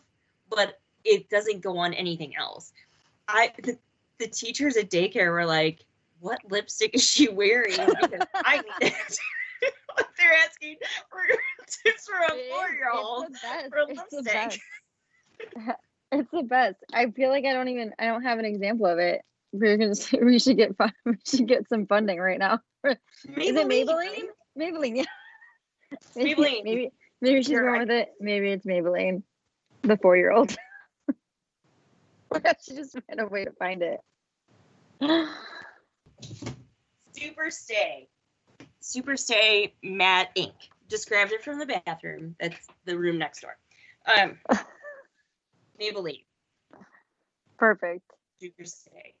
but 0.49 0.79
it 1.03 1.29
doesn't 1.29 1.61
go 1.61 1.77
on 1.79 1.93
anything 1.93 2.35
else. 2.35 2.73
I 3.27 3.51
the, 3.63 3.77
the 4.19 4.27
teachers 4.27 4.77
at 4.77 4.91
daycare 4.91 5.31
were 5.31 5.45
like 5.45 5.85
what 6.19 6.39
lipstick 6.49 6.93
is 6.93 7.03
she 7.03 7.29
wearing? 7.29 7.71
Because 8.01 8.27
i 8.35 8.57
need 8.57 8.63
it. 8.93 9.19
They're 10.17 10.33
asking 10.45 10.77
for 11.09 11.19
tips 11.83 12.07
a 12.09 12.29
four-year-old 12.29 13.27
It's 13.29 13.41
the 14.11 14.23
best. 14.23 14.59
for 14.59 15.57
lipstick. 15.57 15.75
It's 16.11 16.31
the 16.31 16.43
best. 16.43 16.77
I 16.93 17.09
feel 17.11 17.29
like 17.29 17.45
I 17.45 17.53
don't 17.53 17.69
even 17.69 17.93
I 17.97 18.05
don't 18.05 18.23
have 18.23 18.39
an 18.39 18.45
example 18.45 18.85
of 18.85 18.99
it. 18.99 19.21
We're 19.53 19.77
gonna 19.77 19.95
say 19.95 20.19
we 20.23 20.39
should 20.39 20.57
get 20.57 20.75
fun, 20.77 20.93
we 21.05 21.17
should 21.25 21.47
get 21.47 21.69
some 21.69 21.87
funding 21.87 22.19
right 22.19 22.39
now. 22.39 22.59
Is 22.85 22.95
it 23.25 23.67
Maybelline? 23.67 24.27
Maybelline, 24.59 24.97
yeah. 24.97 25.03
Maybelline. 26.15 26.63
Maybe 26.63 26.91
maybe 27.21 27.43
she's 27.43 27.59
going 27.59 27.79
with 27.79 27.91
it. 27.91 28.09
Maybe 28.19 28.51
it's 28.51 28.65
Maybelline. 28.65 29.23
The 29.83 29.97
four 29.97 30.17
year 30.17 30.31
old. 30.31 30.55
she 32.63 32.75
just 32.75 32.93
found 32.93 33.19
a 33.19 33.27
way 33.27 33.45
to 33.45 33.51
find 33.51 33.83
it. 33.83 33.99
Super 37.13 37.51
Stay. 37.51 38.07
Super 38.79 39.17
Stay 39.17 39.73
matte 39.83 40.29
ink. 40.35 40.53
Just 40.89 41.07
grabbed 41.07 41.31
it 41.31 41.43
from 41.43 41.59
the 41.59 41.81
bathroom. 41.85 42.35
That's 42.39 42.67
the 42.85 42.97
room 42.97 43.17
next 43.17 43.41
door. 43.41 43.57
Um, 44.05 44.37
Maybelline. 45.81 46.23
Perfect. 47.57 48.03
Super 48.39 48.65
Stay. 48.65 49.15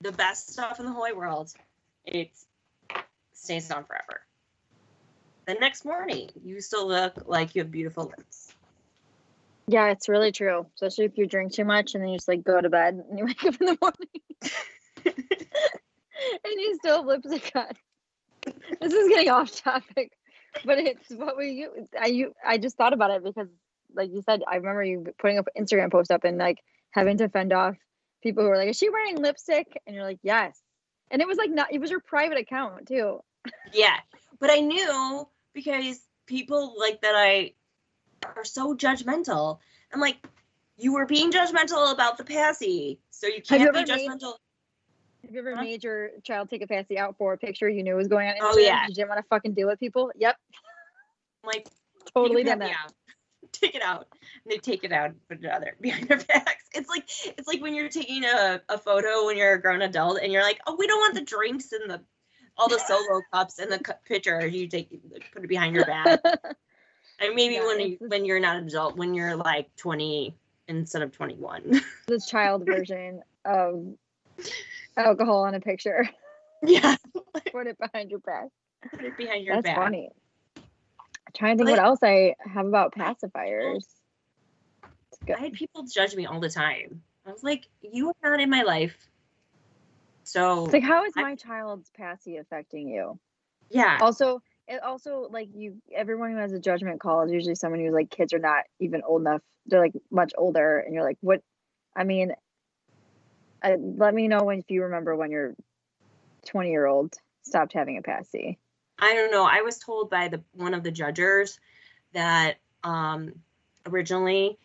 The 0.00 0.12
best 0.12 0.52
stuff 0.52 0.78
in 0.78 0.86
the 0.86 0.92
whole 0.92 1.14
world. 1.16 1.52
It 2.04 2.30
stays 3.32 3.70
on 3.70 3.84
forever. 3.84 4.22
The 5.46 5.54
next 5.54 5.84
morning, 5.84 6.30
you 6.44 6.60
still 6.60 6.88
look 6.88 7.14
like 7.26 7.54
you 7.54 7.62
have 7.62 7.70
beautiful 7.70 8.12
lips. 8.16 8.54
Yeah, 9.68 9.90
it's 9.90 10.08
really 10.08 10.32
true. 10.32 10.66
Especially 10.74 11.06
if 11.06 11.18
you 11.18 11.26
drink 11.26 11.52
too 11.52 11.64
much 11.64 11.94
and 11.94 12.02
then 12.02 12.10
you 12.10 12.18
just 12.18 12.28
like 12.28 12.44
go 12.44 12.60
to 12.60 12.68
bed 12.68 13.02
and 13.08 13.18
you 13.18 13.24
wake 13.26 13.44
up 13.44 13.54
in 13.60 13.66
the 13.66 13.78
morning 13.80 14.10
and 15.04 16.60
you 16.60 16.76
still 16.76 16.98
have 16.98 17.06
lipstick 17.06 17.52
on. 17.54 18.54
This 18.80 18.92
is 18.92 19.08
getting 19.08 19.30
off 19.30 19.62
topic, 19.62 20.12
but 20.64 20.78
it's 20.78 21.10
what 21.10 21.36
we 21.36 21.50
use. 21.50 21.88
I 22.00 22.06
you 22.06 22.32
I 22.44 22.58
just 22.58 22.76
thought 22.76 22.92
about 22.92 23.10
it 23.10 23.24
because, 23.24 23.48
like 23.96 24.10
you 24.12 24.22
said, 24.22 24.42
I 24.46 24.56
remember 24.56 24.84
you 24.84 25.06
putting 25.18 25.38
up 25.38 25.48
an 25.54 25.64
Instagram 25.64 25.90
post 25.90 26.10
up 26.10 26.24
and 26.24 26.38
like 26.38 26.58
having 26.90 27.18
to 27.18 27.28
fend 27.28 27.52
off 27.52 27.76
people 28.22 28.42
who 28.44 28.50
were 28.50 28.56
like, 28.56 28.68
"Is 28.68 28.76
she 28.76 28.88
wearing 28.90 29.16
lipstick?" 29.20 29.80
And 29.86 29.94
you're 29.96 30.04
like, 30.04 30.18
"Yes." 30.22 30.60
And 31.10 31.22
it 31.22 31.28
was 31.28 31.38
like 31.38 31.50
not. 31.50 31.72
It 31.72 31.80
was 31.80 31.90
your 31.90 32.00
private 32.00 32.38
account 32.38 32.86
too. 32.88 33.20
Yeah, 33.72 33.96
but 34.40 34.50
I 34.50 34.58
knew 34.60 35.28
because 35.54 36.00
people 36.26 36.74
like 36.78 37.00
that 37.02 37.14
I 37.14 37.52
are 38.36 38.44
so 38.44 38.74
judgmental. 38.74 39.58
I'm 39.94 40.00
like, 40.00 40.16
you 40.76 40.92
were 40.94 41.06
being 41.06 41.30
judgmental 41.30 41.92
about 41.92 42.18
the 42.18 42.24
passy, 42.24 42.98
so 43.10 43.28
you 43.28 43.40
can't 43.40 43.60
you 43.62 43.70
be 43.72 43.78
ever 43.78 43.86
made- 43.86 43.88
judgmental. 44.08 44.34
Have 45.22 45.32
you 45.32 45.38
ever 45.40 45.54
Huh? 45.56 45.62
made 45.62 45.82
your 45.84 46.10
child 46.22 46.50
take 46.50 46.62
a 46.62 46.66
fancy 46.68 46.98
out 46.98 47.16
for 47.18 47.32
a 47.32 47.38
picture 47.38 47.68
you 47.68 47.82
knew 47.82 47.96
was 47.96 48.06
going 48.08 48.28
on? 48.28 48.36
Oh, 48.40 48.58
yeah. 48.58 48.86
You 48.88 48.94
didn't 48.94 49.08
want 49.08 49.18
to 49.18 49.26
fucking 49.28 49.54
deal 49.54 49.66
with 49.68 49.80
people. 49.80 50.12
Yep. 50.16 50.36
I'm 51.44 51.48
like, 51.48 51.68
Totally 52.14 52.44
done 52.44 52.60
that. 52.60 52.92
Take 53.52 53.74
it 53.74 53.82
out. 53.82 54.06
And 54.44 54.52
they 54.52 54.58
take 54.58 54.84
it 54.84 54.92
out 54.92 55.10
and 55.10 55.28
put 55.28 55.44
it 55.44 55.50
other 55.50 55.74
behind 55.80 56.08
their 56.08 56.18
backs. 56.18 56.64
It's 56.74 56.88
like 56.88 57.04
it's 57.38 57.48
like 57.48 57.60
when 57.62 57.74
you're 57.74 57.88
taking 57.88 58.24
a, 58.24 58.60
a 58.68 58.78
photo 58.78 59.26
when 59.26 59.36
you're 59.36 59.54
a 59.54 59.60
grown 59.60 59.82
adult 59.82 60.18
and 60.22 60.32
you're 60.32 60.42
like, 60.42 60.60
oh, 60.66 60.76
we 60.78 60.86
don't 60.86 61.00
want 61.00 61.14
the 61.14 61.22
drinks 61.22 61.72
and 61.72 61.90
the 61.90 62.00
all 62.58 62.68
the 62.68 62.78
solo 62.86 63.20
cups 63.32 63.58
and 63.58 63.70
the 63.72 63.78
cu- 63.78 63.92
pitcher. 64.06 64.46
You 64.46 64.68
take 64.68 64.90
put 65.32 65.44
it 65.44 65.48
behind 65.48 65.74
your 65.74 65.84
back. 65.86 66.20
And 67.18 67.34
maybe 67.34 67.54
Yeah, 67.54 67.66
when 67.66 67.80
you, 67.80 67.96
when 68.00 68.24
you're 68.26 68.40
not 68.40 68.56
an 68.56 68.66
adult, 68.66 68.96
when 68.96 69.14
you're 69.14 69.36
like 69.36 69.74
20 69.76 70.34
instead 70.68 71.00
of 71.02 71.12
21. 71.12 71.80
the 72.08 72.20
child 72.20 72.66
version 72.66 73.22
of 73.44 73.86
alcohol 74.96 75.44
on 75.44 75.54
a 75.54 75.60
picture. 75.60 76.08
yeah, 76.62 76.96
Put 77.52 77.66
it 77.66 77.78
behind 77.78 78.10
your 78.10 78.20
back. 78.20 78.48
put 78.90 79.04
it 79.04 79.16
behind 79.16 79.44
your 79.44 79.56
That's 79.56 79.64
back. 79.66 79.76
funny. 79.76 80.10
I'm 81.26 81.32
trying 81.34 81.58
to 81.58 81.64
think 81.64 81.76
But- 81.76 81.82
what 81.82 81.88
else 81.88 81.98
I 82.02 82.34
have 82.40 82.66
about 82.66 82.94
pacifiers. 82.94 83.84
I 85.28 85.38
had 85.40 85.52
people 85.54 85.82
judge 85.82 86.14
me 86.14 86.26
all 86.26 86.40
the 86.40 86.48
time. 86.48 87.02
I 87.24 87.32
was 87.32 87.42
like, 87.42 87.66
you 87.82 88.12
are 88.22 88.30
not 88.30 88.40
in 88.40 88.48
my 88.50 88.62
life. 88.62 88.96
So 90.22 90.64
It's 90.64 90.72
like, 90.72 90.82
how 90.82 91.04
is 91.04 91.12
I- 91.16 91.22
my 91.22 91.34
child's 91.34 91.90
passy 91.90 92.36
affecting 92.36 92.88
you? 92.88 93.18
yeah, 93.70 93.98
Also, 94.00 94.40
it 94.68 94.82
also 94.82 95.28
like 95.30 95.48
you. 95.54 95.80
Everyone 95.92 96.30
who 96.30 96.36
has 96.36 96.52
a 96.52 96.60
judgment 96.60 97.00
call 97.00 97.22
is 97.22 97.32
usually 97.32 97.54
someone 97.56 97.80
who's 97.80 97.92
like 97.94 98.10
kids 98.10 98.32
are 98.32 98.38
not 98.38 98.64
even 98.78 99.02
old 99.02 99.22
enough. 99.22 99.42
They're 99.66 99.80
like 99.80 99.94
much 100.10 100.32
older, 100.38 100.78
and 100.78 100.94
you're 100.94 101.04
like, 101.04 101.18
what? 101.20 101.42
I 101.94 102.04
mean, 102.04 102.32
I, 103.62 103.76
let 103.76 104.14
me 104.14 104.28
know 104.28 104.44
when 104.44 104.58
if 104.60 104.70
you 104.70 104.84
remember 104.84 105.16
when 105.16 105.30
your 105.30 105.54
20 106.46 106.70
year 106.70 106.86
old 106.86 107.14
stopped 107.42 107.72
having 107.72 107.96
a 107.98 108.02
passy. 108.02 108.58
I 108.98 109.14
don't 109.14 109.30
know. 109.30 109.44
I 109.44 109.62
was 109.62 109.78
told 109.78 110.10
by 110.10 110.28
the 110.28 110.42
one 110.52 110.74
of 110.74 110.82
the 110.82 110.90
judges 110.90 111.58
that 112.12 112.56
um 112.82 113.32
originally 113.86 114.58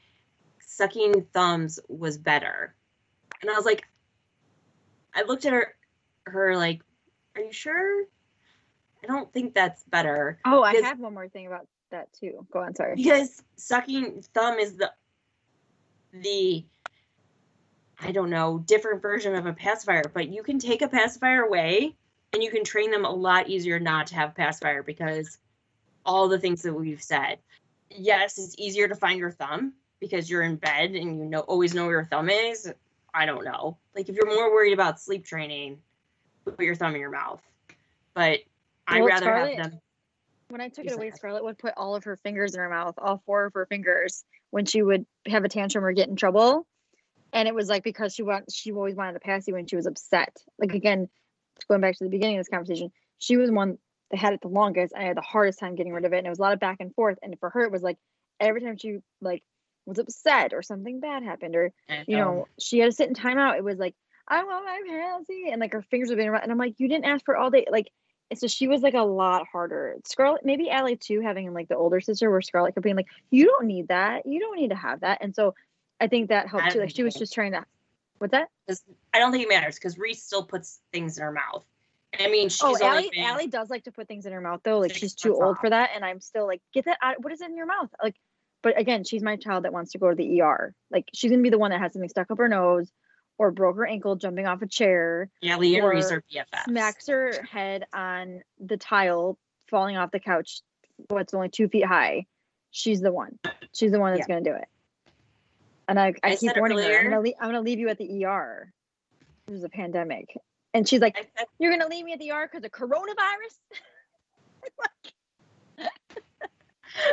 sucking 0.65 1.27
thumbs 1.33 1.79
was 1.87 2.17
better. 2.17 2.73
And 3.41 3.51
I 3.51 3.53
was 3.55 3.65
like 3.65 3.87
I 5.13 5.23
looked 5.23 5.45
at 5.45 5.53
her 5.53 5.75
her 6.25 6.55
like 6.55 6.81
Are 7.35 7.41
you 7.41 7.51
sure? 7.51 8.03
I 9.03 9.07
don't 9.07 9.31
think 9.33 9.53
that's 9.53 9.83
better. 9.83 10.39
Oh, 10.45 10.61
I 10.61 10.75
have 10.75 10.99
one 10.99 11.13
more 11.13 11.27
thing 11.27 11.47
about 11.47 11.67
that 11.89 12.13
too. 12.13 12.45
Go 12.51 12.59
on, 12.59 12.75
sorry. 12.75 12.95
Because 12.95 13.41
sucking 13.57 14.23
thumb 14.33 14.59
is 14.59 14.77
the 14.77 14.91
the 16.13 16.65
I 18.03 18.11
don't 18.11 18.31
know, 18.31 18.63
different 18.65 19.01
version 19.01 19.35
of 19.35 19.45
a 19.45 19.53
pacifier, 19.53 20.03
but 20.11 20.29
you 20.29 20.41
can 20.41 20.57
take 20.57 20.81
a 20.81 20.87
pacifier 20.87 21.43
away 21.43 21.95
and 22.33 22.41
you 22.41 22.51
can 22.51 22.63
train 22.63 22.91
them 22.91 23.05
a 23.05 23.11
lot 23.11 23.49
easier 23.49 23.79
not 23.79 24.07
to 24.07 24.15
have 24.15 24.35
pacifier 24.35 24.83
because 24.83 25.37
all 26.05 26.27
the 26.27 26.39
things 26.39 26.61
that 26.63 26.73
we've 26.73 27.01
said. 27.01 27.39
Yes, 27.89 28.37
it's 28.37 28.55
easier 28.57 28.87
to 28.87 28.95
find 28.95 29.19
your 29.19 29.31
thumb 29.31 29.73
because 29.99 30.29
you're 30.29 30.41
in 30.41 30.55
bed 30.55 30.91
and 30.91 31.19
you 31.19 31.25
know 31.25 31.41
always 31.41 31.73
know 31.73 31.83
where 31.83 31.91
your 31.91 32.05
thumb 32.05 32.29
is. 32.29 32.71
I 33.13 33.25
don't 33.25 33.43
know. 33.43 33.77
Like 33.95 34.09
if 34.09 34.15
you're 34.15 34.33
more 34.33 34.51
worried 34.51 34.73
about 34.73 34.99
sleep 34.99 35.25
training, 35.25 35.79
put 36.45 36.59
your 36.59 36.75
thumb 36.75 36.95
in 36.95 37.01
your 37.01 37.11
mouth. 37.11 37.41
But 38.13 38.39
I'd 38.87 39.03
rather 39.03 39.25
Scarlett, 39.25 39.57
have 39.57 39.71
them. 39.71 39.81
When 40.49 40.61
I 40.61 40.69
took 40.69 40.85
it 40.85 40.93
away, 40.93 41.11
Scarlett 41.11 41.43
would 41.43 41.57
put 41.57 41.73
all 41.77 41.95
of 41.95 42.05
her 42.05 42.17
fingers 42.17 42.53
in 42.53 42.59
her 42.59 42.69
mouth, 42.69 42.95
all 42.97 43.21
four 43.25 43.45
of 43.45 43.53
her 43.53 43.65
fingers, 43.65 44.23
when 44.49 44.65
she 44.65 44.81
would 44.81 45.05
have 45.27 45.43
a 45.43 45.49
tantrum 45.49 45.85
or 45.85 45.91
get 45.93 46.09
in 46.09 46.15
trouble. 46.15 46.65
And 47.33 47.47
it 47.47 47.55
was 47.55 47.69
like 47.69 47.83
because 47.83 48.13
she 48.13 48.23
want 48.23 48.51
she 48.51 48.71
always 48.71 48.95
wanted 48.95 49.15
a 49.15 49.19
passy 49.19 49.53
when 49.53 49.67
she 49.67 49.75
was 49.75 49.85
upset. 49.85 50.35
Like 50.57 50.73
again, 50.73 51.09
going 51.67 51.81
back 51.81 51.97
to 51.97 52.03
the 52.03 52.09
beginning 52.09 52.37
of 52.37 52.41
this 52.41 52.49
conversation, 52.49 52.91
she 53.19 53.37
was 53.37 53.51
one 53.51 53.77
that 54.11 54.17
had 54.17 54.33
it 54.33 54.41
the 54.41 54.47
longest. 54.47 54.93
And 54.93 55.03
I 55.03 55.07
had 55.07 55.17
the 55.17 55.21
hardest 55.21 55.59
time 55.59 55.75
getting 55.75 55.93
rid 55.93 56.05
of 56.05 56.13
it. 56.13 56.17
And 56.17 56.27
it 56.27 56.29
was 56.29 56.39
a 56.39 56.41
lot 56.41 56.53
of 56.53 56.59
back 56.59 56.77
and 56.79 56.93
forth. 56.93 57.17
And 57.21 57.37
for 57.39 57.49
her, 57.49 57.61
it 57.61 57.71
was 57.71 57.81
like 57.81 57.97
every 58.39 58.61
time 58.61 58.77
she 58.77 58.99
like 59.21 59.43
was 59.85 59.99
upset 59.99 60.53
or 60.53 60.61
something 60.61 60.99
bad 60.99 61.23
happened, 61.23 61.55
or 61.55 61.73
know. 61.89 62.03
you 62.07 62.17
know, 62.17 62.47
she 62.59 62.79
had 62.79 62.87
to 62.87 62.91
sit 62.91 63.07
in 63.07 63.15
timeout. 63.15 63.57
It 63.57 63.63
was 63.63 63.79
like, 63.79 63.95
I 64.27 64.43
want 64.43 64.65
my 64.65 64.81
passy, 64.87 65.49
and 65.51 65.59
like 65.59 65.73
her 65.73 65.81
fingers 65.81 66.09
were 66.09 66.15
being 66.15 66.29
around. 66.29 66.43
And 66.43 66.51
I'm 66.51 66.57
like, 66.57 66.75
you 66.79 66.87
didn't 66.87 67.05
ask 67.05 67.25
for 67.25 67.35
all 67.35 67.49
day. 67.49 67.65
Like, 67.69 67.91
so 68.35 68.47
she 68.47 68.67
was 68.67 68.81
like 68.81 68.93
a 68.93 69.01
lot 69.01 69.45
harder. 69.51 69.97
Scarlett, 70.05 70.45
maybe 70.45 70.69
Allie 70.69 70.95
too, 70.95 71.21
having 71.21 71.53
like 71.53 71.67
the 71.67 71.75
older 71.75 71.99
sister 71.99 72.29
where 72.29 72.41
Scarlett 72.41 72.75
kept 72.75 72.83
being 72.83 72.95
like, 72.95 73.09
you 73.29 73.45
don't 73.45 73.65
need 73.65 73.89
that. 73.89 74.25
You 74.25 74.39
don't 74.39 74.57
need 74.57 74.69
to 74.69 74.75
have 74.75 75.01
that. 75.01 75.17
And 75.21 75.35
so 75.35 75.55
I 75.99 76.07
think 76.07 76.29
that 76.29 76.47
helped 76.47 76.71
too. 76.71 76.79
Like 76.79 76.91
she 76.91 77.03
was 77.03 77.15
just 77.15 77.33
trying 77.33 77.51
to. 77.53 77.65
What's 78.21 78.33
that? 78.33 78.49
I 79.15 79.17
don't 79.17 79.31
think 79.31 79.43
it 79.43 79.49
matters 79.49 79.75
because 79.75 79.97
Reese 79.97 80.23
still 80.23 80.43
puts 80.43 80.79
things 80.93 81.17
in 81.17 81.23
her 81.23 81.31
mouth. 81.31 81.65
I 82.19 82.27
mean, 82.27 82.49
she's 82.49 82.61
oh, 82.61 82.77
Allie, 82.79 83.09
been, 83.11 83.23
Allie 83.23 83.47
does 83.47 83.71
like 83.71 83.85
to 83.85 83.91
put 83.91 84.07
things 84.07 84.27
in 84.27 84.33
her 84.33 84.41
mouth 84.41 84.61
though. 84.63 84.77
Like 84.77 84.93
she's 84.93 85.15
too 85.15 85.33
old 85.33 85.55
off. 85.55 85.59
for 85.59 85.71
that, 85.71 85.89
and 85.95 86.05
I'm 86.05 86.19
still 86.19 86.45
like, 86.45 86.61
get 86.71 86.85
that 86.85 86.99
out. 87.01 87.23
What 87.23 87.33
is 87.33 87.41
in 87.41 87.57
your 87.57 87.65
mouth? 87.65 87.89
Like, 88.01 88.15
but 88.61 88.79
again, 88.79 89.05
she's 89.05 89.23
my 89.23 89.37
child 89.37 89.63
that 89.63 89.73
wants 89.73 89.93
to 89.93 89.97
go 89.97 90.09
to 90.09 90.15
the 90.15 90.41
ER. 90.41 90.75
Like 90.91 91.05
she's 91.15 91.31
gonna 91.31 91.41
be 91.41 91.49
the 91.49 91.57
one 91.57 91.71
that 91.71 91.79
has 91.79 91.93
something 91.93 92.09
stuck 92.09 92.29
up 92.29 92.37
her 92.37 92.47
nose, 92.47 92.91
or 93.39 93.49
broke 93.49 93.77
her 93.77 93.87
ankle 93.87 94.15
jumping 94.17 94.45
off 94.45 94.61
a 94.61 94.67
chair. 94.67 95.27
Yeah, 95.41 95.57
Lee 95.57 95.77
and 95.77 95.87
Reese 95.87 96.11
are 96.11 96.23
BFFs. 96.31 96.65
Smacks 96.65 97.07
her 97.07 97.41
head 97.49 97.85
on 97.91 98.41
the 98.59 98.77
tile, 98.77 99.39
falling 99.67 99.97
off 99.97 100.11
the 100.11 100.19
couch. 100.19 100.61
What's 101.07 101.33
only 101.33 101.49
two 101.49 101.69
feet 101.69 101.85
high. 101.85 102.27
She's 102.69 103.01
the 103.01 103.11
one. 103.11 103.39
She's 103.73 103.91
the 103.91 103.99
one 103.99 104.13
that's 104.13 104.27
yeah. 104.29 104.35
gonna 104.35 104.45
do 104.45 104.55
it. 104.55 104.67
And 105.91 105.99
I, 105.99 106.13
I, 106.23 106.31
I 106.31 106.35
keep 106.37 106.55
warning 106.55 106.77
earlier, 106.77 106.93
her. 106.93 106.99
I'm 106.99 107.09
gonna, 107.09 107.21
leave, 107.21 107.33
I'm 107.41 107.47
gonna 107.49 107.59
leave 107.59 107.79
you 107.79 107.89
at 107.89 107.97
the 107.97 108.25
ER. 108.25 108.71
There's 109.45 109.65
a 109.65 109.69
pandemic. 109.69 110.33
And 110.73 110.87
she's 110.87 111.01
like, 111.01 111.17
said, 111.37 111.47
You're 111.59 111.71
going 111.71 111.81
to 111.81 111.87
leave 111.87 112.05
me 112.05 112.13
at 112.13 112.19
the 112.19 112.31
ER 112.31 112.49
because 112.49 112.63
of 112.63 112.71
coronavirus? 112.71 113.59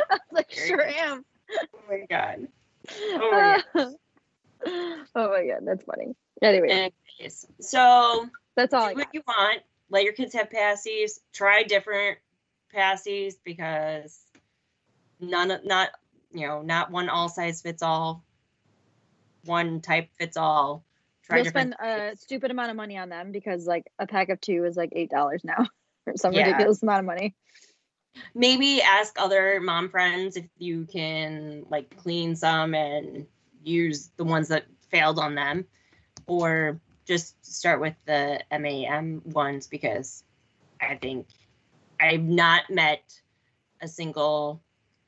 I 0.09 0.11
was 0.11 0.19
like, 0.31 0.49
Sure 0.49 0.81
am. 0.81 1.25
Oh 1.51 1.79
my 1.89 2.05
God. 2.09 2.47
Oh 3.11 3.31
my 3.31 3.63
God. 3.73 3.95
oh 4.65 5.29
my 5.29 5.45
God. 5.45 5.59
That's 5.63 5.83
funny. 5.83 6.15
Anyway. 6.41 6.69
Anyways, 7.19 7.45
so 7.59 8.29
that's 8.55 8.73
all. 8.73 8.89
Do 8.89 8.95
what 8.95 9.09
you 9.13 9.21
want. 9.27 9.61
Let 9.89 10.05
your 10.05 10.13
kids 10.13 10.33
have 10.33 10.49
passies. 10.49 11.19
Try 11.33 11.63
different 11.63 12.19
passies 12.73 13.35
because 13.43 14.21
none 15.19 15.51
of, 15.51 15.65
not, 15.65 15.89
you 16.31 16.47
know, 16.47 16.61
not 16.61 16.91
one 16.91 17.09
all 17.09 17.27
size 17.27 17.61
fits 17.61 17.83
all. 17.83 18.23
One 19.45 19.81
type 19.81 20.09
fits 20.17 20.37
all 20.37 20.83
You'll 21.35 21.45
spend 21.45 21.75
a 21.79 22.15
stupid 22.15 22.51
amount 22.51 22.71
of 22.71 22.77
money 22.77 22.97
on 22.97 23.09
them 23.09 23.31
because 23.31 23.67
like 23.67 23.91
a 23.99 24.07
pack 24.07 24.29
of 24.29 24.41
two 24.41 24.65
is 24.65 24.75
like 24.75 24.89
eight 24.93 25.09
dollars 25.09 25.43
now, 25.43 25.67
or 26.07 26.17
some 26.17 26.33
yeah. 26.33 26.45
ridiculous 26.45 26.81
amount 26.81 26.99
of 26.99 27.05
money. 27.05 27.35
Maybe 28.33 28.81
ask 28.81 29.15
other 29.19 29.59
mom 29.61 29.89
friends 29.89 30.35
if 30.35 30.45
you 30.57 30.85
can 30.85 31.65
like 31.69 31.95
clean 31.97 32.35
some 32.35 32.73
and 32.73 33.27
use 33.63 34.09
the 34.17 34.23
ones 34.23 34.47
that 34.47 34.65
failed 34.89 35.19
on 35.19 35.35
them, 35.35 35.65
or 36.25 36.79
just 37.05 37.43
start 37.45 37.79
with 37.79 37.95
the 38.05 38.41
MAM 38.51 39.21
ones 39.25 39.67
because 39.67 40.23
I 40.81 40.95
think 40.95 41.27
I've 41.99 42.23
not 42.23 42.69
met 42.69 43.03
a 43.81 43.87
single 43.87 44.61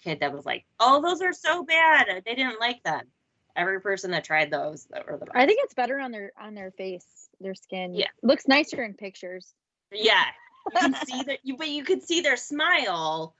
kid 0.03 0.19
that 0.19 0.33
was 0.33 0.45
like, 0.45 0.65
"Oh, 0.79 1.01
those 1.01 1.21
are 1.21 1.33
so 1.33 1.63
bad. 1.63 2.21
They 2.25 2.35
didn't 2.35 2.59
like 2.59 2.83
them." 2.83 3.07
Every 3.55 3.81
person 3.81 4.11
that 4.11 4.23
tried 4.23 4.51
those 4.51 4.85
that 4.91 5.05
were 5.07 5.17
the 5.17 5.25
best. 5.25 5.35
I 5.35 5.45
think 5.45 5.59
it's 5.63 5.73
better 5.73 5.99
on 5.99 6.11
their 6.11 6.31
on 6.39 6.53
their 6.53 6.71
face, 6.71 7.05
their 7.39 7.55
skin. 7.55 7.93
Yeah, 7.95 8.07
looks 8.23 8.47
nicer 8.47 8.83
in 8.83 8.93
pictures. 8.93 9.53
Yeah, 9.91 10.23
you 10.73 10.79
can 10.79 10.95
see 11.05 11.23
that. 11.23 11.39
You 11.43 11.57
but 11.57 11.69
you 11.69 11.83
could 11.83 12.03
see 12.03 12.21
their 12.21 12.37
smile 12.37 13.35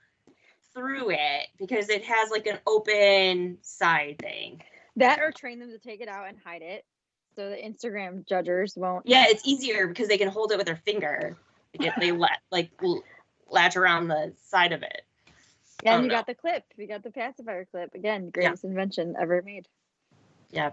through 0.74 1.10
it 1.10 1.48
because 1.58 1.88
it 1.88 2.04
has 2.04 2.30
like 2.30 2.46
an 2.46 2.58
open 2.66 3.58
side 3.62 4.16
thing. 4.18 4.62
That 4.96 5.20
or 5.20 5.32
train 5.32 5.58
them 5.58 5.70
to 5.70 5.78
take 5.78 6.00
it 6.00 6.08
out 6.08 6.28
and 6.28 6.36
hide 6.44 6.62
it, 6.62 6.84
so 7.34 7.48
the 7.48 7.56
Instagram 7.56 8.26
judgers 8.26 8.74
won't. 8.76 9.06
Yeah, 9.06 9.24
it's 9.28 9.46
easier 9.46 9.86
because 9.86 10.08
they 10.08 10.18
can 10.18 10.28
hold 10.28 10.52
it 10.52 10.58
with 10.58 10.66
their 10.66 10.76
finger. 10.76 11.36
If 11.74 11.94
they 11.96 12.12
let 12.12 12.38
like 12.50 12.70
latch 13.48 13.76
around 13.76 14.08
the 14.08 14.32
side 14.44 14.72
of 14.72 14.82
it. 14.82 15.02
Yeah, 15.82 15.94
and 15.94 16.00
oh, 16.00 16.02
you 16.02 16.08
know. 16.08 16.14
got 16.14 16.26
the 16.26 16.34
clip. 16.34 16.64
You 16.76 16.86
got 16.86 17.02
the 17.02 17.10
pacifier 17.10 17.64
clip. 17.64 17.94
Again, 17.94 18.30
greatest 18.30 18.64
yeah. 18.64 18.70
invention 18.70 19.14
ever 19.20 19.42
made. 19.42 19.66
Yeah. 20.52 20.70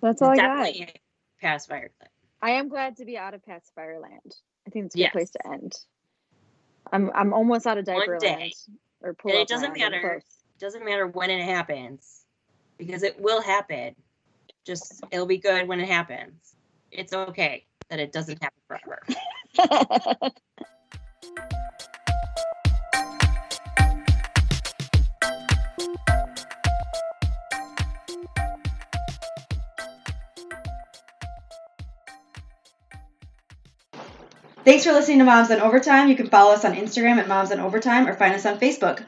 That's 0.00 0.22
all 0.22 0.34
Definitely 0.34 0.82
I 0.82 0.84
got. 0.86 0.98
Pacifier. 1.40 1.90
I 2.40 2.50
am 2.50 2.68
glad 2.68 2.96
to 2.98 3.04
be 3.04 3.18
out 3.18 3.34
of 3.34 3.44
pacifier 3.44 3.98
land. 4.00 4.34
I 4.66 4.70
think 4.70 4.86
it's 4.86 4.94
a 4.94 4.98
good 4.98 5.02
yes. 5.02 5.12
place 5.12 5.30
to 5.30 5.46
end. 5.52 5.74
I'm 6.92 7.10
I'm 7.14 7.32
almost 7.32 7.66
out 7.66 7.78
of 7.78 7.84
diaper 7.84 8.12
One 8.12 8.18
day. 8.18 8.36
land. 8.36 8.52
Or 9.02 9.14
pull 9.14 9.32
and 9.32 9.40
it 9.40 9.48
doesn't 9.48 9.76
matter. 9.76 10.16
It 10.16 10.60
doesn't 10.60 10.84
matter 10.84 11.06
when 11.06 11.30
it 11.30 11.44
happens. 11.44 12.24
Because 12.78 13.02
it 13.02 13.20
will 13.20 13.40
happen. 13.40 13.94
Just 14.64 15.02
it'll 15.10 15.26
be 15.26 15.38
good 15.38 15.66
when 15.68 15.80
it 15.80 15.88
happens. 15.88 16.54
It's 16.90 17.12
okay 17.12 17.66
that 17.88 18.00
it 18.00 18.12
doesn't 18.12 18.42
happen 18.42 18.58
forever. 18.66 19.02
Thanks 34.66 34.82
for 34.82 34.90
listening 34.90 35.20
to 35.20 35.24
Moms 35.24 35.52
on 35.52 35.60
Overtime. 35.60 36.08
You 36.08 36.16
can 36.16 36.26
follow 36.26 36.52
us 36.52 36.64
on 36.64 36.74
Instagram 36.74 37.18
at 37.18 37.28
Moms 37.28 37.52
on 37.52 37.60
Overtime 37.60 38.08
or 38.08 38.14
find 38.14 38.34
us 38.34 38.44
on 38.44 38.58
Facebook. 38.58 39.06